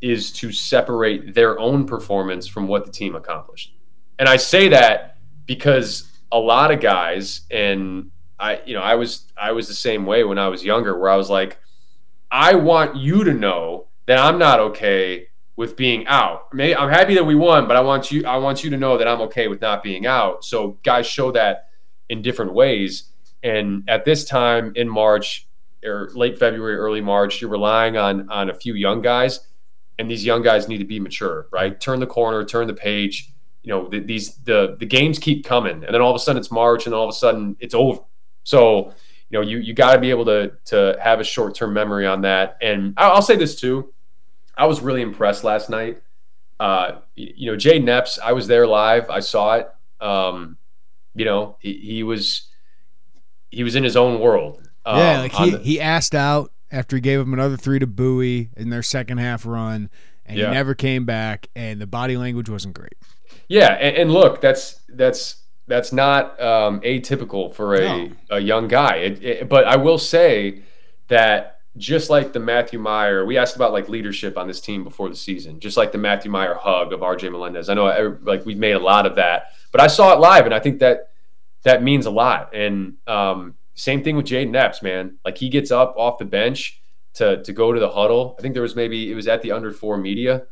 is 0.00 0.32
to 0.32 0.52
separate 0.52 1.34
their 1.34 1.60
own 1.60 1.84
performance 1.84 2.46
from 2.46 2.68
what 2.68 2.86
the 2.86 2.90
team 2.90 3.14
accomplished. 3.14 3.74
And 4.18 4.30
I 4.30 4.36
say 4.36 4.68
that 4.68 5.18
because 5.44 6.10
a 6.32 6.38
lot 6.38 6.70
of 6.70 6.80
guys 6.80 7.42
and 7.50 8.12
I 8.38 8.62
you 8.64 8.72
know, 8.72 8.82
I 8.82 8.94
was 8.94 9.30
I 9.36 9.52
was 9.52 9.68
the 9.68 9.74
same 9.74 10.06
way 10.06 10.24
when 10.24 10.38
I 10.38 10.48
was 10.48 10.64
younger 10.64 10.98
where 10.98 11.10
I 11.10 11.16
was 11.16 11.28
like 11.28 11.58
I 12.30 12.54
want 12.54 12.96
you 12.96 13.24
to 13.24 13.32
know 13.32 13.86
that 14.06 14.18
I'm 14.18 14.38
not 14.38 14.60
okay 14.60 15.28
with 15.56 15.76
being 15.76 16.06
out. 16.06 16.52
Maybe 16.52 16.76
I'm 16.76 16.90
happy 16.90 17.14
that 17.14 17.24
we 17.24 17.34
won, 17.34 17.66
but 17.66 17.76
I 17.76 17.80
want 17.80 18.10
you 18.10 18.26
I 18.26 18.36
want 18.36 18.62
you 18.62 18.70
to 18.70 18.76
know 18.76 18.98
that 18.98 19.08
I'm 19.08 19.20
okay 19.22 19.48
with 19.48 19.60
not 19.60 19.82
being 19.82 20.06
out. 20.06 20.44
So 20.44 20.78
guys 20.82 21.06
show 21.06 21.32
that 21.32 21.68
in 22.08 22.22
different 22.22 22.52
ways. 22.52 23.10
And 23.42 23.84
at 23.88 24.04
this 24.04 24.24
time 24.24 24.72
in 24.76 24.88
March 24.88 25.48
or 25.84 26.10
late 26.14 26.38
February, 26.38 26.76
early 26.76 27.00
March, 27.00 27.40
you're 27.40 27.50
relying 27.50 27.96
on 27.96 28.28
on 28.30 28.50
a 28.50 28.54
few 28.54 28.74
young 28.74 29.00
guys, 29.00 29.40
and 29.98 30.10
these 30.10 30.24
young 30.24 30.42
guys 30.42 30.68
need 30.68 30.78
to 30.78 30.84
be 30.84 31.00
mature, 31.00 31.48
right? 31.50 31.80
Turn 31.80 32.00
the 32.00 32.06
corner, 32.06 32.44
turn 32.44 32.66
the 32.66 32.74
page. 32.74 33.32
You 33.62 33.70
know, 33.70 33.88
the, 33.88 34.00
these 34.00 34.36
the 34.36 34.76
the 34.78 34.86
games 34.86 35.18
keep 35.18 35.44
coming, 35.44 35.84
and 35.84 35.94
then 35.94 36.00
all 36.00 36.10
of 36.10 36.16
a 36.16 36.18
sudden 36.18 36.38
it's 36.38 36.50
March, 36.50 36.86
and 36.86 36.94
all 36.94 37.04
of 37.04 37.10
a 37.10 37.16
sudden 37.16 37.56
it's 37.60 37.74
over. 37.74 38.00
So 38.44 38.92
you 39.30 39.38
know, 39.38 39.40
you 39.46 39.58
you 39.58 39.74
got 39.74 39.94
to 39.94 39.98
be 40.00 40.10
able 40.10 40.24
to 40.26 40.52
to 40.66 40.96
have 41.02 41.20
a 41.20 41.24
short 41.24 41.54
term 41.54 41.72
memory 41.74 42.06
on 42.06 42.22
that. 42.22 42.56
And 42.62 42.94
I'll, 42.96 43.12
I'll 43.16 43.22
say 43.22 43.36
this 43.36 43.58
too, 43.60 43.92
I 44.56 44.66
was 44.66 44.80
really 44.80 45.02
impressed 45.02 45.44
last 45.44 45.68
night. 45.70 46.02
Uh, 46.58 47.00
you 47.14 47.50
know, 47.50 47.56
Jay 47.56 47.78
Epps, 47.80 48.18
I 48.18 48.32
was 48.32 48.46
there 48.46 48.66
live, 48.66 49.10
I 49.10 49.20
saw 49.20 49.54
it. 49.56 49.68
Um, 50.00 50.56
you 51.14 51.24
know, 51.24 51.56
he, 51.60 51.74
he 51.74 52.02
was 52.02 52.48
he 53.50 53.62
was 53.64 53.74
in 53.74 53.84
his 53.84 53.96
own 53.96 54.20
world. 54.20 54.68
Um, 54.84 54.98
yeah, 54.98 55.20
like 55.20 55.32
he, 55.32 55.50
the- 55.50 55.58
he 55.58 55.80
asked 55.80 56.14
out 56.14 56.52
after 56.70 56.96
he 56.96 57.00
gave 57.00 57.20
him 57.20 57.32
another 57.32 57.56
three 57.56 57.78
to 57.78 57.86
Buie 57.86 58.50
in 58.56 58.70
their 58.70 58.82
second 58.82 59.18
half 59.18 59.44
run, 59.46 59.88
and 60.24 60.38
Yeah. 60.38 60.48
he 60.48 60.54
never 60.54 60.74
came 60.74 61.04
back, 61.04 61.48
and 61.56 61.80
the 61.80 61.86
body 61.86 62.16
language 62.16 62.48
wasn't 62.48 62.74
great. 62.74 62.94
Yeah, 63.48 63.72
and, 63.74 63.96
and 63.96 64.12
look, 64.12 64.40
that's 64.40 64.80
that's 64.88 65.36
that's 65.66 65.92
not 65.92 66.40
um, 66.40 66.80
atypical 66.80 67.52
for 67.54 67.74
a, 67.74 67.80
No. 67.80 68.10
a 68.30 68.38
young 68.40 68.68
guy. 68.68 68.96
It, 68.96 69.24
it- 69.24 69.48
but 69.48 69.64
I 69.66 69.76
will 69.76 69.98
say 69.98 70.62
that 71.08 71.60
just 71.76 72.08
like 72.08 72.32
the 72.32 72.40
Matthew 72.40 72.78
Mayer, 72.78 73.26
we 73.26 73.36
asked 73.36 73.54
about 73.56 73.72
like 73.72 73.88
leadership 73.88 74.38
on 74.38 74.46
this 74.48 74.60
team 74.60 74.82
before 74.82 75.08
the 75.08 75.16
season, 75.16 75.60
just 75.60 75.76
like 75.76 75.92
the 75.92 75.98
Matthew 75.98 76.30
Mayer 76.30 76.54
hug 76.54 76.92
of 76.92 77.00
RJ 77.00 77.30
Melendez. 77.30 77.68
I 77.68 77.74
know 77.74 77.86
every- 77.86 78.18
like 78.22 78.46
we've 78.46 78.56
made 78.58 78.72
a 78.72 78.78
lot 78.78 79.04
of 79.06 79.16
that, 79.16 79.52
but 79.72 79.80
I 79.80 79.86
saw 79.88 80.12
it 80.14 80.20
live, 80.20 80.44
and 80.46 80.54
I 80.54 80.58
think 80.60 80.78
that 80.78 81.10
that 81.64 81.82
means 81.82 82.06
a 82.06 82.10
lot. 82.10 82.54
And 82.54 82.94
um, 83.06 83.56
same 83.74 84.02
thing 84.02 84.16
with 84.16 84.24
Jayden 84.26 84.54
Epps, 84.56 84.82
man. 84.82 85.18
Like 85.24 85.36
he 85.36 85.48
gets 85.48 85.70
up 85.70 85.94
off 85.98 86.16
the 86.18 86.24
bench 86.24 86.80
to 87.14 87.42
to 87.42 87.52
go 87.52 87.72
to 87.72 87.80
the 87.80 87.90
huddle. 87.90 88.36
I 88.38 88.42
think 88.42 88.54
there 88.54 88.62
was 88.62 88.74
maybe 88.76 89.10
it 89.10 89.14
was 89.14 89.28
at 89.28 89.42
the 89.42 89.52
under 89.52 89.70
four 89.70 89.98
media, 89.98 90.44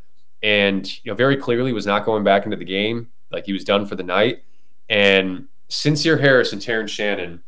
and 0.43 0.85
you 1.03 1.11
know 1.11 1.15
very 1.15 1.37
clearly 1.37 1.73
was 1.73 1.87
not 1.87 2.05
going 2.05 2.23
back 2.23 2.45
into 2.45 2.57
the 2.57 2.65
game. 2.65 3.09
Like 3.31 3.45
he 3.45 3.53
was 3.53 3.63
done 3.63 3.85
for 3.87 3.95
the 3.95 4.03
night. 4.03 4.43
And 4.89 5.47
Sencire 5.69 6.19
Harris 6.19 6.53
and 6.53 6.61
Terrence 6.61 6.91
Shannon 6.91 7.41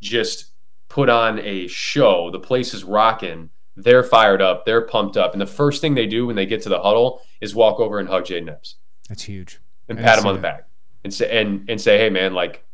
just 0.00 0.52
put 0.88 1.08
on 1.08 1.38
a 1.38 1.66
show. 1.68 2.30
The 2.30 2.38
place 2.40 2.74
is 2.74 2.84
rocking. 2.84 3.50
They're 3.76 4.02
fired 4.02 4.42
up. 4.42 4.66
They're 4.66 4.82
pumped 4.82 5.16
up. 5.16 5.32
And 5.32 5.40
the 5.40 5.46
first 5.46 5.80
thing 5.80 5.94
they 5.94 6.06
do 6.06 6.26
when 6.26 6.36
they 6.36 6.44
get 6.44 6.62
to 6.62 6.68
the 6.68 6.82
huddle 6.82 7.22
is 7.40 7.54
walk 7.54 7.80
over 7.80 7.98
and 7.98 8.08
hug 8.08 8.24
Jayden 8.24 8.50
Epps 8.50 8.76
That's 9.08 9.22
huge. 9.22 9.60
and 9.88 9.98
I 9.98 10.02
pat 10.02 10.18
him 10.18 10.26
on 10.26 10.34
the 10.34 10.40
that. 10.40 10.56
back 10.58 10.68
and 11.04 11.12
say 11.12 11.40
and 11.40 11.68
and 11.68 11.80
say, 11.80 11.98
hey 11.98 12.10
man, 12.10 12.34
like 12.34 12.64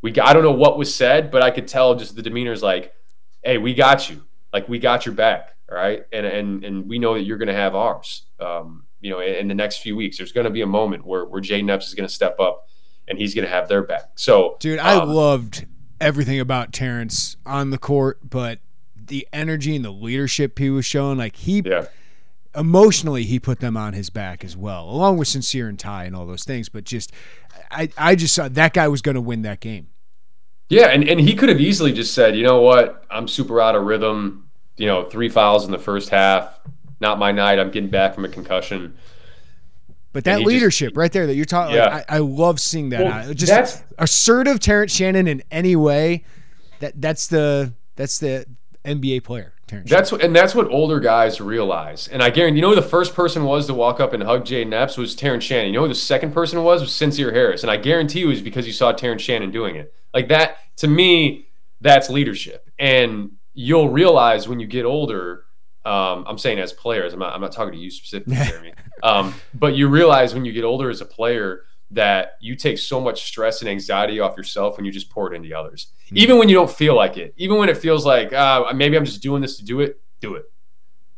we 0.00 0.10
got, 0.10 0.28
I 0.28 0.32
don't 0.32 0.44
know 0.44 0.52
what 0.52 0.78
was 0.78 0.94
said, 0.94 1.30
but 1.30 1.42
I 1.42 1.50
could 1.50 1.68
tell 1.68 1.94
just 1.94 2.16
the 2.16 2.22
demeanor 2.22 2.52
is 2.52 2.62
like, 2.62 2.94
hey, 3.42 3.58
we 3.58 3.74
got 3.74 4.08
you, 4.08 4.22
like 4.52 4.68
we 4.68 4.78
got 4.78 5.04
your 5.04 5.14
back, 5.14 5.56
all 5.70 5.76
right, 5.76 6.04
and 6.12 6.24
and 6.24 6.64
and 6.64 6.88
we 6.88 6.98
know 6.98 7.14
that 7.14 7.22
you're 7.22 7.38
going 7.38 7.48
to 7.48 7.54
have 7.54 7.74
ours. 7.74 8.22
Um, 8.40 8.84
you 9.00 9.10
know, 9.10 9.20
in, 9.20 9.34
in 9.34 9.48
the 9.48 9.54
next 9.54 9.78
few 9.78 9.96
weeks, 9.96 10.16
there's 10.16 10.32
going 10.32 10.44
to 10.44 10.50
be 10.50 10.62
a 10.62 10.66
moment 10.66 11.04
where 11.04 11.24
where 11.24 11.42
Jayden 11.42 11.70
Epps 11.70 11.88
is 11.88 11.94
going 11.94 12.08
to 12.08 12.14
step 12.14 12.40
up 12.40 12.68
and 13.08 13.18
he's 13.18 13.34
going 13.34 13.44
to 13.44 13.50
have 13.50 13.68
their 13.68 13.82
back. 13.82 14.10
So, 14.14 14.56
Dude, 14.60 14.78
I 14.78 14.96
um, 14.96 15.08
loved 15.08 15.66
everything 16.00 16.40
about 16.40 16.72
Terrence 16.72 17.36
on 17.44 17.70
the 17.70 17.78
court, 17.78 18.18
but 18.28 18.60
the 18.96 19.26
energy 19.32 19.74
and 19.74 19.84
the 19.84 19.90
leadership 19.90 20.58
he 20.58 20.70
was 20.70 20.84
showing, 20.84 21.18
like 21.18 21.36
he 21.36 21.62
yeah, 21.64 21.86
emotionally 22.54 23.24
he 23.24 23.38
put 23.38 23.60
them 23.60 23.76
on 23.76 23.92
his 23.94 24.10
back 24.10 24.44
as 24.44 24.56
well, 24.56 24.88
along 24.88 25.16
with 25.16 25.28
Sencire 25.28 25.68
and 25.68 25.78
Ty 25.78 26.04
and 26.04 26.14
all 26.14 26.26
those 26.26 26.44
things. 26.44 26.68
But 26.68 26.84
just, 26.84 27.12
I, 27.70 27.90
I 27.96 28.14
just 28.14 28.34
saw 28.34 28.48
that 28.48 28.74
guy 28.74 28.88
was 28.88 29.02
going 29.02 29.14
to 29.14 29.20
win 29.20 29.42
that 29.42 29.60
game. 29.60 29.88
yeah, 30.68 30.86
and 30.88 31.08
and 31.08 31.20
he 31.20 31.34
could 31.34 31.48
have 31.48 31.60
easily 31.60 31.92
just 31.92 32.14
said, 32.14 32.36
you 32.36 32.44
know 32.44 32.60
what, 32.60 33.04
I'm 33.10 33.28
super 33.28 33.60
out 33.60 33.74
of 33.74 33.84
rhythm. 33.84 34.50
You 34.76 34.86
know, 34.86 35.04
three 35.04 35.28
fouls 35.28 35.64
in 35.64 35.72
the 35.72 35.78
first 35.78 36.10
half, 36.10 36.60
not 37.00 37.18
my 37.18 37.32
night. 37.32 37.58
I'm 37.58 37.70
getting 37.70 37.90
back 37.90 38.14
from 38.14 38.24
a 38.24 38.28
concussion. 38.28 38.96
But 40.18 40.24
that 40.24 40.38
he 40.38 40.44
just- 40.44 40.48
leadership 40.54 40.96
right 40.96 41.10
there 41.12 41.26
that 41.26 41.34
you're 41.34 41.44
talking, 41.44 41.76
Yeah. 41.76 41.86
like, 41.86 42.10
I, 42.10 42.16
I 42.16 42.18
love 42.18 42.60
seeing 42.60 42.88
that. 42.90 43.02
Well. 43.04 43.34
Just 43.34 43.50
that's- 43.50 43.82
assertive 43.98 44.60
Terrence 44.60 44.92
Shannon 44.92 45.26
in 45.28 45.42
any 45.50 45.76
way. 45.76 46.24
That 46.80 47.00
that's 47.00 47.26
the 47.26 47.72
that's 47.96 48.18
the 48.18 48.46
NBA 48.84 49.24
player. 49.24 49.52
Terrence. 49.66 49.90
That's 49.90 50.10
what, 50.10 50.22
and 50.24 50.34
that's 50.34 50.54
what 50.54 50.68
older 50.68 50.98
guys 50.98 51.40
realize. 51.42 52.08
And 52.08 52.22
I 52.22 52.30
guarantee, 52.30 52.56
you 52.56 52.62
know, 52.62 52.70
who 52.70 52.74
the 52.76 52.80
first 52.82 53.14
person 53.14 53.44
was 53.44 53.66
to 53.66 53.74
walk 53.74 54.00
up 54.00 54.12
and 54.14 54.22
hug 54.22 54.46
Jay 54.46 54.64
Epps 54.64 54.96
was 54.96 55.14
Terrence 55.14 55.44
Shannon. 55.44 55.66
You 55.66 55.72
know, 55.74 55.82
who 55.82 55.88
the 55.88 55.94
second 55.94 56.32
person 56.32 56.62
was 56.64 56.80
was 56.80 56.90
Sencire 56.90 57.34
Harris. 57.34 57.62
And 57.62 57.70
I 57.70 57.76
guarantee 57.76 58.20
you, 58.20 58.26
it 58.28 58.30
was 58.30 58.40
because 58.42 58.66
you 58.66 58.72
saw 58.72 58.92
Terrence 58.92 59.20
Shannon 59.20 59.50
doing 59.50 59.76
it. 59.76 59.92
Like 60.14 60.28
that, 60.28 60.56
to 60.76 60.88
me, 60.88 61.48
that's 61.82 62.08
leadership. 62.08 62.70
And 62.78 63.32
you'll 63.52 63.90
realize 63.90 64.48
when 64.48 64.58
you 64.58 64.66
get 64.66 64.84
older. 64.86 65.44
Um, 65.84 66.24
I'm 66.26 66.38
saying 66.38 66.58
as 66.58 66.72
players. 66.72 67.12
I'm 67.12 67.18
not. 67.20 67.34
I'm 67.34 67.40
not 67.40 67.52
talking 67.52 67.72
to 67.72 67.78
you 67.78 67.90
specifically, 67.90 68.34
Jeremy. 68.48 68.72
Um, 69.02 69.34
but 69.54 69.74
you 69.74 69.88
realize 69.88 70.34
when 70.34 70.44
you 70.44 70.52
get 70.52 70.64
older 70.64 70.90
as 70.90 71.00
a 71.00 71.06
player 71.06 71.62
that 71.90 72.32
you 72.40 72.54
take 72.54 72.76
so 72.76 73.00
much 73.00 73.24
stress 73.24 73.62
and 73.62 73.68
anxiety 73.70 74.20
off 74.20 74.36
yourself 74.36 74.76
when 74.76 74.84
you 74.84 74.92
just 74.92 75.08
pour 75.08 75.32
it 75.32 75.36
into 75.36 75.56
others. 75.56 75.86
Even 76.12 76.36
when 76.38 76.48
you 76.50 76.54
don't 76.54 76.70
feel 76.70 76.94
like 76.94 77.16
it, 77.16 77.32
even 77.38 77.56
when 77.56 77.70
it 77.70 77.78
feels 77.78 78.04
like 78.04 78.32
uh, 78.34 78.70
maybe 78.74 78.96
I'm 78.96 79.06
just 79.06 79.22
doing 79.22 79.40
this 79.40 79.56
to 79.56 79.64
do 79.64 79.80
it, 79.80 79.98
do 80.20 80.34
it. 80.34 80.44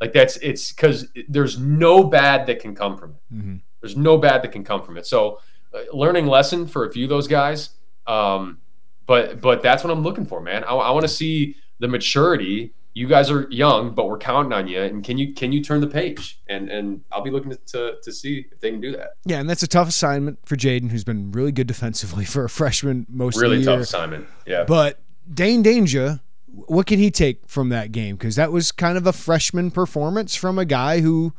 Like 0.01 0.13
that's 0.13 0.37
it's 0.37 0.73
because 0.73 1.09
there's 1.29 1.59
no 1.59 2.05
bad 2.05 2.47
that 2.47 2.61
can 2.61 2.75
come 2.77 2.97
from 2.97 3.13
it. 3.17 3.35
Mhm. 3.35 3.61
There's 3.81 3.97
no 3.97 4.17
bad 4.19 4.43
that 4.43 4.53
can 4.53 4.63
come 4.63 4.83
from 4.83 4.97
it. 4.97 5.07
So, 5.07 5.41
uh, 5.75 5.81
learning 5.93 6.27
lesson 6.27 6.67
for 6.67 6.87
a 6.87 6.91
few 6.93 7.05
of 7.05 7.11
those 7.11 7.27
guys. 7.27 7.71
Um, 8.07 8.59
but 9.07 9.41
but 9.41 9.63
that's 9.63 9.83
what 9.83 9.91
I'm 9.93 10.03
looking 10.03 10.25
for, 10.27 10.41
man. 10.41 10.63
I, 10.65 10.69
I 10.75 10.91
want 10.93 11.03
to 11.03 11.09
see 11.09 11.57
the 11.81 11.89
maturity. 11.89 12.73
You 12.93 13.07
guys 13.07 13.31
are 13.31 13.47
young, 13.51 13.95
but 13.95 14.09
we're 14.09 14.19
counting 14.19 14.53
on 14.53 14.67
you. 14.67 14.81
And 14.83 15.05
can 15.05 15.17
you 15.19 15.35
can 15.35 15.53
you 15.53 15.63
turn 15.63 15.81
the 15.81 15.87
page? 15.87 16.41
And 16.49 16.69
and 16.69 17.03
I'll 17.13 17.23
be 17.23 17.31
looking 17.31 17.51
to 17.51 17.57
to, 17.57 17.95
to 18.03 18.13
see 18.13 18.47
if 18.51 18.61
they 18.61 18.71
can 18.71 18.81
do 18.81 18.93
that. 18.93 19.11
Yeah, 19.25 19.39
and 19.39 19.49
that's 19.49 19.63
a 19.63 19.69
tough 19.69 19.89
assignment 19.89 20.39
for 20.45 20.57
Jayden, 20.57 20.91
who's 20.91 21.05
been 21.05 21.33
really 21.33 21.53
good 21.53 21.67
defensively 21.67 22.25
for 22.27 22.45
a 22.45 22.51
freshman 22.51 23.07
most 23.09 23.41
Really 23.41 23.59
of 23.59 23.65
the 23.65 23.71
tough 23.71 23.81
assignment. 23.81 24.27
Yeah. 24.47 24.65
But 24.65 25.01
Dain 25.33 25.63
Dainja, 25.63 26.21
what 26.47 26.87
can 26.87 26.99
he 26.99 27.11
take 27.11 27.49
from 27.49 27.69
that 27.69 27.93
game? 27.93 28.17
Because 28.17 28.37
that 28.37 28.51
was 28.53 28.73
kind 28.73 28.99
of 28.99 29.07
a 29.07 29.13
freshman 29.13 29.71
performance 29.71 30.35
from 30.35 30.59
a 30.59 30.65
guy 30.65 31.01
who 31.01 31.33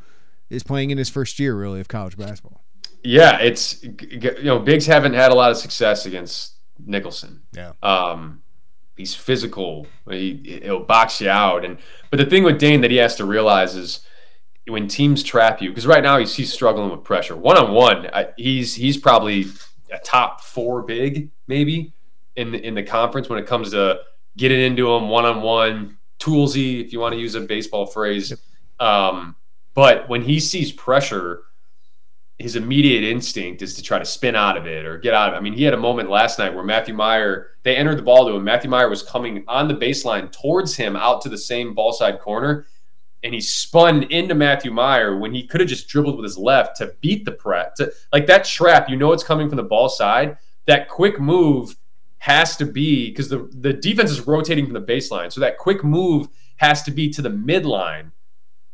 is 0.48 0.62
playing 0.62 0.90
in 0.90 0.98
his 0.98 1.08
first 1.08 1.38
year, 1.38 1.54
really, 1.54 1.80
of 1.80 1.88
college 1.88 2.16
basketball. 2.16 2.62
Yeah, 3.04 3.38
it's 3.38 3.82
you 3.82 4.44
know 4.44 4.58
Biggs 4.58 4.86
haven't 4.86 5.14
had 5.14 5.32
a 5.32 5.34
lot 5.34 5.50
of 5.50 5.56
success 5.56 6.06
against 6.06 6.54
Nicholson. 6.78 7.42
Yeah. 7.52 7.72
Um, 7.82 8.41
he's 8.96 9.14
physical. 9.14 9.86
He 10.08 10.60
he'll 10.62 10.84
box 10.84 11.20
you 11.20 11.30
out. 11.30 11.64
And 11.64 11.78
but 12.10 12.18
the 12.18 12.26
thing 12.26 12.44
with 12.44 12.58
Dain 12.58 12.80
that 12.82 12.90
he 12.90 12.98
has 12.98 13.16
to 13.16 13.24
realize 13.24 13.74
is 13.74 14.00
when 14.68 14.86
teams 14.88 15.22
trap 15.22 15.60
you, 15.60 15.70
because 15.70 15.86
right 15.86 16.02
now 16.02 16.18
he's, 16.18 16.34
he's 16.34 16.52
struggling 16.52 16.90
with 16.90 17.02
pressure. 17.02 17.36
One 17.36 17.56
on 17.56 17.72
one, 17.72 18.08
he's 18.36 18.74
he's 18.74 18.96
probably 18.96 19.46
a 19.90 19.98
top 19.98 20.40
four 20.40 20.82
big 20.82 21.30
maybe 21.46 21.92
in 22.36 22.52
the, 22.52 22.66
in 22.66 22.74
the 22.74 22.82
conference 22.82 23.28
when 23.28 23.38
it 23.38 23.46
comes 23.46 23.72
to 23.72 24.00
getting 24.36 24.60
into 24.60 24.90
him 24.90 25.08
one 25.08 25.24
on 25.24 25.42
one, 25.42 25.98
toolsy 26.18 26.82
if 26.82 26.92
you 26.92 27.00
want 27.00 27.14
to 27.14 27.20
use 27.20 27.34
a 27.34 27.40
baseball 27.40 27.86
phrase. 27.86 28.32
Um, 28.80 29.36
but 29.74 30.08
when 30.08 30.22
he 30.22 30.40
sees 30.40 30.72
pressure, 30.72 31.42
his 32.42 32.56
immediate 32.56 33.04
instinct 33.04 33.62
is 33.62 33.74
to 33.74 33.82
try 33.82 33.98
to 33.98 34.04
spin 34.04 34.34
out 34.34 34.56
of 34.56 34.66
it 34.66 34.84
or 34.84 34.98
get 34.98 35.14
out 35.14 35.28
of 35.28 35.34
it. 35.34 35.38
I 35.38 35.40
mean, 35.40 35.52
he 35.52 35.62
had 35.62 35.74
a 35.74 35.78
moment 35.78 36.10
last 36.10 36.38
night 36.38 36.54
where 36.54 36.64
Matthew 36.64 36.94
Mayer, 36.94 37.48
they 37.62 37.76
entered 37.76 37.98
the 37.98 38.02
ball 38.02 38.26
to 38.26 38.34
him. 38.34 38.44
Matthew 38.44 38.70
Mayer 38.70 38.88
was 38.88 39.02
coming 39.02 39.44
on 39.48 39.68
the 39.68 39.74
baseline 39.74 40.30
towards 40.30 40.76
him 40.76 40.96
out 40.96 41.22
to 41.22 41.28
the 41.28 41.38
same 41.38 41.74
ball 41.74 41.92
side 41.92 42.20
corner 42.20 42.66
and 43.22 43.34
he 43.34 43.40
spun 43.40 44.02
into 44.04 44.34
Matthew 44.34 44.72
Mayer 44.72 45.16
when 45.16 45.32
he 45.32 45.46
could 45.46 45.60
have 45.60 45.68
just 45.68 45.88
dribbled 45.88 46.16
with 46.16 46.24
his 46.24 46.36
left 46.36 46.76
to 46.78 46.94
beat 47.00 47.24
the 47.24 47.32
press. 47.32 47.76
To, 47.76 47.92
like 48.12 48.26
that 48.26 48.44
trap, 48.44 48.88
you 48.90 48.96
know 48.96 49.12
it's 49.12 49.22
coming 49.22 49.48
from 49.48 49.56
the 49.56 49.62
ball 49.62 49.88
side. 49.88 50.38
That 50.66 50.88
quick 50.88 51.20
move 51.20 51.76
has 52.18 52.56
to 52.56 52.64
be 52.64 53.10
because 53.10 53.28
the, 53.28 53.48
the 53.52 53.72
defense 53.72 54.10
is 54.10 54.26
rotating 54.26 54.64
from 54.64 54.74
the 54.74 54.80
baseline. 54.80 55.32
So 55.32 55.40
that 55.40 55.58
quick 55.58 55.84
move 55.84 56.28
has 56.56 56.82
to 56.84 56.90
be 56.90 57.10
to 57.10 57.22
the 57.22 57.30
midline 57.30 58.10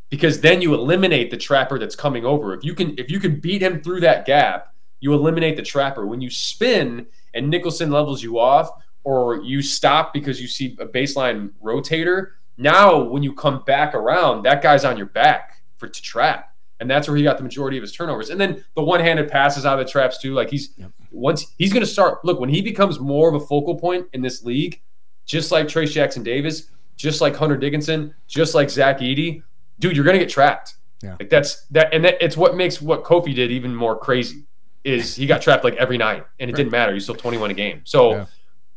because 0.09 0.41
then 0.41 0.61
you 0.61 0.73
eliminate 0.73 1.31
the 1.31 1.37
trapper 1.37 1.79
that's 1.79 1.95
coming 1.95 2.25
over. 2.25 2.53
If 2.53 2.63
you 2.63 2.73
can 2.73 2.97
if 2.97 3.09
you 3.11 3.19
can 3.19 3.39
beat 3.39 3.61
him 3.61 3.81
through 3.81 4.01
that 4.01 4.25
gap, 4.25 4.73
you 4.99 5.13
eliminate 5.13 5.55
the 5.55 5.63
trapper. 5.63 6.05
When 6.05 6.21
you 6.21 6.29
spin 6.29 7.07
and 7.33 7.49
Nicholson 7.49 7.91
levels 7.91 8.23
you 8.23 8.39
off, 8.39 8.69
or 9.03 9.41
you 9.43 9.61
stop 9.61 10.13
because 10.13 10.41
you 10.41 10.47
see 10.47 10.75
a 10.79 10.85
baseline 10.85 11.51
rotator, 11.63 12.31
now, 12.61 13.01
when 13.01 13.23
you 13.23 13.33
come 13.33 13.63
back 13.63 13.95
around, 13.95 14.43
that 14.43 14.61
guy's 14.61 14.83
on 14.83 14.97
your 14.97 15.05
back 15.05 15.63
for 15.77 15.87
to 15.87 16.01
trap, 16.01 16.53
and 16.81 16.91
that's 16.91 17.07
where 17.07 17.15
he 17.15 17.23
got 17.23 17.37
the 17.37 17.43
majority 17.43 17.77
of 17.77 17.81
his 17.81 17.93
turnovers. 17.93 18.29
And 18.31 18.39
then 18.39 18.65
the 18.75 18.83
one-handed 18.83 19.29
passes 19.29 19.65
out 19.65 19.79
of 19.79 19.85
the 19.85 19.89
traps 19.89 20.17
too. 20.17 20.33
Like 20.33 20.49
he's 20.49 20.71
yep. 20.75 20.91
once 21.09 21.53
he's 21.57 21.71
going 21.71 21.85
to 21.85 21.89
start. 21.89 22.23
Look, 22.25 22.37
when 22.37 22.49
he 22.49 22.61
becomes 22.61 22.99
more 22.99 23.29
of 23.29 23.41
a 23.41 23.45
focal 23.45 23.75
point 23.79 24.07
in 24.11 24.21
this 24.21 24.43
league, 24.43 24.81
just 25.25 25.53
like 25.53 25.67
Trayce 25.67 25.91
Jackson 25.91 26.21
Davis, 26.21 26.69
just 26.97 27.21
like 27.21 27.33
Hunter 27.33 27.55
Dickinson, 27.55 28.13
just 28.27 28.53
like 28.53 28.69
Zach 28.69 28.99
Edey, 28.99 29.41
dude, 29.79 29.95
you're 29.95 30.05
going 30.05 30.17
to 30.17 30.23
get 30.23 30.29
trapped. 30.29 30.75
Yeah. 31.01 31.15
Like 31.19 31.29
that's 31.29 31.65
that, 31.71 31.93
and 31.93 32.03
that, 32.05 32.21
it's 32.21 32.35
what 32.35 32.55
makes 32.55 32.81
what 32.81 33.03
Kofi 33.03 33.33
did 33.33 33.51
even 33.51 33.75
more 33.75 33.97
crazy. 33.97 34.43
Is 34.83 35.15
he 35.15 35.25
got 35.25 35.41
trapped 35.41 35.63
like 35.63 35.75
every 35.75 35.97
night, 35.97 36.25
and 36.39 36.49
it 36.49 36.53
right. 36.53 36.57
didn't 36.57 36.71
matter. 36.71 36.93
You 36.93 36.99
still 36.99 37.15
21 37.15 37.51
a 37.51 37.53
game. 37.53 37.81
So. 37.85 38.11
Yeah 38.11 38.25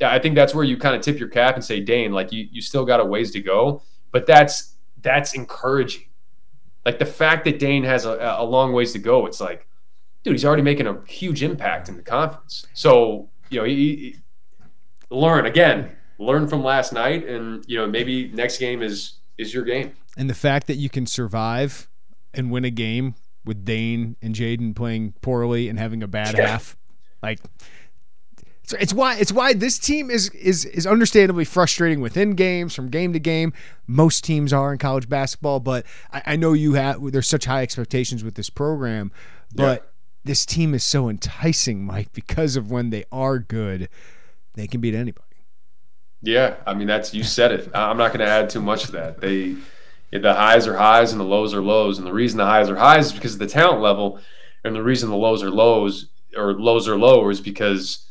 yeah, 0.03 0.13
I 0.13 0.19
think 0.19 0.35
that's 0.35 0.53
where 0.53 0.65
you 0.65 0.77
kind 0.77 0.97
of 0.97 1.01
tip 1.01 1.21
your 1.21 1.29
cap 1.29 1.55
and 1.55 1.65
say, 1.65 1.79
Dain, 1.79 2.11
like 2.11 2.33
you, 2.33 2.49
you 2.51 2.61
still 2.61 2.85
got 2.85 2.99
a 2.99 3.05
ways 3.05 3.31
to 3.33 3.41
go, 3.41 3.83
but 4.11 4.27
that's 4.27 4.75
that's 5.01 5.35
encouraging. 5.35 6.07
Like 6.85 6.99
the 6.99 7.07
fact 7.07 7.45
that 7.45 7.61
Dain 7.61 7.85
has 7.85 8.05
a, 8.05 8.37
a 8.39 8.45
long 8.45 8.73
ways 8.73 8.93
to 8.95 8.99
go, 8.99 9.27
it's 9.27 9.41
like, 9.41 9.69
dude, 10.25 10.35
he's 10.35 10.45
already 10.45 10.63
making 10.63 10.89
a 10.89 11.01
huge 11.07 11.45
impact 11.45 11.89
in 11.89 11.97
the 11.97 12.03
conference. 12.03 12.67
So 12.75 13.31
you 13.49 13.61
know, 13.61 13.65
he, 13.65 13.75
he, 13.77 14.17
learn 15.09 15.47
again, 15.47 15.93
learn 16.19 16.49
from 16.49 16.65
last 16.65 16.93
night, 16.93 17.25
and 17.29 17.65
you 17.69 17.79
know 17.79 17.87
maybe 17.87 18.29
next 18.35 18.59
game 18.59 18.83
is 18.83 19.21
is 19.39 19.55
your 19.55 19.63
game. 19.63 19.95
And 20.17 20.29
the 20.29 20.35
fact 20.35 20.67
that 20.67 20.77
you 20.77 20.91
can 20.91 21.07
survive 21.07 21.89
and 22.35 22.51
win 22.51 22.65
a 22.65 22.71
game 22.71 23.15
with 23.45 23.65
Dain 23.65 24.17
and 24.23 24.35
Jayden 24.35 24.77
playing 24.77 25.15
poorly 25.21 25.69
and 25.69 25.79
having 25.79 26.03
a 26.03 26.09
bad 26.09 26.37
yeah. 26.37 26.49
half, 26.49 26.77
like 27.23 27.39
so 28.65 28.77
it's 28.81 28.95
why 28.95 29.17
it's 29.17 29.33
why 29.33 29.53
this 29.53 29.79
team 29.79 30.11
is 30.11 30.31
is 30.31 30.65
is 30.65 30.87
understandably 30.87 31.45
frustrating 31.45 32.01
within 32.01 32.31
games 32.31 32.75
from 32.75 32.89
game 32.89 33.13
to 33.13 33.19
game. 33.19 33.53
Most 33.87 34.25
teams 34.25 34.53
are 34.53 34.73
in 34.73 34.79
college 34.79 35.09
basketball, 35.09 35.61
but 35.61 35.85
I, 36.13 36.23
I 36.27 36.37
know 36.37 36.53
you 36.53 36.75
have 36.75 37.13
there's 37.13 37.29
such 37.29 37.45
high 37.45 37.63
expectations 37.63 38.23
with 38.23 38.35
this 38.35 38.49
program, 38.49 39.11
but 39.55 39.83
yeah. 39.83 39.89
this 40.25 40.47
team 40.47 40.75
is 40.75 40.85
so 40.85 41.09
enticing, 41.09 41.85
Mike, 41.85 42.13
because 42.13 42.55
of 42.57 42.71
when 42.71 42.91
they 42.91 43.05
are 43.11 43.39
good, 43.39 43.89
they 44.55 44.69
can 44.69 44.81
beat 44.81 44.95
anybody. 44.95 45.27
Yeah, 46.23 46.55
I 46.65 46.75
mean 46.75 46.87
that's 46.87 47.13
you 47.13 47.25
said 47.25 47.51
it. 47.53 47.71
I'm 47.75 47.99
not 47.99 48.09
going 48.09 48.21
to 48.21 48.33
add 48.33 48.49
too 48.49 48.63
much 48.63 48.85
to 48.85 48.93
that. 48.93 49.21
They 49.21 49.57
the 50.21 50.35
highs 50.35 50.67
are 50.67 50.77
highs 50.77 51.13
and 51.13 51.21
the 51.21 51.25
lows 51.25 51.55
are 51.55 51.63
lows, 51.63 51.99
and 51.99 52.07
the 52.07 52.13
reason 52.13 52.39
the 52.39 52.45
highs 52.45 52.69
are 52.69 52.77
highs 52.77 53.07
is 53.07 53.13
because 53.13 53.35
of 53.35 53.39
the 53.39 53.47
talent 53.47 53.81
level, 53.81 54.19
and 54.65 54.75
the 54.75 54.83
reason 54.83 55.09
the 55.09 55.17
lows 55.17 55.43
are 55.43 55.51
lows 55.51 56.09
or 56.37 56.53
lows 56.55 56.89
are 56.89 56.97
lower 56.97 57.31
is 57.31 57.41
because 57.41 58.07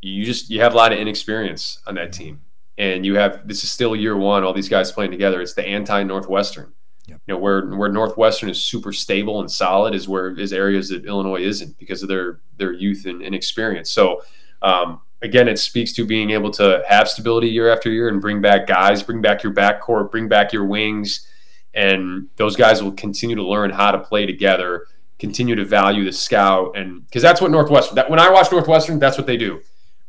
you 0.00 0.24
just 0.24 0.50
you 0.50 0.60
have 0.60 0.74
a 0.74 0.76
lot 0.76 0.92
of 0.92 0.98
inexperience 0.98 1.80
on 1.86 1.96
that 1.96 2.12
team, 2.12 2.42
and 2.78 3.04
you 3.04 3.16
have 3.16 3.46
this 3.46 3.64
is 3.64 3.70
still 3.70 3.96
year 3.96 4.16
one. 4.16 4.44
All 4.44 4.52
these 4.52 4.68
guys 4.68 4.92
playing 4.92 5.10
together. 5.10 5.40
It's 5.40 5.54
the 5.54 5.66
anti 5.66 6.02
Northwestern. 6.04 6.72
Yep. 7.06 7.20
You 7.26 7.34
know 7.34 7.38
where 7.38 7.66
where 7.66 7.90
Northwestern 7.90 8.48
is 8.48 8.62
super 8.62 8.92
stable 8.92 9.40
and 9.40 9.50
solid 9.50 9.94
is 9.94 10.08
where 10.08 10.38
is 10.38 10.52
areas 10.52 10.88
that 10.90 11.04
Illinois 11.04 11.42
isn't 11.42 11.78
because 11.78 12.02
of 12.02 12.08
their 12.08 12.40
their 12.56 12.72
youth 12.72 13.06
and, 13.06 13.22
and 13.22 13.34
experience. 13.34 13.90
So 13.90 14.22
um, 14.62 15.00
again, 15.22 15.48
it 15.48 15.58
speaks 15.58 15.92
to 15.94 16.06
being 16.06 16.30
able 16.30 16.50
to 16.52 16.82
have 16.88 17.08
stability 17.08 17.48
year 17.48 17.72
after 17.72 17.90
year 17.90 18.08
and 18.08 18.20
bring 18.20 18.40
back 18.40 18.66
guys, 18.66 19.02
bring 19.02 19.20
back 19.20 19.42
your 19.42 19.52
backcourt, 19.52 20.10
bring 20.10 20.28
back 20.28 20.52
your 20.52 20.64
wings, 20.64 21.26
and 21.74 22.28
those 22.36 22.56
guys 22.56 22.82
will 22.82 22.92
continue 22.92 23.36
to 23.36 23.42
learn 23.42 23.70
how 23.70 23.90
to 23.90 23.98
play 23.98 24.26
together, 24.26 24.86
continue 25.18 25.54
to 25.54 25.64
value 25.64 26.04
the 26.04 26.12
scout, 26.12 26.76
and 26.76 27.06
because 27.06 27.22
that's 27.22 27.40
what 27.40 27.50
Northwestern. 27.50 27.94
That 27.94 28.10
when 28.10 28.18
I 28.18 28.30
watch 28.30 28.50
Northwestern, 28.52 28.98
that's 28.98 29.16
what 29.16 29.26
they 29.26 29.36
do. 29.36 29.60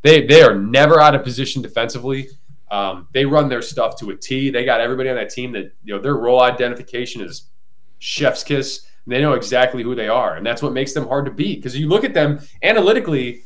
They 0.01 0.25
they 0.25 0.41
are 0.41 0.55
never 0.55 0.99
out 0.99 1.15
of 1.15 1.23
position 1.23 1.61
defensively. 1.61 2.29
Um, 2.69 3.07
they 3.13 3.25
run 3.25 3.49
their 3.49 3.61
stuff 3.61 3.97
to 3.99 4.09
a 4.09 4.15
T. 4.15 4.49
They 4.49 4.65
got 4.65 4.81
everybody 4.81 5.09
on 5.09 5.15
that 5.15 5.29
team 5.29 5.51
that 5.53 5.73
you 5.83 5.95
know 5.95 6.01
their 6.01 6.15
role 6.15 6.41
identification 6.41 7.21
is 7.21 7.49
chef's 7.99 8.43
kiss. 8.43 8.87
they 9.05 9.21
know 9.21 9.33
exactly 9.33 9.83
who 9.83 9.95
they 9.95 10.07
are, 10.07 10.35
and 10.35 10.45
that's 10.45 10.61
what 10.61 10.73
makes 10.73 10.93
them 10.93 11.07
hard 11.07 11.25
to 11.25 11.31
beat. 11.31 11.59
Because 11.59 11.77
you 11.77 11.87
look 11.87 12.03
at 12.03 12.13
them 12.13 12.39
analytically, 12.61 13.43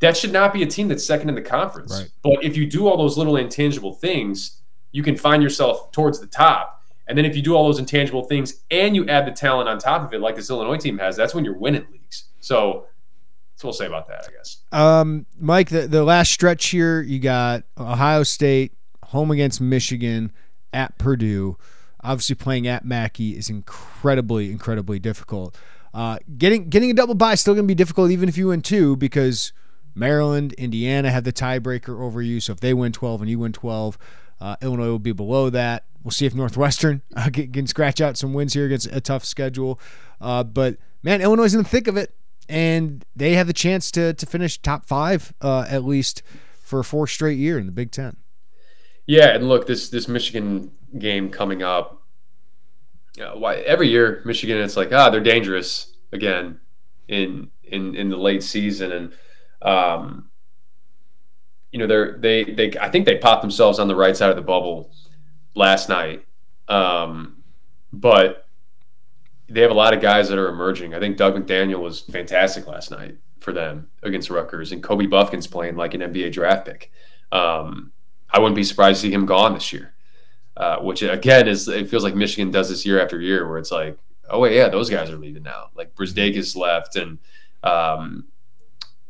that 0.00 0.16
should 0.16 0.32
not 0.32 0.52
be 0.52 0.62
a 0.62 0.66
team 0.66 0.88
that's 0.88 1.04
second 1.04 1.28
in 1.28 1.34
the 1.34 1.42
conference. 1.42 1.92
Right. 1.92 2.10
But 2.22 2.44
if 2.44 2.56
you 2.56 2.66
do 2.66 2.88
all 2.88 2.96
those 2.96 3.16
little 3.16 3.36
intangible 3.36 3.94
things, 3.94 4.62
you 4.92 5.02
can 5.02 5.16
find 5.16 5.42
yourself 5.42 5.92
towards 5.92 6.18
the 6.18 6.26
top. 6.26 6.79
And 7.10 7.18
then 7.18 7.24
if 7.24 7.34
you 7.34 7.42
do 7.42 7.56
all 7.56 7.64
those 7.64 7.80
intangible 7.80 8.22
things 8.22 8.62
and 8.70 8.94
you 8.94 9.04
add 9.08 9.26
the 9.26 9.32
talent 9.32 9.68
on 9.68 9.78
top 9.78 10.06
of 10.06 10.14
it, 10.14 10.20
like 10.20 10.36
this 10.36 10.48
Illinois 10.48 10.76
team 10.76 10.96
has, 10.98 11.16
that's 11.16 11.34
when 11.34 11.44
you're 11.44 11.58
winning 11.58 11.84
leagues. 11.90 12.26
So 12.38 12.86
so 13.56 13.68
we'll 13.68 13.74
say 13.74 13.86
about 13.86 14.06
that, 14.06 14.26
I 14.26 14.32
guess. 14.32 14.58
Um, 14.72 15.26
Mike, 15.38 15.68
the, 15.68 15.88
the 15.88 16.04
last 16.04 16.30
stretch 16.30 16.68
here, 16.68 17.02
you 17.02 17.18
got 17.18 17.64
Ohio 17.76 18.22
State 18.22 18.72
home 19.04 19.30
against 19.32 19.60
Michigan 19.60 20.32
at 20.72 20.96
Purdue. 20.96 21.58
Obviously, 22.02 22.36
playing 22.36 22.68
at 22.68 22.86
Mackey 22.86 23.36
is 23.36 23.50
incredibly, 23.50 24.50
incredibly 24.50 24.98
difficult. 24.98 25.58
Uh, 25.92 26.18
getting 26.38 26.70
getting 26.70 26.90
a 26.90 26.94
double 26.94 27.14
bye 27.14 27.32
is 27.32 27.40
still 27.40 27.52
going 27.52 27.66
to 27.66 27.70
be 27.70 27.74
difficult, 27.74 28.10
even 28.12 28.28
if 28.28 28.38
you 28.38 28.46
win 28.46 28.62
two, 28.62 28.96
because 28.96 29.52
Maryland, 29.94 30.52
Indiana 30.54 31.10
have 31.10 31.24
the 31.24 31.32
tiebreaker 31.32 32.00
over 32.00 32.22
you. 32.22 32.40
So 32.40 32.52
if 32.52 32.60
they 32.60 32.72
win 32.72 32.92
12 32.92 33.22
and 33.22 33.30
you 33.30 33.40
win 33.40 33.52
12, 33.52 33.98
uh, 34.40 34.56
Illinois 34.62 34.88
will 34.88 34.98
be 34.98 35.12
below 35.12 35.50
that. 35.50 35.84
We'll 36.02 36.12
see 36.12 36.26
if 36.26 36.34
Northwestern 36.34 37.02
uh, 37.16 37.30
can, 37.32 37.52
can, 37.52 37.66
scratch 37.66 38.00
out 38.00 38.16
some 38.16 38.32
wins 38.32 38.54
here 38.54 38.66
against 38.66 38.86
a 38.90 39.00
tough 39.00 39.24
schedule. 39.24 39.78
Uh, 40.20 40.44
but 40.44 40.76
man, 41.02 41.20
Illinois 41.20 41.44
is 41.44 41.54
in 41.54 41.62
the 41.62 41.68
thick 41.68 41.86
of 41.86 41.96
it 41.96 42.14
and 42.50 43.04
they 43.14 43.34
have 43.34 43.46
the 43.46 43.52
chance 43.52 43.90
to 43.92 44.12
to 44.12 44.26
finish 44.26 44.58
top 44.58 44.84
five 44.84 45.32
uh, 45.40 45.64
at 45.68 45.84
least 45.84 46.22
for 46.62 46.80
a 46.80 46.84
four 46.84 47.06
straight 47.06 47.38
year 47.38 47.58
in 47.58 47.66
the 47.66 47.72
Big 47.72 47.92
Ten. 47.92 48.16
Yeah, 49.06 49.28
and 49.28 49.48
look, 49.48 49.66
this 49.66 49.88
this 49.88 50.08
Michigan 50.08 50.72
game 50.98 51.30
coming 51.30 51.62
up. 51.62 52.02
Uh, 53.20 53.32
why 53.36 53.56
every 53.56 53.88
year 53.88 54.22
Michigan, 54.24 54.58
it's 54.58 54.76
like 54.76 54.92
ah, 54.92 55.08
they're 55.10 55.20
dangerous 55.20 55.94
again 56.12 56.60
in 57.08 57.50
in 57.64 57.94
in 57.94 58.08
the 58.10 58.16
late 58.16 58.42
season, 58.42 58.92
and 58.92 59.12
um, 59.62 60.29
you 61.72 61.78
know 61.78 61.86
they're 61.86 62.18
they 62.18 62.44
they 62.44 62.72
I 62.80 62.88
think 62.88 63.06
they 63.06 63.18
popped 63.18 63.42
themselves 63.42 63.78
on 63.78 63.88
the 63.88 63.96
right 63.96 64.16
side 64.16 64.30
of 64.30 64.36
the 64.36 64.42
bubble 64.42 64.90
last 65.54 65.88
night, 65.88 66.24
um, 66.68 67.42
but 67.92 68.46
they 69.48 69.60
have 69.60 69.70
a 69.70 69.74
lot 69.74 69.94
of 69.94 70.00
guys 70.00 70.28
that 70.28 70.38
are 70.38 70.48
emerging. 70.48 70.94
I 70.94 71.00
think 71.00 71.16
Dug 71.16 71.34
McDaniel 71.34 71.80
was 71.80 72.00
fantastic 72.00 72.66
last 72.66 72.90
night 72.90 73.16
for 73.38 73.52
them 73.52 73.88
against 74.02 74.30
Rutgers, 74.30 74.72
and 74.72 74.82
Kobe 74.82 75.06
Bufkin's 75.06 75.46
playing 75.46 75.76
like 75.76 75.94
an 75.94 76.00
NBA 76.00 76.32
draft 76.32 76.66
pick. 76.66 76.92
Um, 77.32 77.92
I 78.30 78.38
wouldn't 78.38 78.56
be 78.56 78.64
surprised 78.64 79.00
to 79.00 79.08
see 79.08 79.12
him 79.12 79.26
gone 79.26 79.54
this 79.54 79.72
year, 79.72 79.94
uh, 80.56 80.78
which 80.78 81.02
again 81.02 81.48
is 81.48 81.68
it 81.68 81.88
feels 81.88 82.04
like 82.04 82.14
Michigan 82.14 82.50
does 82.50 82.68
this 82.68 82.84
year 82.84 83.00
after 83.00 83.20
year, 83.20 83.48
where 83.48 83.58
it's 83.58 83.72
like, 83.72 83.98
oh 84.28 84.40
wait, 84.40 84.56
yeah, 84.56 84.68
those 84.68 84.90
guys 84.90 85.10
are 85.10 85.18
leaving 85.18 85.42
now. 85.42 85.70
Like 85.74 85.94
Brazdeikis 85.94 86.56
left, 86.56 86.96
and 86.96 87.18
um, 87.62 88.26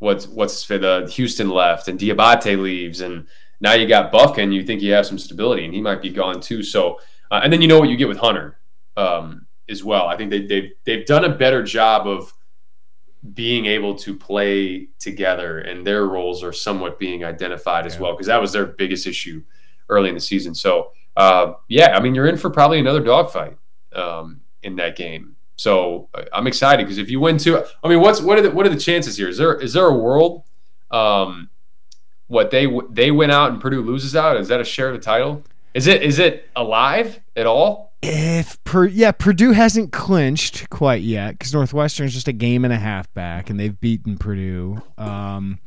what's 0.01 0.27
what's 0.27 0.65
for 0.65 0.77
the 0.77 1.09
Houston 1.15 1.49
left, 1.49 1.89
and 1.89 1.99
Diabate 1.99 2.61
leaves, 2.61 3.01
and 3.01 3.27
now 3.61 3.75
you 3.75 3.87
got 3.87 4.13
Bufkin. 4.13 4.53
You 4.53 4.65
think 4.65 4.83
you 4.83 4.93
have 4.93 5.07
some 5.07 5.19
stability, 5.19 5.65
and 5.65 5.73
he 5.73 5.81
might 5.81 6.03
be 6.03 6.11
gone 6.11 6.41
too. 6.41 6.63
So, 6.63 6.99
uh, 7.31 7.41
and 7.43 7.53
then 7.53 7.63
you 7.63 7.69
know 7.69 7.79
what 7.79 7.89
you 7.89 7.97
get 7.97 8.09
with 8.09 8.19
Hunter. 8.19 8.59
Um, 8.97 9.47
as 9.71 9.85
well. 9.85 10.09
I 10.09 10.17
think 10.17 10.31
they, 10.31 10.45
they've 10.47 10.73
they've 10.85 11.07
done 11.07 11.25
a 11.25 11.29
better 11.35 11.63
job 11.63 12.07
of 12.07 12.35
being 13.35 13.67
able 13.67 13.95
to 13.95 14.17
play 14.17 14.89
together, 14.99 15.61
and 15.61 15.87
their 15.87 16.07
roles 16.07 16.43
are 16.43 16.53
somewhat 16.53 16.99
being 16.99 17.25
identified 17.25 17.85
yeah. 17.85 17.93
as 17.93 18.01
well 18.01 18.13
because 18.13 18.27
that 18.27 18.41
was 18.41 18.53
their 18.53 18.67
biggest 18.67 19.07
issue 19.07 19.43
early 19.89 20.09
in 20.09 20.15
the 20.17 20.21
season. 20.21 20.55
So 20.55 20.91
uh, 21.17 21.55
yeah, 21.69 21.97
I 21.97 22.01
mean 22.01 22.15
you're 22.15 22.27
in 22.27 22.37
for 22.37 22.51
probably 22.51 22.81
another 22.81 23.01
dogfight. 23.01 23.57
Um, 23.93 24.41
in 24.63 24.77
that 24.77 24.97
game. 24.97 25.37
So 25.61 26.09
I'm 26.33 26.47
excited 26.47 26.87
because 26.87 26.97
if 26.97 27.11
you 27.11 27.21
win 27.21 27.37
two, 27.37 27.63
I 27.85 27.89
mean, 27.89 28.01
what's 28.01 28.23
what 28.23 28.39
are 28.39 28.41
the 28.41 28.51
what 28.51 28.65
are 28.65 28.71
the 28.71 28.81
chances 28.81 29.19
here? 29.19 29.29
Is 29.29 29.37
there 29.37 29.55
is 29.57 29.75
there 29.75 29.85
a 29.85 29.95
world? 29.95 30.43
Um, 30.91 31.51
what 32.29 32.51
they 32.51 32.67
they 32.89 33.11
win 33.11 33.31
out 33.31 33.53
and 33.53 33.61
Purdue 33.61 33.83
loses 33.83 34.17
out? 34.17 34.39
Is 34.39 34.49
that 34.49 34.59
a 34.59 34.65
share 34.65 34.89
of 34.89 34.95
the 34.95 35.01
title? 35.01 35.45
Is 35.75 35.87
it 35.87 36.03
is 36.03 36.19
it 36.19 36.49
alive 36.57 37.21
at 37.37 37.45
all? 37.45 37.93
If 38.01 38.65
per, 38.65 38.87
yeah, 38.87 39.13
Purdue 39.13 39.53
hasn't 39.53 39.93
clinched 39.93 40.71
quite 40.71 41.03
yet 41.03 41.33
because 41.33 41.53
Northwestern's 41.53 42.15
just 42.15 42.27
a 42.27 42.33
game 42.33 42.65
and 42.65 42.73
a 42.73 42.79
half 42.79 43.13
back, 43.13 43.51
and 43.51 43.61
they've 43.61 43.79
beaten 43.79 44.17
Purdue. 44.17 44.81
Um, 44.97 45.59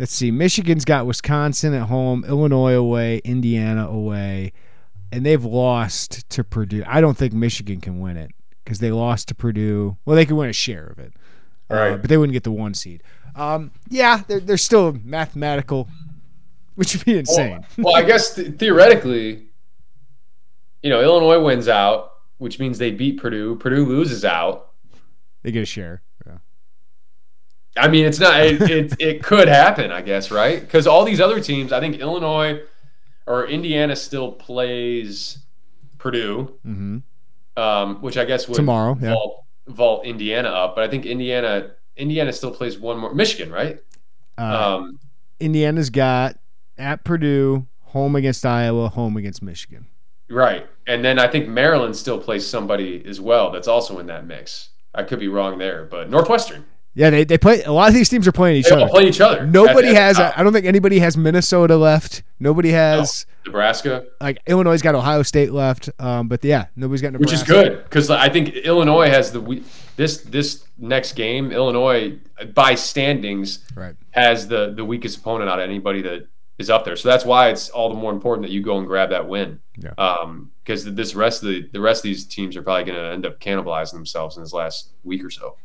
let's 0.00 0.12
see, 0.12 0.32
Michigan's 0.32 0.84
got 0.84 1.06
Wisconsin 1.06 1.74
at 1.74 1.86
home, 1.86 2.24
Illinois 2.24 2.74
away, 2.74 3.18
Indiana 3.18 3.86
away, 3.86 4.52
and 5.12 5.24
they've 5.24 5.44
lost 5.44 6.28
to 6.30 6.42
Purdue. 6.42 6.82
I 6.88 7.00
don't 7.00 7.16
think 7.16 7.32
Michigan 7.32 7.80
can 7.80 8.00
win 8.00 8.16
it 8.16 8.32
because 8.64 8.78
they 8.78 8.90
lost 8.92 9.28
to 9.28 9.34
Purdue. 9.34 9.96
Well, 10.04 10.16
they 10.16 10.26
could 10.26 10.36
win 10.36 10.48
a 10.50 10.52
share 10.52 10.86
of 10.86 10.98
it, 10.98 11.12
uh, 11.70 11.74
Right. 11.74 12.00
but 12.00 12.08
they 12.08 12.16
wouldn't 12.16 12.32
get 12.34 12.44
the 12.44 12.52
one 12.52 12.74
seed. 12.74 13.02
Um, 13.34 13.70
yeah, 13.88 14.22
they're, 14.28 14.40
they're 14.40 14.56
still 14.58 14.92
mathematical, 15.04 15.88
which 16.74 16.94
would 16.94 17.04
be 17.04 17.18
insane. 17.18 17.64
well, 17.78 17.96
I 17.96 18.02
guess 18.02 18.34
th- 18.34 18.58
theoretically, 18.58 19.46
you 20.82 20.90
know, 20.90 21.00
Illinois 21.00 21.42
wins 21.42 21.68
out, 21.68 22.12
which 22.38 22.58
means 22.58 22.78
they 22.78 22.90
beat 22.90 23.20
Purdue. 23.20 23.56
Purdue 23.56 23.84
loses 23.86 24.24
out. 24.24 24.70
They 25.42 25.50
get 25.52 25.62
a 25.62 25.66
share. 25.66 26.02
Yeah. 26.26 26.38
I 27.76 27.88
mean, 27.88 28.04
it's 28.04 28.18
not. 28.20 28.40
It 28.44 28.60
it, 28.62 28.94
it 29.00 29.22
could 29.22 29.48
happen, 29.48 29.90
I 29.90 30.02
guess, 30.02 30.30
right? 30.30 30.60
Because 30.60 30.86
all 30.86 31.04
these 31.04 31.20
other 31.20 31.40
teams, 31.40 31.72
I 31.72 31.80
think 31.80 31.96
Illinois 31.96 32.60
or 33.26 33.46
Indiana 33.46 33.96
still 33.96 34.32
plays 34.32 35.38
Purdue, 35.98 36.58
hmm 36.64 36.98
um, 37.56 37.96
which 38.02 38.16
I 38.16 38.24
guess 38.24 38.48
would 38.48 38.56
Tomorrow, 38.56 38.98
yeah. 39.00 39.14
vault, 39.14 39.44
vault 39.66 40.06
Indiana 40.06 40.48
up. 40.48 40.74
But 40.74 40.84
I 40.84 40.88
think 40.88 41.06
Indiana 41.06 41.72
Indiana 41.96 42.32
still 42.32 42.50
plays 42.50 42.78
one 42.78 42.98
more. 42.98 43.14
Michigan, 43.14 43.50
right? 43.52 43.80
Uh, 44.38 44.76
um, 44.78 44.98
Indiana's 45.40 45.90
got 45.90 46.36
at 46.78 47.04
Purdue, 47.04 47.66
home 47.80 48.16
against 48.16 48.44
Iowa, 48.46 48.88
home 48.88 49.16
against 49.16 49.42
Michigan. 49.42 49.86
right. 50.30 50.66
And 50.86 51.04
then 51.04 51.18
I 51.18 51.28
think 51.28 51.48
Maryland 51.48 51.94
still 51.96 52.18
plays 52.18 52.46
somebody 52.46 53.04
as 53.06 53.20
well 53.20 53.52
that's 53.52 53.68
also 53.68 53.98
in 53.98 54.06
that 54.06 54.26
mix. 54.26 54.70
I 54.94 55.04
could 55.04 55.20
be 55.20 55.28
wrong 55.28 55.58
there, 55.58 55.84
but 55.84 56.10
Northwestern. 56.10 56.64
Yeah, 56.94 57.08
they, 57.10 57.24
they 57.24 57.38
play. 57.38 57.62
A 57.62 57.72
lot 57.72 57.88
of 57.88 57.94
these 57.94 58.08
teams 58.10 58.28
are 58.28 58.32
playing 58.32 58.56
each 58.58 58.68
They 58.68 58.74
other. 58.76 58.88
play 58.88 59.04
each 59.04 59.20
other. 59.20 59.46
Nobody 59.46 59.88
At- 59.88 59.94
at 59.96 60.02
has. 60.02 60.16
the 60.18 60.22
top. 60.24 60.38
I 60.38 60.42
don't 60.42 60.52
think 60.52 60.66
anybody 60.66 60.98
has 60.98 61.16
Minnesota 61.16 61.76
left. 61.76 62.22
Nobody 62.38 62.70
has 62.72 63.24
Nebraska. 63.46 64.04
like 64.20 64.42
Illinois 64.46 64.80
got 64.82 64.94
Ohio 64.94 65.22
State 65.22 65.52
left. 65.52 65.88
Um, 65.98 66.28
but 66.28 66.44
yeah, 66.44 66.66
nobody's 66.76 67.00
got 67.00 67.12
Nebraska. 67.12 67.32
which 67.32 67.34
is 67.34 67.42
good 67.44 67.82
because 67.84 68.10
I 68.10 68.28
think 68.28 68.50
Illinois 68.56 69.08
has 69.08 69.32
the 69.32 69.40
we- 69.40 69.64
this 69.96 70.18
this 70.18 70.64
next 70.78 71.12
game. 71.14 71.50
Illinois 71.50 72.18
by 72.54 72.74
standings 72.74 73.60
Right. 73.74 73.94
has 74.10 74.48
the 74.48 74.72
the 74.76 74.84
weakest 74.84 75.18
opponent 75.18 75.48
out 75.50 75.60
of 75.60 75.68
anybody 75.68 76.02
that 76.02 76.26
is 76.58 76.68
up 76.68 76.84
there. 76.84 76.96
So 76.96 77.08
that's 77.08 77.24
why 77.24 77.48
it's 77.48 77.70
all 77.70 77.88
the 77.88 77.94
more 77.94 78.12
important 78.12 78.46
that 78.46 78.52
you 78.52 78.62
go 78.62 78.76
and 78.76 78.86
grab 78.86 79.10
that 79.10 79.26
win. 79.28 79.60
Yeah. 79.78 79.92
Um, 79.96 80.50
because 80.62 80.84
this 80.84 81.14
rest 81.14 81.42
of 81.42 81.48
the 81.48 81.68
the 81.72 81.80
rest 81.80 82.00
of 82.00 82.04
these 82.04 82.26
teams 82.26 82.56
are 82.56 82.62
probably 82.62 82.84
going 82.84 82.98
to 82.98 83.12
end 83.12 83.24
up 83.24 83.40
cannibalizing 83.40 83.92
themselves 83.94 84.36
in 84.36 84.42
this 84.42 84.52
last 84.52 84.90
week 85.04 85.24
or 85.24 85.30
so. 85.30 85.56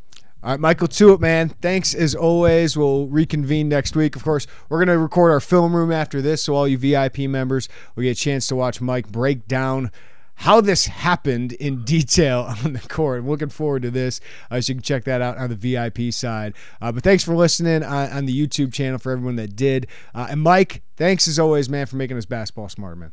All 0.44 0.52
right, 0.52 0.60
Michael 0.60 0.88
LaTulip, 0.88 1.20
man. 1.20 1.50
Thanks 1.50 1.96
as 1.96 2.14
always. 2.14 2.78
We'll 2.78 3.08
reconvene 3.08 3.70
next 3.70 3.96
week. 3.96 4.16
Of 4.16 4.24
course, 4.24 4.46
we're 4.70 4.78
going 4.78 4.96
to 4.96 5.00
record 5.00 5.32
our 5.32 5.40
film 5.40 5.76
room 5.76 5.92
after 5.92 6.22
this, 6.22 6.44
so 6.44 6.54
all 6.54 6.68
you 6.68 6.78
VIP 6.78 7.20
members 7.20 7.68
will 7.96 8.04
get 8.04 8.12
a 8.12 8.20
chance 8.20 8.46
to 8.48 8.56
watch 8.56 8.80
Mike 8.80 9.12
break 9.12 9.48
down 9.48 9.92
how 10.36 10.62
this 10.62 10.86
happened 10.86 11.54
in 11.54 11.84
detail 11.86 12.54
on 12.64 12.74
the 12.74 12.80
court. 12.80 13.22
I'm 13.22 13.28
looking 13.30 13.50
forward 13.50 13.82
to 13.82 13.92
this. 13.92 14.22
Uh, 14.52 14.62
so 14.62 14.72
you 14.72 14.76
can 14.76 14.84
check 14.84 15.04
that 15.06 15.22
out 15.22 15.38
on 15.38 15.50
the 15.50 15.56
VIP 15.56 16.14
side. 16.14 16.54
Uh, 16.80 16.92
but 16.92 17.04
thanks 17.04 17.24
for 17.24 17.36
listening 17.36 17.84
on, 17.84 18.12
on 18.12 18.26
the 18.26 18.48
YouTube 18.48 18.72
channel 18.72 19.00
for 19.00 19.12
everyone 19.12 19.36
that 19.38 19.56
did. 19.56 19.88
Uh, 20.14 20.28
and 20.30 20.42
Mike, 20.42 20.84
thanks 20.96 21.28
as 21.28 21.40
always, 21.40 21.70
man, 21.70 21.88
for 21.88 21.96
making 21.96 22.18
us 22.18 22.26
basketball 22.26 22.70
smarter, 22.70 22.96
man. 22.96 23.12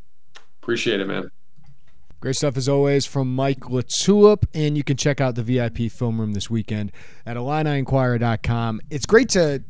Appreciate 0.63 1.01
it, 1.01 1.07
man. 1.07 1.31
Great 2.25 2.37
stuff 2.37 2.57
as 2.57 2.71
always 2.71 3.05
from 3.05 3.37
Mike 3.37 3.61
LaTulip, 3.61 4.45
and 4.55 4.79
you 4.79 4.83
can 4.83 4.97
check 4.97 5.21
out 5.21 5.35
the 5.35 5.43
VIP 5.43 5.93
film 5.93 6.19
room 6.19 6.33
this 6.33 6.49
weekend 6.49 6.91
at 7.27 7.37
IlliniInquirer.com. 7.37 8.81
It's 8.89 9.05
great 9.05 9.29
to 9.29 9.63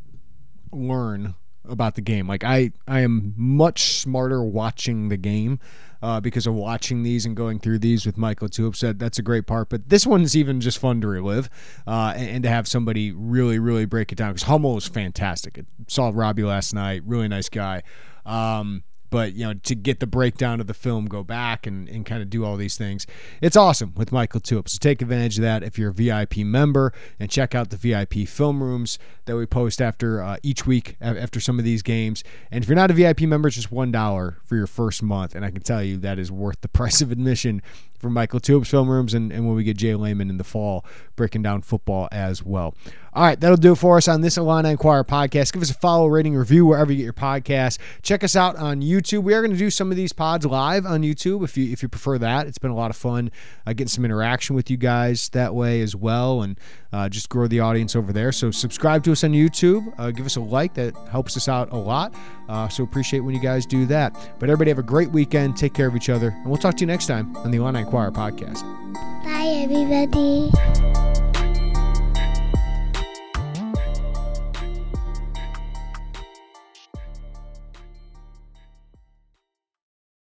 learn 0.71 1.35
about 1.69 1.97
the 1.97 2.01
game. 2.01 2.29
Like 2.29 2.45
I, 2.45 2.71
I 2.87 3.01
am 3.01 3.35
much 3.37 3.97
smarter 3.97 4.45
watching 4.45 5.09
the 5.09 5.17
game 5.17 5.59
uh, 6.01 6.21
because 6.21 6.47
of 6.47 6.55
watching 6.55 7.03
these 7.03 7.27
and 7.27 7.37
going 7.37 7.59
through 7.59 7.81
these 7.81 8.07
with 8.07 8.17
Michael 8.17 8.47
LaTulip. 8.47 8.77
Said 8.77 9.01
that's 9.01 9.19
a 9.19 9.23
great 9.23 9.49
part, 9.49 9.69
but 9.69 9.89
this 9.89 10.07
one's 10.07 10.37
even 10.37 10.61
just 10.61 10.79
fun 10.79 11.01
to 11.01 11.09
relive 11.09 11.51
uh, 11.89 12.15
and, 12.17 12.29
and 12.29 12.43
to 12.45 12.51
have 12.51 12.69
somebody 12.69 13.11
really, 13.11 13.59
really 13.59 13.85
break 13.85 14.13
it 14.13 14.15
down. 14.15 14.31
Because 14.31 14.45
Hummel 14.45 14.77
is 14.77 14.87
fantastic. 14.87 15.59
I 15.59 15.63
saw 15.89 16.13
Robbie 16.15 16.45
last 16.45 16.73
night, 16.73 17.03
really 17.05 17.27
nice 17.27 17.49
guy. 17.49 17.83
Um, 18.25 18.85
but 19.11 19.35
you 19.35 19.45
know 19.45 19.55
to 19.55 19.75
get 19.75 20.01
the 20.01 20.07
breakdown 20.07 20.61
of 20.61 20.67
the 20.67 20.75
film 20.75 21.07
go 21.07 21.23
back 21.23 21.67
and, 21.67 21.89
and 21.89 22.05
kind 22.07 22.23
of 22.23 22.31
do 22.31 22.45
all 22.45 22.57
these 22.57 22.77
things. 22.77 23.07
It's 23.41 23.57
awesome 23.57 23.93
with 23.97 24.13
michael 24.13 24.41
LaTulip. 24.41 24.69
so 24.69 24.79
take 24.79 25.03
advantage 25.03 25.39
of 25.39 25.43
that 25.43 25.63
if 25.63 25.79
you're 25.79 25.91
a 25.91 25.95
vip 25.95 26.37
member 26.39 26.93
and 27.19 27.31
check 27.31 27.55
out 27.55 27.71
the 27.71 27.77
vip 27.77 28.15
film 28.29 28.63
rooms 28.63 28.99
that 29.27 29.37
we 29.37 29.47
post 29.47 29.81
after 29.81 30.23
uh, 30.23 30.37
each 30.43 30.67
week 30.67 30.97
after 31.01 31.41
some 31.41 31.59
of 31.59 31.65
these 31.65 31.83
games. 31.83 32.25
And 32.51 32.63
if 32.63 32.69
you're 32.69 32.77
not 32.77 32.91
a 32.91 32.95
vip 32.95 33.21
member 33.21 33.49
it's 33.49 33.57
just 33.57 33.73
one 33.73 33.93
dollar 33.93 34.39
for 34.45 34.57
your 34.57 34.67
first 34.67 35.03
month. 35.03 35.35
And 35.35 35.45
i 35.45 35.51
can 35.51 35.63
tell 35.63 35.83
you 35.83 35.97
that 35.99 36.19
is 36.19 36.31
worth 36.31 36.61
the 36.61 36.69
price 36.75 37.01
of 37.01 37.13
admission 37.13 37.63
for 38.05 38.11
michael 38.11 38.39
LaTulip's 38.39 38.69
film 38.69 38.91
rooms 38.91 39.15
and, 39.15 39.33
and 39.33 39.47
when 39.47 39.57
we 39.57 39.65
get 39.65 39.77
jay 39.77 39.95
lehman 39.95 40.29
in 40.29 40.37
the 40.37 40.45
fall 40.45 40.85
breaking 41.17 41.43
down 41.43 41.63
football 41.63 42.09
as 42.13 42.43
well 42.43 42.75
all 43.15 43.23
right, 43.23 43.39
that'll 43.39 43.57
do 43.57 43.73
it 43.73 43.77
for 43.77 43.97
us 43.97 44.09
on 44.09 44.23
this 44.23 44.37
Illini 44.37 44.71
Inquirer 44.71 45.05
podcast. 45.05 45.53
Give 45.53 45.63
us 45.63 45.71
a 45.71 45.75
follow, 45.75 46.09
rating, 46.09 46.35
review 46.35 46.67
wherever 46.67 46.91
you 46.91 46.99
get 46.99 47.05
your 47.05 47.13
podcast. 47.13 47.79
Check 48.03 48.25
us 48.25 48.35
out 48.35 48.57
on 48.57 48.81
YouTube. 48.81 49.23
We 49.23 49.35
are 49.35 49.41
going 49.41 49.53
to 49.53 49.57
do 49.57 49.71
some 49.71 49.93
of 49.93 49.97
these 49.97 50.13
pods 50.13 50.45
live 50.45 50.85
on 50.85 51.03
YouTube 51.03 51.45
if 51.45 51.57
you 51.57 51.71
if 51.71 51.81
you 51.81 51.89
prefer 51.89 52.19
that. 52.19 52.49
It's 52.49 52.59
been 52.59 52.73
a 52.73 52.77
lot 52.77 52.91
of 52.91 52.97
fun 52.97 53.31
uh, 53.69 53.71
getting 53.73 53.87
some 53.87 54.05
interaction 54.05 54.57
with 54.57 54.69
you 54.69 54.77
guys 54.77 55.29
that 55.29 55.55
way 55.55 55.81
as 55.81 55.95
well, 55.95 56.43
and 56.43 56.59
uh, 56.95 57.09
just 57.09 57.29
grow 57.29 57.49
the 57.49 57.59
audience 57.59 57.97
over 57.97 58.13
there. 58.13 58.31
So 58.31 58.53
subscribe 58.53 59.03
to 59.05 59.13
us 59.13 59.25
on 59.25 59.33
YouTube. 59.33 59.93
Uh, 59.99 60.13
give 60.13 60.27
us 60.27 60.37
a 60.37 60.41
like. 60.41 60.75
That 60.75 60.95
helps 61.11 61.37
us 61.37 61.49
out 61.49 61.73
a 61.73 61.77
lot. 61.77 62.15
Uh, 62.49 62.69
so 62.69 62.85
appreciate 62.85 63.21
when 63.21 63.35
you 63.35 63.41
guys 63.41 63.67
do 63.67 63.85
that. 63.87 64.15
But 64.39 64.49
everybody 64.49 64.71
have 64.71 64.79
a 64.79 64.85
great 64.85 65.11
weekend. 65.11 65.57
Take 65.57 65.75
care 65.75 65.89
of 65.89 65.97
each 65.97 66.09
other, 66.09 66.29
and 66.29 66.47
we'll 66.47 66.57
talk 66.57 66.77
to 66.77 66.81
you 66.81 66.87
next 66.87 67.07
time 67.07 67.37
on 67.39 67.51
the 67.51 67.59
Illini 67.59 67.81
Inquirer 67.81 68.13
podcast. 68.13 68.63
Bye, 69.25 69.65
everybody. 69.65 71.14